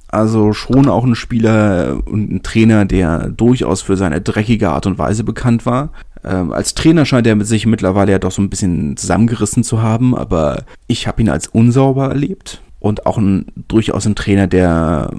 Also 0.07 0.53
schon 0.53 0.89
auch 0.89 1.03
ein 1.03 1.17
Spieler 1.17 1.99
und 2.07 2.31
ein 2.31 2.43
Trainer, 2.45 2.85
der 2.85 3.31
durchaus 3.31 3.83
für 3.83 3.97
seine 3.97 4.21
dreckige 4.21 4.71
Art 4.71 4.87
und 4.87 4.97
Weise 4.97 5.25
bekannt 5.25 5.67
war. 5.67 5.91
Ähm, 6.23 6.53
als 6.53 6.75
Trainer 6.75 7.05
scheint 7.05 7.27
er 7.27 7.45
sich 7.45 7.67
mittlerweile 7.67 8.13
ja 8.13 8.21
doch 8.21 8.31
so 8.31 8.43
ein 8.43 8.49
bisschen 8.49 8.97
zusammengerissen 8.97 9.65
zu 9.65 9.83
haben, 9.83 10.15
aber 10.15 10.63
ich 10.87 11.09
habe 11.09 11.21
ihn 11.21 11.29
als 11.29 11.49
unsauber 11.49 12.11
erlebt. 12.11 12.63
Und 12.79 13.07
auch 13.07 13.19
ein, 13.19 13.47
durchaus 13.67 14.07
ein 14.07 14.15
Trainer, 14.15 14.47
der 14.47 15.11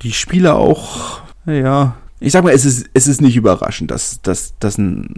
die 0.00 0.12
Spieler 0.12 0.56
auch, 0.56 1.20
ja, 1.44 1.96
ich 2.20 2.32
sag 2.32 2.42
mal, 2.42 2.54
es 2.54 2.64
ist, 2.64 2.88
es 2.94 3.06
ist 3.06 3.20
nicht 3.20 3.36
überraschend, 3.36 3.90
dass, 3.90 4.22
dass, 4.22 4.54
dass 4.60 4.78
ein 4.78 5.14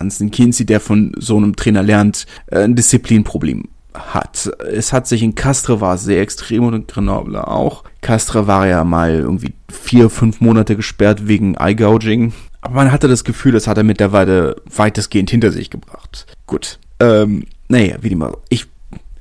Hansen 0.00 0.30
Kinsey, 0.30 0.66
der 0.66 0.80
von 0.80 1.12
so 1.16 1.36
einem 1.36 1.54
Trainer 1.54 1.82
lernt, 1.82 2.26
äh, 2.46 2.64
ein 2.64 2.74
Disziplinproblem 2.74 3.68
hat. 3.94 4.50
Es 4.72 4.92
hat 4.92 5.06
sich 5.06 5.22
in 5.22 5.34
Castre 5.34 5.80
war 5.80 5.98
sehr 5.98 6.20
extrem 6.20 6.64
und 6.64 6.74
in 6.74 6.86
Grenoble 6.86 7.46
auch. 7.46 7.84
Castre 8.00 8.46
war 8.46 8.66
ja 8.66 8.84
mal 8.84 9.14
irgendwie 9.14 9.52
vier, 9.70 10.10
fünf 10.10 10.40
Monate 10.40 10.76
gesperrt 10.76 11.26
wegen 11.26 11.54
Eye-Gouging. 11.54 12.32
Aber 12.62 12.74
man 12.74 12.92
hatte 12.92 13.08
das 13.08 13.24
Gefühl, 13.24 13.52
das 13.52 13.66
hat 13.66 13.78
er 13.78 13.84
mittlerweile 13.84 14.56
weitestgehend 14.74 15.30
hinter 15.30 15.50
sich 15.50 15.70
gebracht. 15.70 16.26
Gut. 16.46 16.78
Ähm, 17.00 17.44
naja, 17.68 17.96
wie 18.00 18.10
dem 18.10 18.22
auch. 18.22 18.38
Ich 18.48 18.66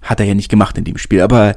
hat 0.01 0.19
er 0.19 0.25
ja 0.25 0.33
nicht 0.33 0.49
gemacht 0.49 0.77
in 0.77 0.85
dem 0.85 0.97
Spiel, 0.97 1.21
aber 1.21 1.55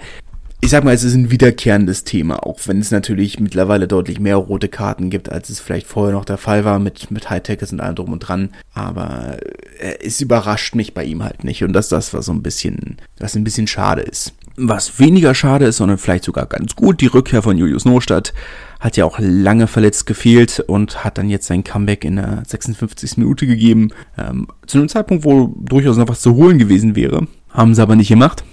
ich 0.64 0.70
sag 0.70 0.84
mal, 0.84 0.94
es 0.94 1.02
ist 1.02 1.16
ein 1.16 1.32
wiederkehrendes 1.32 2.04
Thema, 2.04 2.46
auch 2.46 2.60
wenn 2.66 2.78
es 2.78 2.92
natürlich 2.92 3.40
mittlerweile 3.40 3.88
deutlich 3.88 4.20
mehr 4.20 4.36
rote 4.36 4.68
Karten 4.68 5.10
gibt, 5.10 5.30
als 5.30 5.50
es 5.50 5.58
vielleicht 5.58 5.88
vorher 5.88 6.14
noch 6.14 6.24
der 6.24 6.38
Fall 6.38 6.64
war 6.64 6.78
mit, 6.78 7.10
mit 7.10 7.28
Hightechers 7.28 7.72
und 7.72 7.80
allem 7.80 7.96
drum 7.96 8.12
und 8.12 8.20
dran. 8.20 8.50
Aber 8.72 9.38
äh, 9.80 9.98
es 10.04 10.20
überrascht 10.20 10.76
mich 10.76 10.94
bei 10.94 11.02
ihm 11.02 11.24
halt 11.24 11.42
nicht. 11.42 11.64
Und 11.64 11.72
das 11.72 11.86
ist 11.86 11.92
das, 11.92 12.14
was 12.14 12.26
so 12.26 12.32
ein 12.32 12.44
bisschen, 12.44 12.98
was 13.18 13.34
ein 13.34 13.42
bisschen 13.42 13.66
schade 13.66 14.02
ist. 14.02 14.34
Was 14.56 15.00
weniger 15.00 15.34
schade 15.34 15.64
ist, 15.64 15.78
sondern 15.78 15.98
vielleicht 15.98 16.22
sogar 16.22 16.46
ganz 16.46 16.76
gut, 16.76 17.00
die 17.00 17.06
Rückkehr 17.06 17.42
von 17.42 17.58
Julius 17.58 17.84
Nostadt 17.84 18.32
hat 18.78 18.96
ja 18.96 19.04
auch 19.04 19.18
lange 19.18 19.66
verletzt 19.66 20.06
gefehlt 20.06 20.60
und 20.60 21.02
hat 21.02 21.18
dann 21.18 21.28
jetzt 21.28 21.48
sein 21.48 21.64
Comeback 21.64 22.04
in 22.04 22.16
der 22.16 22.44
56. 22.46 23.16
Minute 23.16 23.48
gegeben. 23.48 23.90
Ähm, 24.16 24.46
zu 24.66 24.78
einem 24.78 24.88
Zeitpunkt, 24.88 25.24
wo 25.24 25.52
durchaus 25.58 25.96
noch 25.96 26.08
was 26.08 26.20
zu 26.20 26.36
holen 26.36 26.58
gewesen 26.58 26.94
wäre. 26.94 27.26
Haben 27.50 27.74
sie 27.74 27.82
aber 27.82 27.96
nicht 27.96 28.08
gemacht. 28.08 28.44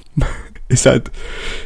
Ist 0.70 0.86
halt, 0.86 1.12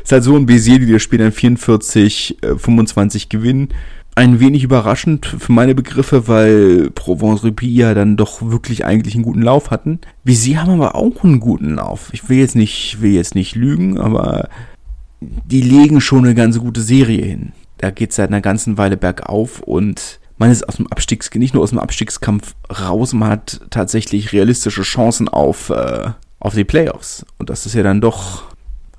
ist 0.03 0.11
halt 0.11 0.23
so 0.23 0.35
ein 0.35 0.47
Bézier, 0.47 0.79
die 0.79 0.91
das 0.91 1.01
Spiel 1.01 1.19
dann 1.19 1.31
44, 1.31 2.37
äh, 2.41 2.55
25 2.57 3.29
gewinnen. 3.29 3.69
Ein 4.15 4.39
wenig 4.39 4.63
überraschend 4.63 5.25
für 5.25 5.51
meine 5.51 5.75
Begriffe, 5.75 6.27
weil 6.27 6.91
Provence 6.91 7.43
Rugby 7.43 7.73
ja 7.73 7.93
dann 7.93 8.15
doch 8.15 8.41
wirklich 8.41 8.85
eigentlich 8.85 9.15
einen 9.15 9.23
guten 9.23 9.41
Lauf 9.41 9.71
hatten. 9.71 9.99
Bézier 10.23 10.57
haben 10.57 10.71
aber 10.71 10.95
auch 10.95 11.23
einen 11.23 11.39
guten 11.39 11.75
Lauf. 11.75 12.09
Ich 12.13 12.29
will 12.29 12.37
jetzt 12.37 12.55
nicht, 12.55 13.01
will 13.01 13.11
jetzt 13.11 13.35
nicht 13.35 13.55
lügen, 13.55 13.99
aber 13.99 14.49
die 15.19 15.61
legen 15.61 15.99
schon 15.99 16.25
eine 16.25 16.35
ganz 16.35 16.59
gute 16.59 16.81
Serie 16.81 17.25
hin. 17.25 17.53
Da 17.77 17.91
geht 17.91 18.11
es 18.11 18.17
seit 18.17 18.29
einer 18.29 18.41
ganzen 18.41 18.77
Weile 18.77 18.97
bergauf 18.97 19.61
und 19.61 20.19
man 20.37 20.51
ist 20.51 20.67
aus 20.67 20.77
dem 20.77 20.87
Abstiegs, 20.87 21.29
nicht 21.33 21.53
nur 21.53 21.63
aus 21.63 21.69
dem 21.69 21.79
Abstiegskampf 21.79 22.55
raus, 22.69 23.13
man 23.13 23.29
hat 23.29 23.61
tatsächlich 23.69 24.31
realistische 24.31 24.81
Chancen 24.81 25.27
auf, 25.27 25.69
äh, 25.69 26.09
auf 26.39 26.53
die 26.53 26.63
Playoffs. 26.63 27.25
Und 27.37 27.49
das 27.49 27.65
ist 27.65 27.75
ja 27.75 27.83
dann 27.83 28.01
doch 28.01 28.43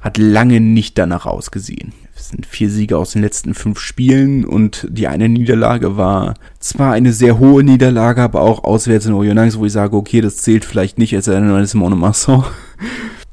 hat 0.05 0.19
lange 0.19 0.61
nicht 0.61 0.99
danach 0.99 1.25
ausgesehen. 1.25 1.95
Es 2.15 2.29
sind 2.29 2.45
vier 2.45 2.69
Siege 2.69 2.99
aus 2.99 3.13
den 3.13 3.23
letzten 3.23 3.55
fünf 3.55 3.81
Spielen 3.81 4.45
und 4.45 4.87
die 4.91 5.09
eine 5.09 5.31
Niederlage 5.31 5.97
war 5.97 6.35
zwar 6.61 6.93
eine 6.93 7.13
sehr 7.15 7.39
hohe 7.39 7.65
Niederlage, 7.65 8.21
aber 8.21 8.43
auch 8.43 8.65
auswärts 8.65 9.07
in 9.07 9.15
Oyonnax, 9.15 9.59
wo 9.59 9.65
ich 9.65 9.73
sage, 9.73 9.97
okay, 9.97 10.21
das 10.21 10.37
zählt 10.37 10.67
vielleicht 10.67 10.99
nicht 10.99 11.17
als 11.17 11.29
ein 11.29 11.49
neues 11.49 11.75
Monomasson. 11.75 12.45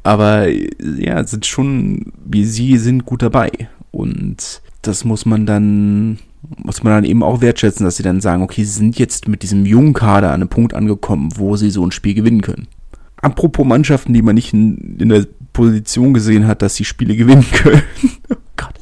Aber 0.03 0.47
ja, 0.49 1.23
sind 1.27 1.45
schon, 1.45 2.11
wie 2.25 2.43
sie 2.43 2.77
sind 2.79 3.05
gut 3.05 3.21
dabei. 3.21 3.51
Und 3.91 4.63
das 4.81 5.05
muss 5.05 5.27
man 5.27 5.45
dann, 5.45 6.17
muss 6.57 6.81
man 6.81 6.93
dann 6.93 7.03
eben 7.03 7.21
auch 7.21 7.41
wertschätzen, 7.41 7.85
dass 7.85 7.97
sie 7.97 8.03
dann 8.03 8.19
sagen, 8.19 8.41
okay, 8.41 8.63
sie 8.63 8.79
sind 8.79 8.97
jetzt 8.97 9.27
mit 9.27 9.43
diesem 9.43 9.63
jungen 9.67 9.93
Kader 9.93 10.29
an 10.29 10.41
einem 10.41 10.49
Punkt 10.49 10.73
angekommen, 10.73 11.29
wo 11.35 11.55
sie 11.55 11.69
so 11.69 11.85
ein 11.85 11.91
Spiel 11.91 12.15
gewinnen 12.15 12.41
können. 12.41 12.67
Apropos 13.17 13.63
Mannschaften, 13.63 14.13
die 14.13 14.23
man 14.23 14.33
nicht 14.33 14.53
in, 14.53 14.97
in 14.97 15.09
der 15.09 15.27
Position 15.53 16.13
gesehen 16.13 16.47
hat, 16.47 16.61
dass 16.61 16.75
sie 16.75 16.85
Spiele 16.85 17.15
gewinnen 17.15 17.45
können. 17.51 17.83
oh 18.29 18.35
Gott. 18.57 18.73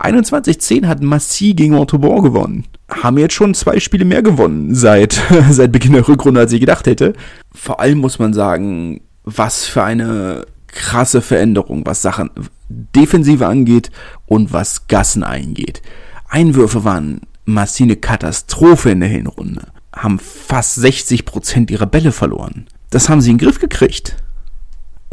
21-10 0.00 0.86
hat 0.86 1.02
Massy 1.02 1.54
gegen 1.54 1.74
Montauban 1.74 2.22
gewonnen. 2.22 2.64
Haben 2.88 3.18
jetzt 3.18 3.34
schon 3.34 3.54
zwei 3.54 3.80
Spiele 3.80 4.04
mehr 4.04 4.22
gewonnen 4.22 4.74
seit, 4.74 5.20
seit 5.50 5.72
Beginn 5.72 5.92
der 5.92 6.06
Rückrunde, 6.06 6.40
als 6.40 6.52
ich 6.52 6.60
gedacht 6.60 6.86
hätte. 6.86 7.14
Vor 7.52 7.80
allem 7.80 7.98
muss 7.98 8.18
man 8.18 8.34
sagen, 8.34 9.00
was 9.24 9.64
für 9.64 9.82
eine 9.82 10.46
krasse 10.66 11.22
Veränderung, 11.22 11.86
was 11.86 12.02
Sachen 12.02 12.30
Defensive 12.68 13.46
angeht 13.46 13.90
und 14.26 14.52
was 14.52 14.88
Gassen 14.88 15.22
eingeht. 15.22 15.82
Einwürfe 16.28 16.84
waren 16.84 17.20
massive 17.44 17.96
Katastrophe 17.96 18.90
in 18.90 19.00
der 19.00 19.08
Hinrunde. 19.08 19.68
Haben 19.94 20.18
fast 20.18 20.74
60 20.76 21.24
Prozent 21.24 21.70
ihrer 21.70 21.86
Bälle 21.86 22.10
verloren. 22.10 22.66
Das 22.90 23.08
haben 23.08 23.20
sie 23.20 23.30
in 23.30 23.38
den 23.38 23.46
Griff 23.46 23.60
gekriegt. 23.60 24.16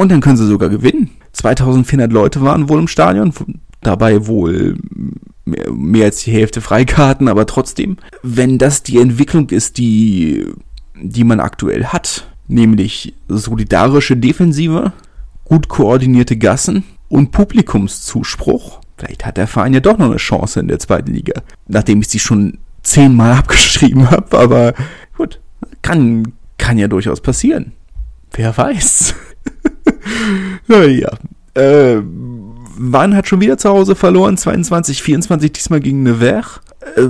Und 0.01 0.09
dann 0.09 0.19
können 0.19 0.35
sie 0.35 0.47
sogar 0.47 0.69
gewinnen. 0.69 1.11
2400 1.33 2.11
Leute 2.11 2.41
waren 2.41 2.69
wohl 2.69 2.79
im 2.79 2.87
Stadion, 2.87 3.31
dabei 3.81 4.25
wohl 4.25 4.75
mehr, 5.45 5.71
mehr 5.71 6.05
als 6.05 6.23
die 6.23 6.31
Hälfte 6.31 6.59
Freikarten, 6.59 7.27
aber 7.27 7.45
trotzdem, 7.45 7.97
wenn 8.23 8.57
das 8.57 8.81
die 8.81 8.97
Entwicklung 8.97 9.51
ist, 9.51 9.77
die, 9.77 10.47
die 10.99 11.23
man 11.23 11.39
aktuell 11.39 11.85
hat, 11.85 12.25
nämlich 12.47 13.13
solidarische 13.27 14.17
Defensive, 14.17 14.91
gut 15.43 15.67
koordinierte 15.67 16.35
Gassen 16.35 16.83
und 17.07 17.29
Publikumszuspruch, 17.29 18.81
vielleicht 18.97 19.23
hat 19.23 19.37
der 19.37 19.45
Verein 19.45 19.75
ja 19.75 19.81
doch 19.81 19.99
noch 19.99 20.07
eine 20.07 20.17
Chance 20.17 20.61
in 20.61 20.67
der 20.67 20.79
zweiten 20.79 21.13
Liga, 21.13 21.43
nachdem 21.67 22.01
ich 22.01 22.07
sie 22.07 22.17
schon 22.17 22.57
zehnmal 22.81 23.33
abgeschrieben 23.37 24.09
habe, 24.09 24.35
aber 24.35 24.73
gut, 25.15 25.39
kann, 25.83 26.33
kann 26.57 26.79
ja 26.79 26.87
durchaus 26.87 27.21
passieren. 27.21 27.73
Wer 28.31 28.57
weiß. 28.57 29.13
Naja. 30.67 31.11
Äh, 31.53 32.01
Wann 32.83 33.15
hat 33.15 33.27
schon 33.27 33.41
wieder 33.41 33.57
zu 33.59 33.69
Hause 33.69 33.95
verloren, 33.95 34.37
22, 34.37 35.03
24, 35.03 35.51
diesmal 35.51 35.81
gegen 35.81 36.01
Nevers. 36.01 36.61
Äh, 36.95 37.09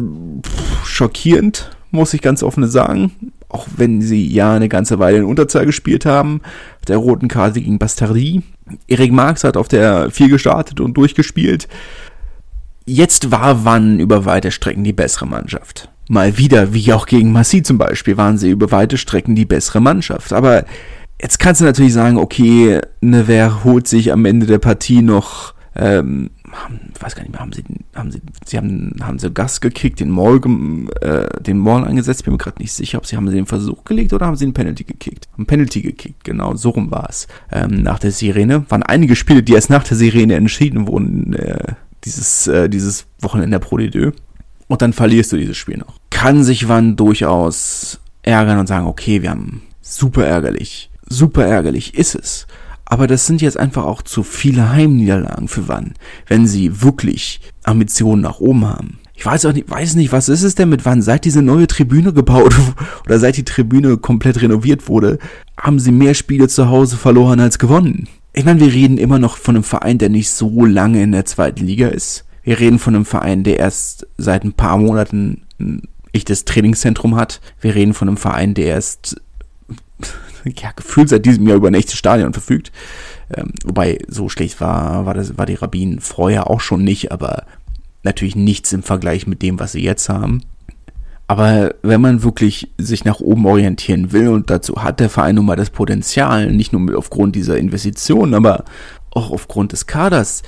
schockierend, 0.84 1.72
muss 1.92 2.14
ich 2.14 2.22
ganz 2.22 2.44
offen 2.44 2.68
sagen. 2.68 3.32
Auch 3.48 3.68
wenn 3.78 4.02
sie 4.02 4.28
ja 4.28 4.54
eine 4.54 4.68
ganze 4.68 5.00
Weile 5.00 5.20
in 5.20 5.24
Unterzahl 5.24 5.66
gespielt 5.66 6.06
haben. 6.06 6.42
Der 6.88 6.98
roten 6.98 7.30
Karte 7.30 7.62
gegen 7.62 7.80
Bastardi. 7.80 8.42
Erik 8.88 9.14
Marx 9.14 9.44
hat 9.44 9.56
auf 9.56 9.68
der 9.68 10.12
4 10.12 10.30
gestartet 10.30 10.82
und 10.82 10.96
durchgespielt. 10.96 11.70
Jetzt 12.86 13.32
war 13.32 13.64
Wann 13.64 14.00
über 14.00 14.26
weite 14.26 14.52
Strecken 14.52 14.84
die 14.84 14.94
bessere 14.94 15.28
Mannschaft 15.28 15.90
mal 16.12 16.38
wieder, 16.38 16.74
wie 16.74 16.92
auch 16.92 17.06
gegen 17.06 17.32
Massi 17.32 17.64
zum 17.64 17.78
Beispiel, 17.78 18.18
waren 18.18 18.38
sie 18.38 18.50
über 18.50 18.70
weite 18.72 18.98
Strecken 18.98 19.34
die 19.34 19.46
bessere 19.46 19.80
Mannschaft. 19.80 20.34
Aber 20.34 20.66
jetzt 21.22 21.40
kannst 21.40 21.62
du 21.62 21.66
natürlich 21.66 21.94
sagen, 21.94 22.18
okay, 22.18 22.82
Nevers 23.02 23.64
holt 23.64 23.88
sich 23.88 24.12
am 24.12 24.26
Ende 24.26 24.46
der 24.46 24.60
Partie 24.60 25.02
noch, 25.02 25.54
ähm, 25.76 26.32
ich 26.94 27.02
weiß 27.02 27.16
gar 27.16 27.24
nicht 27.24 27.32
mehr, 27.32 27.40
haben 27.40 27.54
sie, 27.54 27.64
haben 27.96 28.12
sie, 28.12 28.22
sie 28.46 28.58
haben, 28.58 28.96
haben 29.02 29.20
sie 29.20 29.32
Gas 29.32 29.62
gekickt, 29.62 30.00
den 30.00 30.10
Maul, 30.10 30.42
äh, 31.02 31.42
den 31.42 31.60
Maul 31.60 31.86
eingesetzt, 31.86 32.22
ich 32.22 32.26
bin 32.26 32.34
mir 32.34 32.40
gerade 32.40 32.62
nicht 32.62 32.74
sicher, 32.74 32.98
ob 32.98 33.06
sie, 33.06 33.16
haben 33.16 33.28
sie 33.30 33.36
den 33.36 33.46
Versuch 33.46 33.84
gelegt 33.86 34.14
oder 34.14 34.26
haben 34.26 34.36
sie 34.36 34.46
den 34.46 34.54
Penalty 34.54 34.84
gekickt? 34.84 35.30
Ein 35.38 35.46
Penalty 35.46 35.82
gekickt, 35.82 36.24
genau, 36.24 36.56
so 36.56 36.72
rum 36.72 36.92
war 36.92 37.08
es. 37.10 37.28
Ähm, 37.52 37.84
nach 37.84 38.00
der 38.00 38.12
Sirene, 38.12 38.66
waren 38.70 38.84
einige 38.84 39.16
Spiele, 39.16 39.44
die 39.44 39.54
erst 39.54 39.70
nach 39.70 39.84
der 39.84 39.98
Sirene 39.98 40.36
entschieden 40.36 40.88
wurden, 40.88 41.34
äh, 41.34 41.74
dieses, 42.04 42.48
äh, 42.48 42.68
dieses 42.68 43.06
Wochenende 43.20 43.60
Pro 43.60 43.78
D2 43.78 44.14
und 44.68 44.82
dann 44.82 44.94
verlierst 44.94 45.32
du 45.32 45.38
dieses 45.38 45.58
Spiel 45.58 45.78
noch. 45.78 46.00
Kann 46.10 46.44
sich 46.44 46.68
Wann 46.68 46.96
durchaus 46.96 48.00
ärgern 48.24 48.60
und 48.60 48.68
sagen, 48.68 48.88
okay, 48.88 49.22
wir 49.22 49.30
haben 49.30 49.62
super 49.82 50.26
ärgerlich. 50.26 50.91
Super 51.12 51.46
ärgerlich 51.46 51.94
ist 51.96 52.16
es. 52.16 52.48
Aber 52.86 53.06
das 53.06 53.26
sind 53.26 53.42
jetzt 53.42 53.58
einfach 53.58 53.84
auch 53.84 54.02
zu 54.02 54.24
viele 54.24 54.70
Heimniederlagen 54.72 55.50
für 55.50 55.68
Wann, 55.68 55.94
wenn 56.28 56.48
sie 56.48 56.82
wirklich 56.82 57.42
Ambitionen 57.64 58.22
nach 58.22 58.40
oben 58.40 58.66
haben. 58.66 59.00
Ich 59.14 59.26
weiß 59.26 59.46
auch 59.46 59.54
nicht, 59.54 59.70
weiß 59.70 59.96
nicht, 59.96 60.14
was 60.14 60.30
ist 60.30 60.44
es 60.44 60.56
denn 60.56 60.70
mit 60.70 60.86
Wann? 60.86 61.02
Seit 61.02 61.26
diese 61.26 61.42
neue 61.42 61.68
Tribüne 61.68 62.14
gebaut 62.14 62.56
oder 63.06 63.20
seit 63.20 63.36
die 63.36 63.44
Tribüne 63.44 63.98
komplett 63.98 64.42
renoviert 64.42 64.88
wurde, 64.88 65.20
haben 65.60 65.80
sie 65.80 65.92
mehr 65.92 66.14
Spiele 66.14 66.48
zu 66.48 66.70
Hause 66.70 66.96
verloren 66.96 67.40
als 67.40 67.60
gewonnen. 67.60 68.08
Ich 68.32 68.46
meine, 68.46 68.62
wir 68.62 68.72
reden 68.72 68.98
immer 68.98 69.20
noch 69.20 69.36
von 69.36 69.56
einem 69.56 69.64
Verein, 69.66 69.98
der 69.98 70.10
nicht 70.10 70.32
so 70.32 70.66
lange 70.66 71.04
in 71.04 71.12
der 71.12 71.26
zweiten 71.26 71.66
Liga 71.66 71.90
ist. 71.90 72.24
Wir 72.42 72.60
reden 72.60 72.80
von 72.80 72.96
einem 72.96 73.06
Verein, 73.06 73.44
der 73.44 73.60
erst 73.60 74.08
seit 74.18 74.46
ein 74.46 74.54
paar 74.54 74.78
Monaten 74.78 75.44
ein 75.60 75.82
echtes 76.14 76.46
Trainingszentrum 76.46 77.16
hat. 77.16 77.42
Wir 77.60 77.76
reden 77.76 77.94
von 77.94 78.08
einem 78.08 78.18
Verein, 78.18 78.54
der 78.54 78.68
erst 78.68 79.22
ja, 80.46 80.72
gefühlt 80.76 81.10
seit 81.10 81.26
diesem 81.26 81.48
Jahr 81.48 81.58
über 81.58 81.68
ein 81.68 81.74
echtes 81.74 81.98
Stadion 81.98 82.34
verfügt. 82.34 82.72
Ähm, 83.34 83.52
wobei, 83.66 84.00
so 84.08 84.30
schlecht 84.30 84.60
war, 84.62 85.06
war, 85.06 85.14
das, 85.14 85.38
war 85.38 85.46
die 85.46 85.56
Rabin 85.56 86.00
vorher 86.00 86.50
auch 86.50 86.62
schon 86.62 86.84
nicht, 86.84 87.12
aber 87.12 87.46
natürlich 88.04 88.36
nichts 88.36 88.74
im 88.74 88.84
Vergleich 88.84 89.28
mit 89.28 89.42
dem, 89.42 89.60
was 89.60 89.74
sie 89.74 89.84
jetzt 89.84 90.10
haben. 90.10 90.42
Aber 91.28 91.76
wenn 91.82 92.02
man 92.02 92.24
wirklich 92.24 92.70
sich 92.78 93.06
nach 93.06 93.22
oben 93.22 93.46
orientieren 93.46 94.12
will, 94.12 94.28
und 94.28 94.50
dazu 94.50 94.84
hat 94.84 95.00
der 95.00 95.10
Verein 95.10 95.36
nun 95.36 95.46
mal 95.46 95.56
das 95.56 95.70
Potenzial, 95.70 96.52
nicht 96.52 96.74
nur 96.74 96.98
aufgrund 96.98 97.38
dieser 97.38 97.58
Investitionen, 97.58 98.34
aber 98.34 98.66
auch 99.12 99.32
aufgrund 99.32 99.72
des 99.72 99.88
Kaders, 99.88 100.44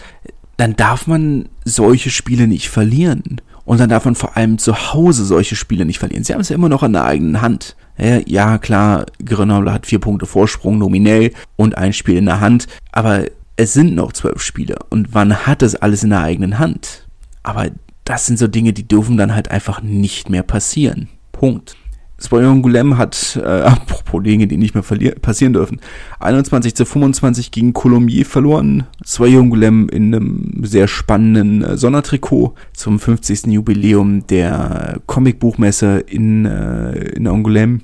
dann 0.58 0.76
darf 0.76 1.08
man 1.08 1.48
solche 1.64 2.10
Spiele 2.10 2.48
nicht 2.48 2.70
verlieren. 2.70 3.40
Und 3.66 3.80
dann 3.80 3.90
darf 3.90 4.04
man 4.04 4.16
vor 4.16 4.36
allem 4.36 4.58
zu 4.58 4.94
Hause 4.94 5.24
solche 5.24 5.56
Spiele 5.56 5.86
nicht 5.86 6.00
verlieren. 6.00 6.26
Sie 6.26 6.34
haben 6.34 6.42
es 6.42 6.50
ja 6.50 6.56
immer 6.56 6.70
noch 6.70 6.84
an 6.84 6.94
der 6.94 7.06
eigenen 7.06 7.42
Hand. 7.42 7.78
Ja, 7.98 8.58
klar, 8.58 9.06
Grenoble 9.24 9.72
hat 9.72 9.86
vier 9.86 10.00
Punkte 10.00 10.26
Vorsprung 10.26 10.78
nominell 10.80 11.32
und 11.56 11.78
ein 11.78 11.94
Spiel 11.94 12.18
in 12.18 12.26
der 12.26 12.40
Hand, 12.40 12.68
aber 12.92 13.26
es 13.56 13.74
sind 13.74 13.94
noch 13.94 14.14
zwölf 14.14 14.42
Spiele 14.42 14.78
und 14.90 15.14
man 15.14 15.46
hat 15.46 15.62
das 15.62 15.76
alles 15.76 16.04
in 16.04 16.10
der 16.10 16.22
eigenen 16.22 16.58
Hand. 16.58 17.08
Aber 17.44 17.70
das 18.04 18.26
sind 18.26 18.40
so 18.40 18.48
Dinge, 18.48 18.74
die 18.74 18.88
dürfen 18.88 19.18
dann 19.18 19.36
halt 19.36 19.52
einfach 19.52 19.82
nicht 19.82 20.30
mehr 20.30 20.44
passieren. 20.44 21.10
Punkt. 21.32 21.76
Spoyon 22.24 22.62
Goulem 22.62 22.98
hat, 22.98 23.40
äh, 23.42 23.46
apropos 23.46 24.24
Dinge, 24.24 24.48
die 24.48 24.58
nicht 24.58 24.76
mehr 24.76 25.14
passieren 25.16 25.54
dürfen, 25.54 25.82
21 26.20 26.76
zu 26.76 26.86
25 26.86 27.52
gegen 27.52 27.74
Colombier 27.74 28.26
verloren. 28.26 28.84
Spoyon 29.06 29.50
Goulem 29.50 29.90
in 29.90 30.16
einem 30.16 30.64
sehr 30.64 30.88
spannenden 30.88 31.64
äh, 31.64 31.78
Sondertrikot 31.78 32.54
zum 32.74 33.00
50. 33.00 33.48
Jubiläum 33.48 34.26
der 34.28 35.02
Comicbuchmesse 35.06 36.00
in, 36.00 36.46
äh, 36.46 37.10
in 37.10 37.28
Angoulême, 37.28 37.82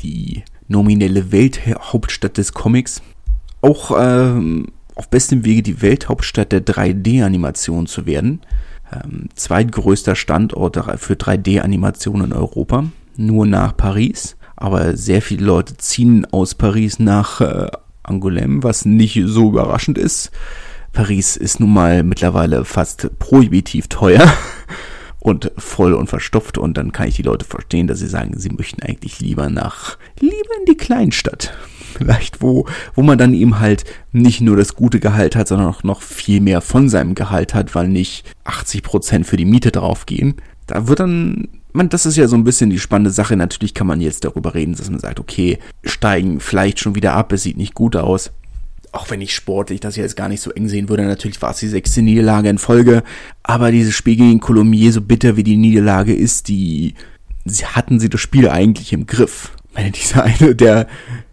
die 0.00 0.42
nominelle 0.66 1.30
Welthauptstadt 1.30 2.36
des 2.36 2.52
Comics. 2.52 3.00
Auch 3.60 3.92
ähm, 3.98 4.66
auf 4.94 5.08
bestem 5.08 5.44
Wege 5.44 5.62
die 5.62 5.82
Welthauptstadt 5.82 6.52
der 6.52 6.64
3D-Animation 6.64 7.86
zu 7.86 8.06
werden. 8.06 8.40
Ähm, 8.92 9.28
zweitgrößter 9.34 10.16
Standort 10.16 10.76
für 10.98 11.14
3D-Animation 11.14 12.24
in 12.24 12.32
Europa 12.32 12.84
nur 13.18 13.46
nach 13.46 13.76
Paris. 13.76 14.36
Aber 14.56 14.96
sehr 14.96 15.22
viele 15.22 15.44
Leute 15.44 15.76
ziehen 15.76 16.26
aus 16.32 16.54
Paris 16.54 16.98
nach 16.98 17.40
äh, 17.40 17.68
Angoulême, 18.02 18.62
was 18.62 18.84
nicht 18.84 19.20
so 19.26 19.50
überraschend 19.50 19.98
ist. 19.98 20.30
Paris 20.92 21.36
ist 21.36 21.60
nun 21.60 21.72
mal 21.72 22.02
mittlerweile 22.02 22.64
fast 22.64 23.18
prohibitiv 23.18 23.88
teuer 23.88 24.26
und 25.20 25.52
voll 25.58 25.92
und 25.92 26.08
verstopft 26.08 26.58
und 26.58 26.76
dann 26.76 26.92
kann 26.92 27.08
ich 27.08 27.16
die 27.16 27.22
Leute 27.22 27.44
verstehen, 27.44 27.86
dass 27.86 27.98
sie 27.98 28.08
sagen, 28.08 28.32
sie 28.36 28.50
möchten 28.50 28.82
eigentlich 28.82 29.20
lieber 29.20 29.48
nach, 29.50 29.98
lieber 30.18 30.34
in 30.58 30.64
die 30.66 30.76
Kleinstadt. 30.76 31.56
Vielleicht, 31.96 32.42
wo, 32.42 32.66
wo 32.94 33.02
man 33.02 33.18
dann 33.18 33.34
eben 33.34 33.60
halt 33.60 33.84
nicht 34.12 34.40
nur 34.40 34.56
das 34.56 34.74
gute 34.74 35.00
Gehalt 35.00 35.36
hat, 35.36 35.48
sondern 35.48 35.68
auch 35.68 35.82
noch 35.82 36.02
viel 36.02 36.40
mehr 36.40 36.60
von 36.60 36.88
seinem 36.88 37.14
Gehalt 37.14 37.54
hat, 37.54 37.74
weil 37.74 37.88
nicht 37.88 38.24
80 38.44 38.82
Prozent 38.82 39.26
für 39.26 39.36
die 39.36 39.44
Miete 39.44 39.72
draufgehen. 39.72 40.36
Da 40.66 40.86
wird 40.86 41.00
dann 41.00 41.48
man, 41.72 41.88
das 41.88 42.06
ist 42.06 42.16
ja 42.16 42.26
so 42.28 42.36
ein 42.36 42.44
bisschen 42.44 42.70
die 42.70 42.78
spannende 42.78 43.10
Sache. 43.10 43.36
Natürlich 43.36 43.74
kann 43.74 43.86
man 43.86 44.00
jetzt 44.00 44.24
darüber 44.24 44.54
reden, 44.54 44.74
dass 44.74 44.90
man 44.90 45.00
sagt, 45.00 45.20
okay, 45.20 45.58
steigen 45.84 46.40
vielleicht 46.40 46.80
schon 46.80 46.94
wieder 46.94 47.14
ab, 47.14 47.32
es 47.32 47.42
sieht 47.42 47.56
nicht 47.56 47.74
gut 47.74 47.96
aus. 47.96 48.30
Auch 48.92 49.10
wenn 49.10 49.20
ich 49.20 49.34
sportlich 49.34 49.80
das 49.80 49.96
jetzt 49.96 50.16
gar 50.16 50.28
nicht 50.28 50.40
so 50.40 50.50
eng 50.50 50.68
sehen 50.68 50.88
würde, 50.88 51.04
natürlich 51.04 51.40
war 51.42 51.50
es 51.50 51.58
die 51.58 51.68
sechste 51.68 52.00
Niederlage 52.00 52.48
in 52.48 52.58
Folge. 52.58 53.02
Aber 53.42 53.70
dieses 53.70 53.94
Spiel 53.94 54.16
gegen 54.16 54.40
Colombier, 54.40 54.92
so 54.92 55.02
bitter 55.02 55.36
wie 55.36 55.42
die 55.42 55.58
Niederlage 55.58 56.14
ist, 56.14 56.48
die, 56.48 56.94
sie 57.44 57.66
hatten 57.66 58.00
sie 58.00 58.08
das 58.08 58.20
Spiel 58.20 58.48
eigentlich 58.48 58.92
im 58.92 59.06
Griff. 59.06 59.52
Meine, 59.74 59.90
dieser 59.90 60.24
eine, 60.24 60.54
der, 60.54 60.86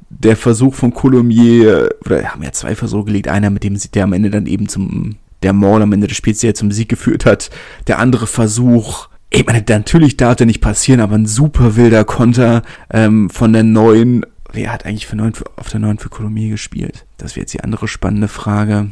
der 0.09 0.35
Versuch 0.35 0.75
von 0.75 0.93
Colombier, 0.93 1.95
oder 2.05 2.23
haben 2.25 2.43
ja 2.43 2.51
zwei 2.51 2.75
Versuche 2.75 3.05
gelegt, 3.05 3.29
einer 3.29 3.49
mit 3.49 3.63
dem 3.63 3.79
der 3.93 4.03
am 4.03 4.13
Ende 4.13 4.29
dann 4.29 4.47
eben 4.47 4.67
zum, 4.67 5.15
der 5.41 5.53
Maul 5.53 5.81
am 5.81 5.93
Ende 5.93 6.07
des 6.07 6.17
Spiels, 6.17 6.39
der 6.39 6.55
zum 6.55 6.71
Sieg 6.71 6.89
geführt 6.89 7.25
hat. 7.25 7.49
Der 7.87 7.99
andere 7.99 8.27
Versuch, 8.27 9.07
ich 9.29 9.45
meine, 9.45 9.63
natürlich 9.67 10.17
darf 10.17 10.35
der 10.35 10.45
nicht 10.45 10.61
passieren, 10.61 11.01
aber 11.01 11.15
ein 11.15 11.25
super 11.25 11.75
wilder 11.75 12.05
Konter 12.05 12.61
ähm, 12.91 13.29
von 13.29 13.53
der 13.53 13.63
neuen. 13.63 14.25
Wer 14.51 14.71
hat 14.71 14.85
eigentlich 14.85 15.07
für 15.07 15.15
neun, 15.15 15.33
auf 15.57 15.69
der 15.69 15.79
neuen 15.79 15.97
für 15.97 16.09
Kolomier 16.09 16.49
gespielt? 16.49 17.05
Das 17.17 17.35
wäre 17.35 17.41
jetzt 17.41 17.53
die 17.53 17.61
andere 17.61 17.87
spannende 17.87 18.27
Frage. 18.29 18.91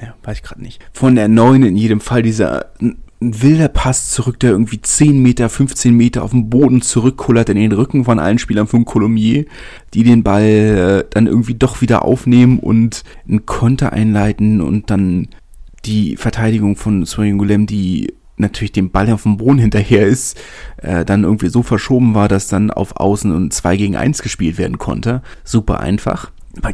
Ja, 0.00 0.14
weiß 0.24 0.38
ich 0.38 0.42
gerade 0.42 0.62
nicht. 0.62 0.82
Von 0.92 1.14
der 1.14 1.28
neuen 1.28 1.62
in 1.62 1.76
jedem 1.76 2.00
Fall 2.00 2.22
dieser 2.22 2.66
ein 2.78 3.42
wilder 3.42 3.68
Pass 3.68 4.10
zurück, 4.10 4.38
der 4.40 4.50
irgendwie 4.50 4.80
10 4.80 5.22
Meter, 5.22 5.48
15 5.48 5.94
Meter 5.94 6.22
auf 6.22 6.32
dem 6.32 6.50
Boden 6.50 6.82
zurückkullert 6.82 7.48
in 7.48 7.56
den 7.56 7.72
Rücken 7.72 8.04
von 8.04 8.18
allen 8.18 8.38
Spielern 8.38 8.66
von 8.66 8.84
Colomier, 8.84 9.46
die 9.94 10.02
den 10.02 10.22
Ball 10.22 10.42
äh, 10.42 11.04
dann 11.10 11.26
irgendwie 11.26 11.54
doch 11.54 11.80
wieder 11.80 12.04
aufnehmen 12.04 12.58
und 12.58 13.04
einen 13.26 13.46
Konter 13.46 13.92
einleiten 13.92 14.60
und 14.60 14.90
dann 14.90 15.28
die 15.86 16.16
Verteidigung 16.16 16.76
von 16.76 17.06
Soyungulem, 17.06 17.66
die 17.66 18.12
natürlich 18.36 18.72
dem 18.72 18.90
Ball 18.90 19.10
auf 19.10 19.22
dem 19.22 19.38
Boden 19.38 19.58
hinterher 19.58 20.06
ist, 20.06 20.38
äh, 20.78 21.04
dann 21.04 21.24
irgendwie 21.24 21.48
so 21.48 21.62
verschoben 21.62 22.14
war, 22.14 22.28
dass 22.28 22.48
dann 22.48 22.70
auf 22.70 22.96
Außen 22.96 23.32
und 23.32 23.52
2 23.52 23.76
gegen 23.76 23.96
1 23.96 24.22
gespielt 24.22 24.58
werden 24.58 24.78
konnte. 24.78 25.22
Super 25.44 25.80
einfach. 25.80 26.30
Aber 26.58 26.72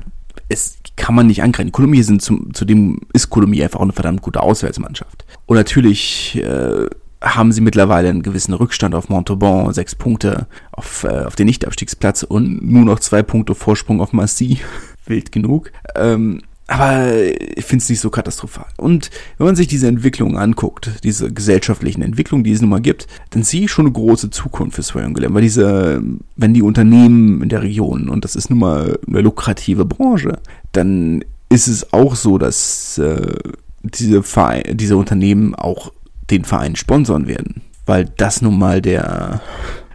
es 0.48 0.78
kann 0.96 1.14
man 1.14 1.26
nicht 1.26 1.42
angreifen. 1.42 1.72
Kolumbien 1.72 2.02
sind 2.02 2.22
zum, 2.22 2.52
zudem 2.54 3.00
ist 3.12 3.30
Kolumbien 3.30 3.64
einfach 3.64 3.80
auch 3.80 3.84
eine 3.84 3.92
verdammt 3.92 4.22
gute 4.22 4.42
Auswärtsmannschaft. 4.42 5.24
Und 5.46 5.56
natürlich 5.56 6.36
äh, 6.42 6.86
haben 7.22 7.52
sie 7.52 7.60
mittlerweile 7.60 8.10
einen 8.10 8.22
gewissen 8.22 8.54
Rückstand 8.54 8.94
auf 8.94 9.08
Montauban, 9.08 9.72
sechs 9.72 9.94
Punkte 9.94 10.46
auf, 10.72 11.04
äh, 11.04 11.24
auf 11.24 11.36
den 11.36 11.46
Nichtabstiegsplatz 11.46 12.22
und 12.22 12.62
nur 12.62 12.84
noch 12.84 13.00
zwei 13.00 13.22
Punkte 13.22 13.54
Vorsprung 13.54 14.00
auf 14.00 14.12
Massy. 14.12 14.58
Wild 15.06 15.32
genug. 15.32 15.72
Ähm, 15.96 16.42
aber 16.72 17.14
ich 17.14 17.64
finde 17.66 17.82
es 17.82 17.90
nicht 17.90 18.00
so 18.00 18.08
katastrophal. 18.08 18.64
Und 18.78 19.10
wenn 19.36 19.46
man 19.46 19.56
sich 19.56 19.66
diese 19.66 19.88
Entwicklung 19.88 20.38
anguckt, 20.38 20.90
diese 21.04 21.30
gesellschaftlichen 21.30 22.00
Entwicklungen, 22.00 22.44
die 22.44 22.52
es 22.52 22.62
nun 22.62 22.70
mal 22.70 22.80
gibt, 22.80 23.06
dann 23.30 23.42
sehe 23.42 23.64
ich 23.64 23.70
schon 23.70 23.84
eine 23.84 23.92
große 23.92 24.30
Zukunft 24.30 24.76
für 24.76 24.82
Swayong 24.82 25.12
Glam, 25.12 25.34
weil 25.34 25.42
diese, 25.42 26.02
wenn 26.36 26.54
die 26.54 26.62
Unternehmen 26.62 27.42
in 27.42 27.50
der 27.50 27.62
Region, 27.62 28.08
und 28.08 28.24
das 28.24 28.36
ist 28.36 28.48
nun 28.48 28.60
mal 28.60 28.98
eine 29.06 29.20
lukrative 29.20 29.84
Branche, 29.84 30.38
dann 30.72 31.22
ist 31.50 31.68
es 31.68 31.92
auch 31.92 32.14
so, 32.14 32.38
dass 32.38 32.96
äh, 32.96 33.36
diese, 33.82 34.22
Verein, 34.22 34.62
diese 34.72 34.96
Unternehmen 34.96 35.54
auch 35.54 35.92
den 36.30 36.44
Verein 36.44 36.74
sponsern 36.76 37.28
werden. 37.28 37.60
Weil 37.84 38.06
das 38.16 38.40
nun 38.40 38.58
mal 38.58 38.80
der, 38.80 39.42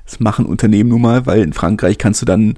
das 0.05 0.19
machen 0.19 0.45
Unternehmen 0.45 0.91
nun 0.91 1.01
mal, 1.01 1.25
weil 1.25 1.41
in 1.41 1.53
Frankreich 1.53 1.97
kannst 1.97 2.21
du 2.21 2.28
dann 2.28 2.55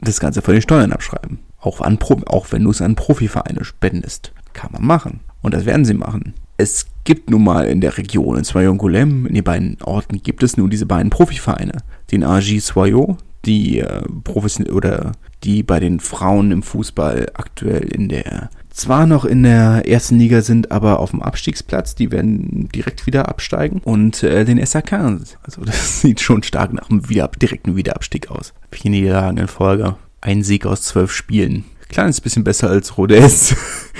das 0.00 0.20
Ganze 0.20 0.42
von 0.42 0.52
den 0.52 0.62
Steuern 0.62 0.92
abschreiben. 0.92 1.38
Auch, 1.60 1.80
an, 1.80 1.98
auch 2.26 2.52
wenn 2.52 2.64
du 2.64 2.70
es 2.70 2.82
an 2.82 2.94
Profivereine 2.94 3.64
spendest. 3.64 4.32
Kann 4.52 4.72
man 4.72 4.84
machen. 4.84 5.20
Und 5.42 5.54
das 5.54 5.66
werden 5.66 5.84
sie 5.84 5.94
machen. 5.94 6.34
Es 6.56 6.86
gibt 7.04 7.30
nun 7.30 7.44
mal 7.44 7.66
in 7.66 7.80
der 7.80 7.96
Region, 7.96 8.36
in 8.36 8.44
Soyons-Goulême, 8.44 9.28
in 9.28 9.34
den 9.34 9.44
beiden 9.44 9.76
Orten 9.82 10.22
gibt 10.22 10.42
es 10.42 10.56
nur 10.56 10.68
diese 10.68 10.86
beiden 10.86 11.10
Profivereine. 11.10 11.78
Den 12.10 12.24
AG 12.24 12.58
Soyo, 12.60 13.16
die 13.44 13.78
äh, 13.78 14.02
professionell 14.24 14.72
oder 14.72 15.12
die 15.44 15.62
bei 15.62 15.78
den 15.78 16.00
Frauen 16.00 16.50
im 16.50 16.62
Fußball 16.62 17.30
aktuell 17.34 17.84
in 17.84 18.08
der 18.08 18.50
zwar 18.78 19.06
noch 19.06 19.24
in 19.24 19.42
der 19.42 19.88
ersten 19.88 20.18
Liga 20.18 20.40
sind, 20.40 20.70
aber 20.70 21.00
auf 21.00 21.10
dem 21.10 21.20
Abstiegsplatz. 21.20 21.94
Die 21.96 22.12
werden 22.12 22.68
direkt 22.72 23.06
wieder 23.06 23.28
absteigen. 23.28 23.80
Und 23.84 24.22
äh, 24.22 24.44
den 24.44 24.64
SAK. 24.64 24.92
Also 24.92 25.62
das 25.64 26.00
sieht 26.00 26.20
schon 26.20 26.42
stark 26.42 26.72
nach 26.72 26.88
einem 26.88 27.08
wieder, 27.08 27.28
direkten 27.28 27.76
Wiederabstieg 27.76 28.30
aus. 28.30 28.54
Vier 28.70 28.90
Niederlagen 28.90 29.38
in 29.38 29.48
Folge. 29.48 29.96
Ein 30.20 30.42
Sieg 30.42 30.66
aus 30.66 30.82
zwölf 30.82 31.12
Spielen. 31.12 31.64
Kleines 31.88 32.20
bisschen 32.20 32.44
besser 32.44 32.68
als 32.68 32.98
Rodez. 32.98 33.54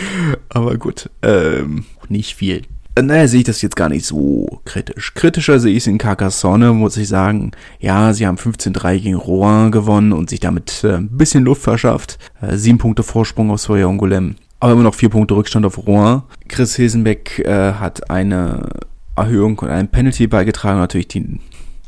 Aber 0.48 0.76
gut, 0.76 1.10
ähm, 1.22 1.84
nicht 2.08 2.34
viel. 2.34 2.62
Äh, 2.98 3.02
naja, 3.02 3.28
sehe 3.28 3.40
ich 3.40 3.46
das 3.46 3.62
jetzt 3.62 3.76
gar 3.76 3.88
nicht 3.88 4.04
so 4.04 4.60
kritisch. 4.64 5.14
Kritischer 5.14 5.60
sehe 5.60 5.72
ich 5.72 5.84
es 5.84 5.86
in 5.86 5.98
Carcassonne, 5.98 6.72
muss 6.72 6.96
ich 6.96 7.08
sagen. 7.08 7.52
Ja, 7.78 8.12
sie 8.12 8.26
haben 8.26 8.36
15-3 8.36 8.98
gegen 8.98 9.14
Rouen 9.14 9.70
gewonnen 9.70 10.12
und 10.12 10.28
sich 10.28 10.40
damit 10.40 10.82
äh, 10.84 10.96
ein 10.96 11.16
bisschen 11.16 11.44
Luft 11.44 11.62
verschafft. 11.62 12.18
Äh, 12.40 12.56
sieben 12.56 12.78
Punkte 12.78 13.02
Vorsprung 13.04 13.50
auf 13.50 13.60
Soya 13.60 13.88
Angolem. 13.88 14.34
Aber 14.60 14.72
immer 14.72 14.82
noch 14.82 14.94
vier 14.96 15.10
Punkte 15.10 15.36
Rückstand 15.36 15.64
auf 15.64 15.86
Rouen. 15.86 16.22
Chris 16.48 16.74
Hilsenbeck 16.74 17.38
äh, 17.38 17.74
hat 17.74 18.10
eine 18.10 18.68
Erhöhung 19.14 19.58
und 19.60 19.68
einen 19.68 19.88
Penalty 19.88 20.26
beigetragen, 20.26 20.80
natürlich 20.80 21.08
den, 21.08 21.40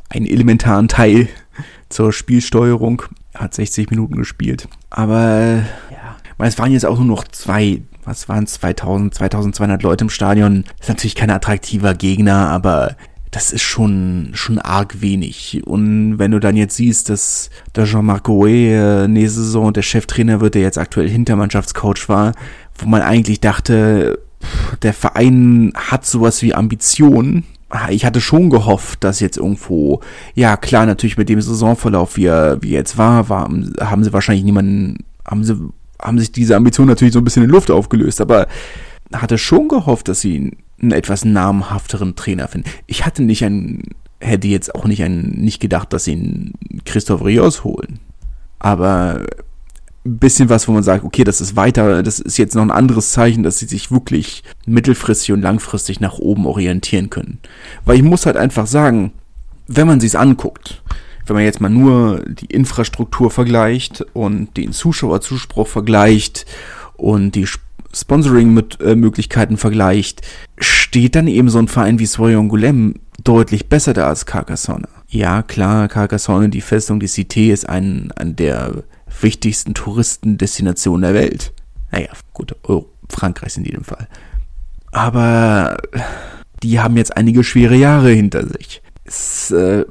einen 0.08 0.26
elementaren 0.26 0.88
Teil 0.88 1.28
zur 1.88 2.12
Spielsteuerung 2.12 3.02
hat 3.34 3.54
60 3.54 3.90
Minuten 3.90 4.16
gespielt. 4.16 4.68
Aber 4.90 5.62
ja, 5.90 6.16
es 6.38 6.58
waren 6.58 6.72
jetzt 6.72 6.86
auch 6.86 6.98
nur 6.98 7.06
noch 7.06 7.24
zwei, 7.28 7.82
was 8.04 8.28
waren 8.28 8.44
es, 8.44 8.54
2000, 8.54 9.14
2200 9.14 9.82
Leute 9.82 10.04
im 10.04 10.10
Stadion. 10.10 10.64
ist 10.80 10.88
natürlich 10.88 11.14
kein 11.14 11.30
attraktiver 11.30 11.94
Gegner, 11.94 12.48
aber 12.48 12.96
das 13.30 13.52
ist 13.52 13.62
schon, 13.62 14.30
schon 14.34 14.58
arg 14.58 15.00
wenig. 15.00 15.62
Und 15.64 16.18
wenn 16.18 16.32
du 16.32 16.40
dann 16.40 16.56
jetzt 16.56 16.76
siehst, 16.76 17.08
dass 17.08 17.50
der 17.76 17.84
Jean-Marc 17.84 18.24
Gouet 18.24 18.72
äh, 18.72 19.08
nächste 19.08 19.40
Saison 19.40 19.72
der 19.72 19.82
Cheftrainer 19.82 20.40
wird, 20.40 20.54
der 20.54 20.62
jetzt 20.62 20.78
aktuell 20.78 21.08
Hintermannschaftscoach 21.08 22.08
war, 22.08 22.32
wo 22.76 22.88
man 22.88 23.02
eigentlich 23.02 23.40
dachte, 23.40 24.18
der 24.82 24.94
Verein 24.94 25.72
hat 25.76 26.06
sowas 26.06 26.42
wie 26.42 26.54
Ambitionen, 26.54 27.44
ich 27.90 28.04
hatte 28.04 28.20
schon 28.20 28.50
gehofft, 28.50 29.04
dass 29.04 29.20
jetzt 29.20 29.36
irgendwo, 29.36 30.00
ja 30.34 30.56
klar, 30.56 30.86
natürlich 30.86 31.16
mit 31.16 31.28
dem 31.28 31.40
Saisonverlauf, 31.40 32.16
wie 32.16 32.26
er, 32.26 32.62
wie 32.62 32.72
er 32.72 32.78
jetzt 32.78 32.98
war, 32.98 33.28
war, 33.28 33.48
haben 33.80 34.04
sie 34.04 34.12
wahrscheinlich 34.12 34.44
niemanden, 34.44 35.04
haben 35.24 35.44
sie, 35.44 35.56
haben 36.00 36.18
sich 36.18 36.32
diese 36.32 36.56
Ambitionen 36.56 36.88
natürlich 36.88 37.12
so 37.12 37.20
ein 37.20 37.24
bisschen 37.24 37.44
in 37.44 37.50
Luft 37.50 37.70
aufgelöst, 37.70 38.20
aber 38.20 38.48
hatte 39.12 39.38
schon 39.38 39.68
gehofft, 39.68 40.08
dass 40.08 40.20
sie 40.20 40.56
einen 40.80 40.92
etwas 40.92 41.24
namhafteren 41.24 42.16
Trainer 42.16 42.48
finden. 42.48 42.68
Ich 42.86 43.06
hatte 43.06 43.22
nicht 43.22 43.44
einen, 43.44 43.82
hätte 44.20 44.48
jetzt 44.48 44.74
auch 44.74 44.86
nicht 44.86 45.02
einen, 45.02 45.40
nicht 45.40 45.60
gedacht, 45.60 45.92
dass 45.92 46.04
sie 46.04 46.12
einen 46.12 46.52
Christoph 46.84 47.24
Rios 47.24 47.64
holen. 47.64 48.00
Aber 48.58 49.26
bisschen 50.04 50.48
was, 50.48 50.66
wo 50.66 50.72
man 50.72 50.82
sagt, 50.82 51.04
okay, 51.04 51.24
das 51.24 51.40
ist 51.40 51.56
weiter, 51.56 52.02
das 52.02 52.20
ist 52.20 52.38
jetzt 52.38 52.54
noch 52.54 52.62
ein 52.62 52.70
anderes 52.70 53.12
Zeichen, 53.12 53.42
dass 53.42 53.58
sie 53.58 53.66
sich 53.66 53.90
wirklich 53.90 54.42
mittelfristig 54.66 55.32
und 55.32 55.42
langfristig 55.42 56.00
nach 56.00 56.18
oben 56.18 56.46
orientieren 56.46 57.10
können. 57.10 57.38
Weil 57.84 57.96
ich 57.96 58.02
muss 58.02 58.26
halt 58.26 58.36
einfach 58.36 58.66
sagen, 58.66 59.12
wenn 59.66 59.86
man 59.86 60.00
sich's 60.00 60.14
anguckt, 60.14 60.82
wenn 61.26 61.36
man 61.36 61.44
jetzt 61.44 61.60
mal 61.60 61.68
nur 61.68 62.24
die 62.26 62.46
Infrastruktur 62.46 63.30
vergleicht 63.30 64.04
und 64.14 64.56
den 64.56 64.72
Zuschauerzuspruch 64.72 65.68
vergleicht 65.68 66.46
und 66.96 67.34
die 67.34 67.46
Sponsoring-Möglichkeiten 67.92 69.56
vergleicht, 69.56 70.22
steht 70.58 71.14
dann 71.14 71.28
eben 71.28 71.48
so 71.48 71.58
ein 71.58 71.68
Verein 71.68 71.98
wie 71.98 72.06
Soyon 72.06 72.48
Goulem 72.48 72.94
deutlich 73.22 73.68
besser 73.68 73.92
da 73.92 74.08
als 74.08 74.26
Carcassonne. 74.26 74.88
Ja, 75.08 75.42
klar, 75.42 75.88
Carcassonne, 75.88 76.48
die 76.48 76.60
Festung, 76.60 77.00
die 77.00 77.08
Cité 77.08 77.52
ist 77.52 77.68
ein, 77.68 78.12
ein 78.16 78.36
der 78.36 78.84
wichtigsten 79.20 79.74
Touristendestinationen 79.74 81.02
der 81.02 81.14
Welt. 81.14 81.52
Naja, 81.90 82.08
gut, 82.32 82.54
oh, 82.66 82.86
Frankreich 83.08 83.56
in 83.56 83.64
jedem 83.64 83.84
Fall. 83.84 84.08
Aber 84.92 85.76
die 86.62 86.80
haben 86.80 86.96
jetzt 86.96 87.16
einige 87.16 87.44
schwere 87.44 87.76
Jahre 87.76 88.10
hinter 88.10 88.46
sich. 88.46 88.82
Äh, 89.50 89.84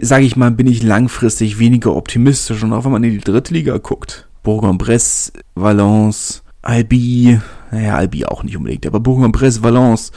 Sage 0.00 0.24
ich 0.24 0.36
mal, 0.36 0.50
bin 0.50 0.66
ich 0.66 0.82
langfristig 0.82 1.58
weniger 1.58 1.94
optimistisch 1.94 2.62
und 2.62 2.72
auch 2.72 2.84
wenn 2.84 2.92
man 2.92 3.04
in 3.04 3.12
die 3.12 3.18
dritte 3.18 3.52
Liga 3.52 3.76
guckt. 3.78 4.28
Bourg-en-Bresse, 4.42 5.32
Valence, 5.54 6.42
Albi, 6.62 7.40
naja, 7.70 7.96
Albi 7.96 8.24
auch 8.24 8.42
nicht 8.42 8.56
unbedingt, 8.56 8.86
aber 8.86 9.00
Bourg-en-Bresse, 9.00 9.62
Valence 9.62 10.12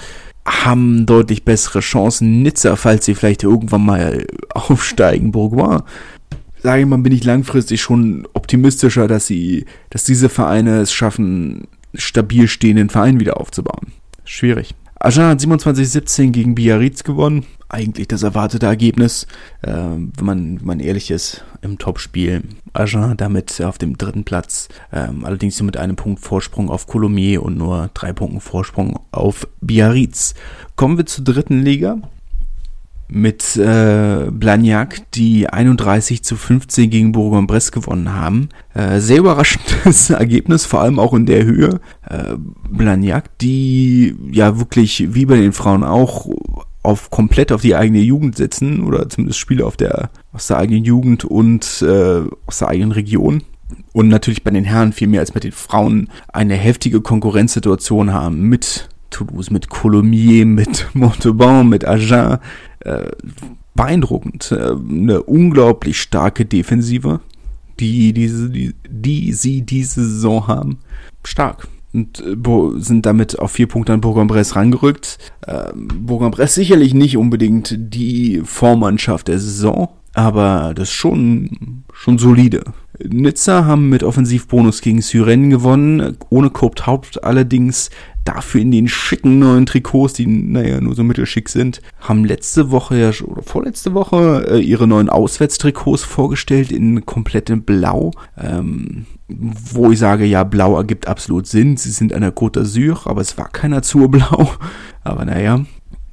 haben 0.46 1.06
deutlich 1.06 1.44
bessere 1.44 1.80
Chancen. 1.80 2.42
Nizza, 2.42 2.76
falls 2.76 3.06
sie 3.06 3.16
vielleicht 3.16 3.44
irgendwann 3.44 3.86
mal 3.86 4.26
aufsteigen, 4.54 5.32
Bourgoin, 5.32 5.82
sage 6.62 6.82
ich 6.82 6.88
mal, 6.88 6.98
bin 6.98 7.14
ich 7.14 7.24
langfristig 7.24 7.82
schon 7.82 8.28
optimistischer, 8.34 9.08
dass 9.08 9.28
sie, 9.28 9.66
dass 9.90 10.04
diese 10.04 10.30
Vereine 10.30 10.80
es 10.80 10.94
schaffen, 10.94 11.68
stabil 11.94 12.48
stehenden 12.48 12.90
Verein 12.90 13.20
wieder 13.20 13.40
aufzubauen. 13.40 13.94
Schwierig. 14.24 14.76
Agen 15.02 15.24
hat 15.24 15.40
27-17 15.40 16.32
gegen 16.32 16.56
Biarritz 16.56 17.04
gewonnen. 17.04 17.46
Eigentlich 17.70 18.08
das 18.10 18.24
erwartete 18.24 18.66
Ergebnis, 18.66 19.28
äh, 19.62 19.72
wenn, 19.72 20.26
man, 20.26 20.60
wenn 20.60 20.66
man 20.66 20.80
ehrlich 20.80 21.10
ist, 21.10 21.46
im 21.62 21.78
Topspiel. 21.78 22.44
Agen 22.74 23.16
damit 23.16 23.62
auf 23.62 23.78
dem 23.78 23.98
dritten 23.98 24.26
Platz, 24.26 24.68
äh, 24.92 25.08
allerdings 25.24 25.58
nur 25.60 25.68
mit 25.68 25.78
einem 25.78 25.96
Punkt 25.96 26.20
Vorsprung 26.20 26.70
auf 26.70 26.88
Colomiers 26.88 27.42
und 27.42 27.58
nur 27.58 27.90
drei 27.94 28.12
Punkten 28.12 28.42
Vorsprung 28.42 29.00
auf 29.12 29.48
Biarritz. 29.62 30.34
Kommen 30.76 30.98
wir 30.98 31.06
zur 31.06 31.24
dritten 31.24 31.62
Liga 31.62 32.00
mit 33.10 33.58
äh, 33.58 34.28
Blagnac, 34.32 35.12
die 35.12 35.50
31 35.50 36.24
zu 36.24 36.36
15 36.36 36.90
gegen 36.90 37.12
Bourg-en-Bresse 37.12 37.72
gewonnen 37.72 38.14
haben. 38.14 38.50
Äh, 38.74 39.00
sehr 39.00 39.18
überraschendes 39.18 40.10
Ergebnis, 40.10 40.66
vor 40.66 40.82
allem 40.82 41.00
auch 41.00 41.14
in 41.14 41.26
der 41.26 41.44
Höhe. 41.44 41.80
Äh, 42.08 42.36
Blagnac, 42.70 43.38
die 43.40 44.16
ja 44.32 44.60
wirklich 44.60 45.14
wie 45.14 45.26
bei 45.26 45.38
den 45.38 45.54
Frauen 45.54 45.84
auch 45.84 46.30
auf 46.84 47.10
komplett 47.10 47.52
auf 47.52 47.62
die 47.62 47.76
eigene 47.76 48.00
Jugend 48.00 48.38
setzen 48.38 48.84
oder 48.84 49.10
zumindest 49.10 49.40
Spiele 49.40 49.66
auf 49.66 49.76
der 49.76 50.12
aus 50.32 50.48
der 50.48 50.58
eigenen 50.58 50.86
Jugend 50.86 51.26
und 51.26 51.82
äh, 51.82 52.22
aus 52.46 52.60
der 52.60 52.70
eigenen 52.70 52.94
Region 52.94 53.44
und 53.92 54.08
natürlich 54.08 54.44
bei 54.44 54.52
den 54.52 54.64
Herren 54.64 54.94
viel 54.94 55.08
mehr 55.08 55.20
als 55.20 55.32
bei 55.32 55.40
den 55.40 55.52
Frauen 55.52 56.10
eine 56.32 56.56
heftige 56.56 57.02
Konkurrenzsituation 57.02 58.14
haben 58.14 58.44
mit 58.44 58.88
Toulouse, 59.10 59.52
mit 59.52 59.70
Colomiers, 59.70 60.46
mit 60.46 60.88
Montauban, 60.94 61.68
mit 61.70 61.86
Agen, 61.86 62.38
äh, 62.82 63.12
beeindruckend. 63.76 64.52
Äh, 64.52 64.72
eine 64.72 65.24
unglaublich 65.24 66.00
starke 66.02 66.46
Defensive, 66.46 67.22
die, 67.80 68.14
diese, 68.14 68.50
die, 68.50 68.76
die 68.90 69.34
sie 69.34 69.62
diese 69.62 70.04
Saison 70.04 70.48
haben. 70.48 70.80
Stark. 71.24 71.68
und 71.94 72.20
äh, 72.22 72.82
sind 72.82 73.06
damit 73.06 73.40
auf 73.40 73.52
vier 73.52 73.68
Punkte 73.68 73.94
an 73.94 74.02
Bourg-en-Bresse 74.02 74.56
rangerückt. 74.56 75.18
Ähm, 75.48 75.88
Bourg-en-Bresse 76.06 76.56
sicherlich 76.56 76.94
nicht 76.94 77.18
unbedingt 77.18 77.76
die 77.78 78.42
Vormannschaft 78.44 79.28
der 79.28 79.40
Saison, 79.40 79.90
aber 80.14 80.74
das 80.76 80.90
ist 80.90 80.96
schon, 80.96 81.84
schon 81.94 82.18
solide. 82.18 82.64
Nizza 83.02 83.66
haben 83.66 83.90
mit 83.90 84.04
Offensivbonus 84.04 84.82
gegen 84.82 85.02
Syren 85.02 85.50
gewonnen, 85.50 86.18
ohne 86.30 86.50
Kopt 86.50 86.86
Haupt 86.86 87.24
allerdings 87.24 87.90
dafür 88.30 88.62
in 88.62 88.72
den 88.72 88.88
schicken 88.88 89.40
neuen 89.40 89.66
Trikots, 89.66 90.14
die 90.14 90.28
naja 90.28 90.80
nur 90.80 90.96
so 90.96 91.04
mittelschick 91.04 91.50
sind, 91.50 91.82
haben 92.00 92.26
letzte 92.26 92.70
Woche 92.70 92.98
ja 92.98 93.10
oder 93.26 93.42
vorletzte 93.42 93.94
Woche 93.94 94.46
äh, 94.50 94.60
ihre 94.60 94.88
neuen 94.88 95.10
Auswärtstrikots 95.10 96.04
vorgestellt 96.04 96.72
in 96.72 97.06
komplettem 97.06 97.64
Blau. 97.64 98.12
Ähm, 98.38 99.06
wo 99.28 99.92
ich 99.92 100.00
sage, 100.00 100.26
ja, 100.26 100.44
blau 100.44 100.76
ergibt 100.76 101.08
absolut 101.08 101.46
Sinn. 101.46 101.78
Sie 101.78 101.92
sind 101.92 102.14
an 102.14 102.22
der 102.22 102.36
Côte 102.36 102.60
d'Azur, 102.60 103.08
aber 103.08 103.22
es 103.22 103.38
war 103.38 103.50
keiner 103.50 103.82
zu 103.82 104.08
blau. 104.08 104.52
Aber 105.04 105.24
naja, 105.24 105.64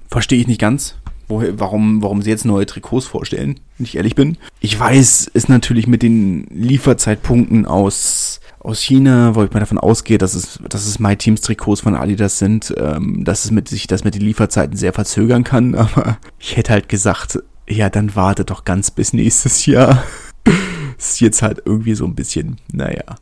verstehe 0.08 0.38
ich 0.38 0.46
nicht 0.46 0.60
ganz, 0.60 0.96
woher, 1.28 1.58
warum, 1.58 2.02
warum 2.02 2.22
sie 2.22 2.30
jetzt 2.30 2.44
neue 2.44 2.66
Trikots 2.66 3.06
vorstellen, 3.06 3.58
wenn 3.76 3.86
ich 3.86 3.96
ehrlich 3.96 4.14
bin. 4.14 4.36
Ich 4.60 4.78
weiß, 4.78 5.30
ist 5.32 5.48
natürlich 5.48 5.86
mit 5.86 6.02
den 6.02 6.46
Lieferzeitpunkten 6.50 7.66
aus, 7.66 8.40
aus 8.66 8.80
China, 8.82 9.34
wo 9.34 9.44
ich 9.44 9.52
mal 9.52 9.60
davon 9.60 9.78
ausgehe, 9.78 10.18
dass 10.18 10.34
es, 10.34 10.58
dass 10.68 10.86
es 10.86 10.98
My 10.98 11.16
Teams 11.16 11.40
Trikots 11.40 11.82
von 11.82 11.94
Adidas 11.94 12.38
sind, 12.38 12.74
ähm, 12.76 13.24
dass 13.24 13.44
es 13.44 13.52
mit 13.52 13.68
sich 13.68 13.86
das 13.86 14.02
mit 14.02 14.14
den 14.16 14.22
Lieferzeiten 14.22 14.76
sehr 14.76 14.92
verzögern 14.92 15.44
kann, 15.44 15.74
aber 15.76 16.18
ich 16.38 16.56
hätte 16.56 16.72
halt 16.72 16.88
gesagt, 16.88 17.38
ja, 17.68 17.88
dann 17.90 18.16
warte 18.16 18.44
doch 18.44 18.64
ganz 18.64 18.90
bis 18.90 19.12
nächstes 19.12 19.66
Jahr 19.66 20.04
ist 20.98 21.20
jetzt 21.20 21.42
halt 21.42 21.62
irgendwie 21.64 21.94
so 21.94 22.04
ein 22.04 22.14
bisschen, 22.14 22.56
naja. 22.72 23.16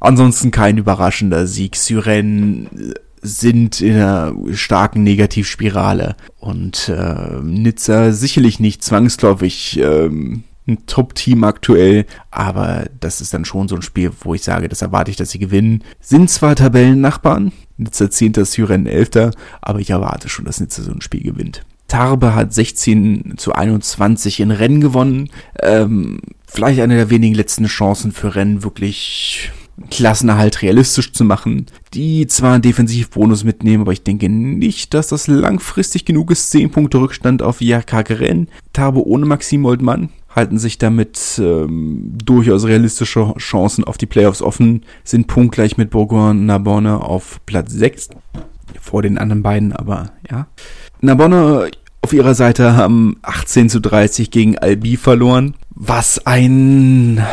Ansonsten 0.00 0.50
kein 0.50 0.78
überraschender 0.78 1.46
Sieg. 1.46 1.76
Syren 1.76 2.94
sind 3.20 3.80
in 3.80 3.94
einer 3.94 4.34
starken 4.52 5.02
Negativspirale 5.02 6.16
und 6.38 6.88
äh, 6.88 7.40
Nizza 7.42 8.12
sicherlich 8.12 8.60
nicht 8.60 8.82
zwangsläufig 8.82 9.78
ähm, 9.80 10.44
ein 10.68 10.86
Top-Team 10.86 11.44
aktuell, 11.44 12.06
aber 12.30 12.86
das 13.00 13.20
ist 13.20 13.34
dann 13.34 13.44
schon 13.44 13.68
so 13.68 13.76
ein 13.76 13.82
Spiel, 13.82 14.12
wo 14.20 14.34
ich 14.34 14.42
sage, 14.42 14.68
das 14.68 14.82
erwarte 14.82 15.10
ich, 15.10 15.16
dass 15.16 15.30
sie 15.30 15.38
gewinnen. 15.38 15.82
Sind 16.00 16.30
zwar 16.30 16.54
Tabellennachbarn, 16.54 17.52
Nizza 17.78 18.10
10. 18.10 18.44
Syren 18.44 18.86
11. 18.86 19.32
aber 19.60 19.80
ich 19.80 19.90
erwarte 19.90 20.28
schon, 20.28 20.44
dass 20.44 20.60
Nizza 20.60 20.82
so 20.82 20.92
ein 20.92 21.00
Spiel 21.00 21.22
gewinnt. 21.22 21.62
Tarbe 21.88 22.34
hat 22.34 22.52
16 22.52 23.34
zu 23.38 23.54
21 23.54 24.40
in 24.40 24.50
Rennen 24.50 24.80
gewonnen. 24.82 25.30
Ähm, 25.62 26.20
vielleicht 26.46 26.80
eine 26.80 26.96
der 26.96 27.10
wenigen 27.10 27.34
letzten 27.34 27.64
Chancen 27.64 28.12
für 28.12 28.34
Rennen 28.34 28.62
wirklich 28.62 29.50
Klassenerhalt 29.90 30.62
realistisch 30.62 31.12
zu 31.12 31.24
machen, 31.24 31.66
die 31.94 32.26
zwar 32.26 32.54
einen 32.54 32.62
Defensivbonus 32.62 33.44
mitnehmen, 33.44 33.82
aber 33.82 33.92
ich 33.92 34.02
denke 34.02 34.28
nicht, 34.28 34.94
dass 34.94 35.08
das 35.08 35.26
langfristig 35.26 36.04
genug 36.04 36.30
ist. 36.30 36.50
10 36.50 36.70
Punkte 36.70 36.98
Rückstand 36.98 37.42
auf 37.42 37.60
Jakakeren. 37.60 38.48
Tarbe 38.72 39.06
ohne 39.06 39.26
Maxim 39.26 39.64
Oldmann 39.64 40.10
halten 40.34 40.58
sich 40.58 40.78
damit 40.78 41.40
ähm, 41.42 42.16
durchaus 42.24 42.64
realistische 42.64 43.34
Chancen 43.38 43.84
auf 43.84 43.98
die 43.98 44.06
Playoffs 44.06 44.42
offen, 44.42 44.84
sind 45.04 45.26
punktgleich 45.26 45.76
mit 45.76 45.90
Bourgoin 45.90 46.46
Narbonne 46.46 47.00
auf 47.00 47.40
Platz 47.46 47.72
6 47.72 48.10
vor 48.80 49.02
den 49.02 49.18
anderen 49.18 49.42
beiden, 49.42 49.72
aber 49.72 50.12
ja. 50.30 50.46
Narbonne 51.00 51.70
auf 52.02 52.12
ihrer 52.12 52.34
Seite 52.34 52.76
haben 52.76 53.16
18 53.22 53.68
zu 53.68 53.80
30 53.80 54.30
gegen 54.30 54.58
Albi 54.58 54.96
verloren, 54.96 55.54
was 55.74 56.24
ein 56.26 57.24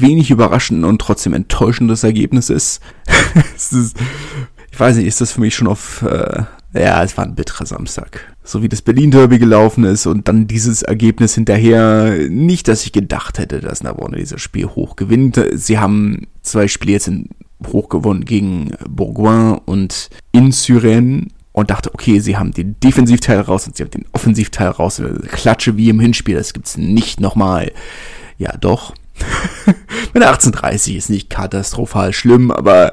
wenig 0.00 0.30
überraschend 0.30 0.84
und 0.84 1.00
trotzdem 1.00 1.32
enttäuschendes 1.32 2.04
Ergebnis 2.04 2.50
ist. 2.50 2.80
ist 3.56 3.96
ich 4.72 4.78
weiß 4.78 4.96
nicht, 4.96 5.06
ist 5.06 5.20
das 5.20 5.32
für 5.32 5.40
mich 5.40 5.54
schon 5.54 5.68
auf, 5.68 6.02
äh, 6.02 6.44
ja, 6.72 7.02
es 7.02 7.16
war 7.16 7.24
ein 7.24 7.34
bitterer 7.34 7.66
Samstag. 7.66 8.34
So 8.44 8.62
wie 8.62 8.68
das 8.68 8.82
Berlin-Derby 8.82 9.38
gelaufen 9.38 9.84
ist 9.84 10.06
und 10.06 10.28
dann 10.28 10.46
dieses 10.46 10.82
Ergebnis 10.82 11.34
hinterher. 11.34 12.28
Nicht, 12.28 12.68
dass 12.68 12.84
ich 12.84 12.92
gedacht 12.92 13.38
hätte, 13.38 13.60
dass 13.60 13.82
Narbonne 13.82 14.16
dieses 14.16 14.40
Spiel 14.40 14.66
hoch 14.66 14.96
gewinnt. 14.96 15.40
Sie 15.54 15.78
haben 15.78 16.28
zwei 16.42 16.68
Spiele 16.68 16.92
jetzt 16.92 17.08
in, 17.08 17.28
hoch 17.66 17.88
gewonnen 17.88 18.24
gegen 18.24 18.72
Bourgoin 18.88 19.58
und 19.64 20.08
in 20.32 20.52
Syren 20.52 21.28
und 21.52 21.70
dachte, 21.70 21.92
okay, 21.92 22.20
sie 22.20 22.36
haben 22.36 22.52
den 22.52 22.78
Defensivteil 22.80 23.40
raus 23.40 23.66
und 23.66 23.76
sie 23.76 23.82
haben 23.82 23.90
den 23.90 24.06
Offensivteil 24.12 24.68
raus. 24.68 25.02
Klatsche 25.32 25.76
wie 25.76 25.90
im 25.90 26.00
Hinspiel, 26.00 26.36
das 26.36 26.52
gibt's 26.52 26.76
nicht 26.76 27.20
nochmal. 27.20 27.72
Ja, 28.38 28.56
doch. 28.56 28.94
Meine 30.14 30.26
1830 30.26 30.96
ist 30.96 31.10
nicht 31.10 31.30
katastrophal 31.30 32.12
schlimm, 32.12 32.50
aber 32.50 32.92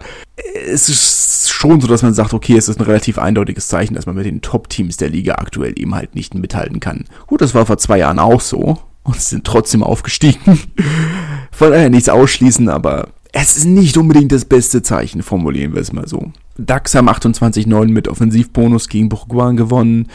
es 0.68 0.90
ist 0.90 1.50
schon 1.50 1.82
so, 1.82 1.88
dass 1.88 2.04
man 2.04 2.14
sagt, 2.14 2.34
okay, 2.34 2.56
es 2.58 2.70
ist 2.70 2.80
ein 2.80 2.86
relativ 2.86 3.18
eindeutiges 3.18 3.68
Zeichen, 3.68 3.96
dass 3.96 4.06
man 4.06 4.16
mit 4.16 4.26
den 4.26 4.42
Top-Teams 4.42 4.98
der 4.98 5.10
Liga 5.10 5.36
aktuell 5.36 5.74
eben 5.78 5.96
halt 5.96 6.16
nicht 6.16 6.36
mithalten 6.36 6.80
kann. 6.80 7.06
Gut, 7.26 7.42
das 7.42 7.56
war 7.56 7.66
vor 7.66 7.78
zwei 7.78 8.00
Jahren 8.00 8.20
auch 8.20 8.42
so 8.42 8.78
und 9.04 9.20
sind 9.20 9.46
trotzdem 9.46 9.84
aufgestiegen. 9.84 10.60
Von 11.52 11.72
daher 11.72 11.90
nichts 11.90 12.10
ausschließen, 12.10 12.70
aber 12.70 13.10
es 13.32 13.58
ist 13.58 13.66
nicht 13.66 13.98
unbedingt 13.98 14.32
das 14.32 14.46
beste 14.46 14.82
Zeichen, 14.82 15.24
formulieren 15.24 15.74
wir 15.74 15.82
es 15.82 15.94
mal 15.94 16.08
so. 16.08 16.32
DAX 16.58 16.96
haben 16.96 17.10
28-9 17.10 17.88
mit 17.88 18.08
Offensivbonus 18.08 18.90
gegen 18.90 19.10
Bourgoin 19.10 19.58
gewonnen. 19.58 20.08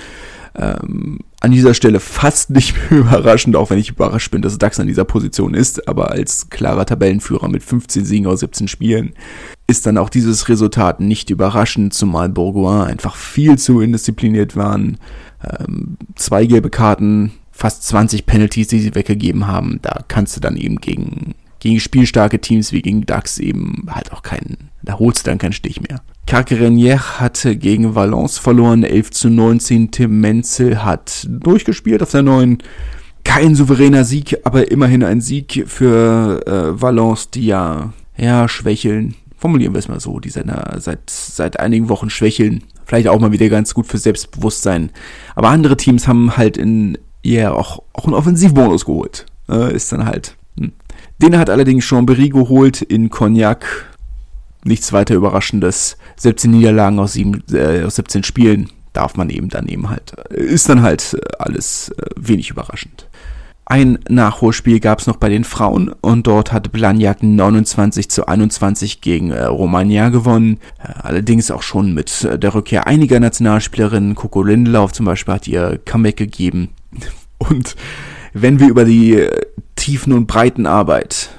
Ähm, 0.57 1.21
an 1.43 1.51
dieser 1.51 1.75
Stelle 1.75 1.99
fast 1.99 2.51
nicht 2.51 2.75
mehr 2.91 3.01
überraschend, 3.01 3.57
auch 3.57 3.71
wenn 3.71 3.79
ich 3.79 3.91
überrascht 3.91 4.31
bin, 4.31 4.43
dass 4.43 4.59
DAX 4.59 4.79
an 4.79 4.87
dieser 4.87 5.05
Position 5.05 5.55
ist, 5.55 5.89
aber 5.89 6.13
als 6.13 6.49
klarer 6.51 6.87
Tabellenführer 6.87 7.49
mit 7.49 7.65
15 7.65 8.05
Siegen 8.05 8.27
aus 8.29 8.41
17 8.41 8.69
Spielen 8.69 9.15
ist 9.67 9.85
dann 9.85 9.99
auch 9.99 10.09
dieses 10.09 10.49
Resultat 10.49 11.01
nicht 11.01 11.31
überraschend, 11.31 11.95
zumal 11.95 12.29
Bourgoin 12.29 12.83
einfach 12.83 13.17
viel 13.17 13.59
zu 13.59 13.81
indiszipliniert 13.81 14.55
waren. 14.55 14.99
Ähm, 15.45 15.97
zwei 16.15 16.47
gelbe 16.47 16.71
Karten, 16.71 17.33
fast 17.51 17.85
20 17.85 18.25
Penalties, 18.25 18.69
die 18.69 18.79
sie 18.79 18.95
weggegeben 18.95 19.49
haben. 19.49 19.81
Da 19.83 20.05
kannst 20.07 20.37
du 20.37 20.41
dann 20.41 20.57
eben 20.57 20.77
gegen, 20.77 21.35
gegen 21.59 21.81
spielstarke 21.81 22.41
Teams 22.41 22.71
wie 22.71 22.83
gegen 22.83 23.05
DAX 23.05 23.39
eben 23.39 23.87
halt 23.91 24.13
auch 24.13 24.23
keinen, 24.23 24.71
da 24.83 24.99
holst 25.01 25.27
du 25.27 25.31
dann 25.31 25.39
keinen 25.39 25.53
Stich 25.53 25.81
mehr. 25.81 26.03
Carquerenier 26.27 27.21
hatte 27.21 27.57
gegen 27.57 27.95
Valence 27.95 28.39
verloren, 28.39 28.85
11 28.85 29.11
zu 29.11 29.29
19. 29.29 29.91
Tim 29.91 30.21
Menzel 30.21 30.85
hat 30.85 31.27
durchgespielt 31.29 32.03
auf 32.03 32.11
der 32.11 32.23
neuen. 32.23 32.59
Kein 33.25 33.55
souveräner 33.55 34.05
Sieg, 34.05 34.39
aber 34.45 34.71
immerhin 34.71 35.05
ein 35.05 35.21
Sieg 35.21 35.65
für 35.67 36.45
äh, 36.47 36.81
Valence, 36.81 37.31
die 37.31 37.47
ja, 37.47 37.93
ja, 38.17 38.49
schwächeln. 38.49 39.15
Formulieren 39.37 39.75
wir 39.75 39.79
es 39.79 39.89
mal 39.89 40.01
so, 40.01 40.21
die 40.21 40.31
seit, 40.31 40.47
seit, 40.79 41.11
seit 41.11 41.61
einigen 41.61 41.89
Wochen 41.89 42.11
schwächeln. 42.11 42.65
Vielleicht 42.85 43.09
auch 43.09 43.21
mal 43.21 43.33
wieder 43.33 43.49
ganz 43.49 43.75
gut 43.75 43.87
für 43.87 43.99
Selbstbewusstsein. 43.99 44.91
Aber 45.35 45.49
andere 45.49 45.77
Teams 45.77 46.09
haben 46.09 46.37
halt 46.37 46.57
in, 46.57 46.99
ja, 47.23 47.41
yeah, 47.41 47.53
auch, 47.53 47.83
auch 47.93 48.05
einen 48.05 48.15
Offensivbonus 48.15 48.85
geholt. 48.85 49.27
Äh, 49.49 49.75
ist 49.75 49.93
dann 49.93 50.07
halt. 50.07 50.37
Hm. 50.59 50.73
Den 51.21 51.39
hat 51.39 51.51
allerdings 51.51 51.85
Chambéry 51.85 52.31
geholt 52.31 52.83
in 52.83 53.11
Cognac 53.11 53.87
nichts 54.65 54.93
weiter 54.93 55.15
Überraschendes. 55.15 55.97
17 56.17 56.51
Niederlagen 56.51 56.99
aus, 56.99 57.15
sieben, 57.15 57.43
äh, 57.53 57.83
aus 57.83 57.97
17 57.97 58.25
Spielen 58.25 58.71
darf 58.93 59.17
man 59.17 59.31
eben 59.31 59.49
dann 59.49 59.69
eben 59.69 59.91
halt. 59.91 60.13
Ist 60.31 60.69
dann 60.69 60.83
halt 60.83 61.15
äh, 61.15 61.37
alles 61.39 61.91
äh, 61.91 62.07
wenig 62.17 62.51
überraschend. 62.51 63.09
Ein 63.65 64.01
Nachholspiel 64.09 64.81
gab 64.81 64.99
es 64.99 65.07
noch 65.07 65.17
bei 65.17 65.29
den 65.29 65.45
Frauen 65.45 65.89
und 66.01 66.27
dort 66.27 66.53
hat 66.53 66.73
Blagnac 66.73 67.23
29 67.23 68.11
zu 68.11 68.27
21 68.27 69.01
gegen 69.01 69.31
äh, 69.31 69.45
Romagna 69.45 70.09
gewonnen. 70.09 70.59
Äh, 70.79 70.93
allerdings 71.03 71.51
auch 71.51 71.63
schon 71.63 71.95
mit 71.95 72.25
äh, 72.25 72.39
der 72.39 72.55
Rückkehr 72.55 72.87
einiger 72.87 73.21
Nationalspielerinnen. 73.21 74.15
Coco 74.15 74.43
Lindelof 74.43 74.93
zum 74.93 75.07
Beispiel 75.07 75.35
hat 75.35 75.49
ihr 75.49 75.81
Comeback 75.85 76.17
gegeben. 76.17 76.71
Und 77.39 77.77
wenn 78.35 78.61
wir 78.61 78.69
über 78.69 78.85
die 78.85 79.15
äh, 79.15 79.41
Tiefen 79.77 80.13
und 80.13 80.27
Breiten 80.27 80.67
Arbeit 80.67 81.31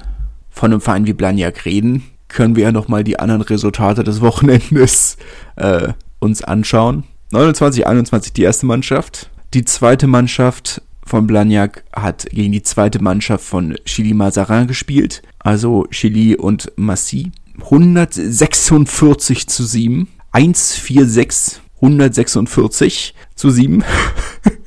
von 0.50 0.72
einem 0.72 0.80
Verein 0.80 1.06
wie 1.06 1.12
Blagnac 1.12 1.64
reden, 1.64 2.02
können 2.34 2.56
wir 2.56 2.64
ja 2.64 2.72
nochmal 2.72 3.04
die 3.04 3.18
anderen 3.18 3.42
Resultate 3.42 4.04
des 4.04 4.20
Wochenendes 4.20 5.16
äh, 5.56 5.92
uns 6.18 6.42
anschauen. 6.42 7.04
29, 7.30 7.86
21 7.86 8.32
die 8.32 8.42
erste 8.42 8.66
Mannschaft. 8.66 9.30
Die 9.54 9.64
zweite 9.64 10.06
Mannschaft 10.06 10.82
von 11.06 11.26
Blagnac 11.26 11.84
hat 11.94 12.26
gegen 12.30 12.52
die 12.52 12.62
zweite 12.62 13.02
Mannschaft 13.02 13.44
von 13.44 13.76
Chili 13.84 14.14
Mazarin 14.14 14.66
gespielt. 14.66 15.22
Also 15.38 15.86
Chili 15.90 16.36
und 16.36 16.72
Massy. 16.76 17.30
146 17.62 19.46
zu 19.46 19.64
7. 19.64 20.08
146, 20.32 21.60
146 21.76 23.14
zu 23.36 23.50
7. 23.50 23.84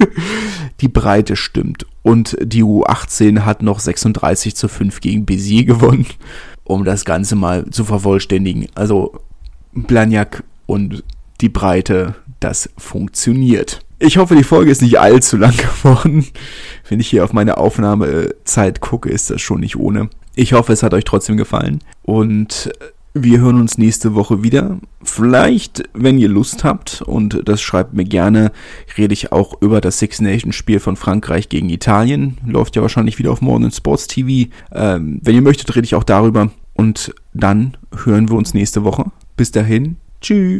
die 0.79 0.87
Breite 0.87 1.35
stimmt. 1.35 1.85
Und 2.01 2.37
die 2.41 2.63
U18 2.63 3.41
hat 3.41 3.61
noch 3.61 3.79
36 3.79 4.55
zu 4.55 4.69
5 4.69 5.01
gegen 5.01 5.25
Béziers 5.25 5.65
gewonnen 5.65 6.05
um 6.67 6.83
das 6.83 7.05
Ganze 7.05 7.35
mal 7.35 7.69
zu 7.69 7.85
vervollständigen. 7.85 8.67
Also 8.75 9.19
Blagnac 9.73 10.43
und 10.65 11.03
die 11.39 11.49
Breite, 11.49 12.15
das 12.39 12.69
funktioniert. 12.77 13.79
Ich 13.99 14.17
hoffe, 14.17 14.35
die 14.35 14.43
Folge 14.43 14.69
ist 14.69 14.81
nicht 14.81 14.99
allzu 14.99 15.37
lang 15.37 15.55
geworden. 15.57 16.25
Wenn 16.87 16.99
ich 16.99 17.07
hier 17.07 17.23
auf 17.23 17.33
meine 17.33 17.57
Aufnahmezeit 17.57 18.81
gucke, 18.81 19.09
ist 19.09 19.29
das 19.29 19.41
schon 19.41 19.61
nicht 19.61 19.77
ohne. 19.77 20.09
Ich 20.35 20.53
hoffe, 20.53 20.73
es 20.73 20.83
hat 20.83 20.93
euch 20.93 21.05
trotzdem 21.05 21.37
gefallen. 21.37 21.79
Und 22.03 22.71
Wir 23.23 23.39
hören 23.39 23.59
uns 23.59 23.77
nächste 23.77 24.15
Woche 24.15 24.43
wieder. 24.43 24.79
Vielleicht, 25.03 25.83
wenn 25.93 26.19
ihr 26.19 26.29
Lust 26.29 26.63
habt, 26.63 27.01
und 27.01 27.41
das 27.45 27.61
schreibt 27.61 27.93
mir 27.93 28.05
gerne, 28.05 28.51
rede 28.97 29.13
ich 29.13 29.31
auch 29.31 29.61
über 29.61 29.81
das 29.81 29.99
Six 29.99 30.21
Nations 30.21 30.55
Spiel 30.55 30.79
von 30.79 30.95
Frankreich 30.95 31.49
gegen 31.49 31.69
Italien. 31.69 32.37
Läuft 32.45 32.75
ja 32.75 32.81
wahrscheinlich 32.81 33.19
wieder 33.19 33.31
auf 33.31 33.41
Modern 33.41 33.71
Sports 33.71 34.07
TV. 34.07 34.49
Ähm, 34.71 35.19
wenn 35.23 35.35
ihr 35.35 35.41
möchtet, 35.41 35.75
rede 35.75 35.85
ich 35.85 35.95
auch 35.95 36.03
darüber. 36.03 36.51
Und 36.73 37.13
dann 37.33 37.77
hören 38.03 38.29
wir 38.29 38.37
uns 38.37 38.53
nächste 38.53 38.83
Woche. 38.83 39.05
Bis 39.35 39.51
dahin, 39.51 39.97
tschüss. 40.21 40.55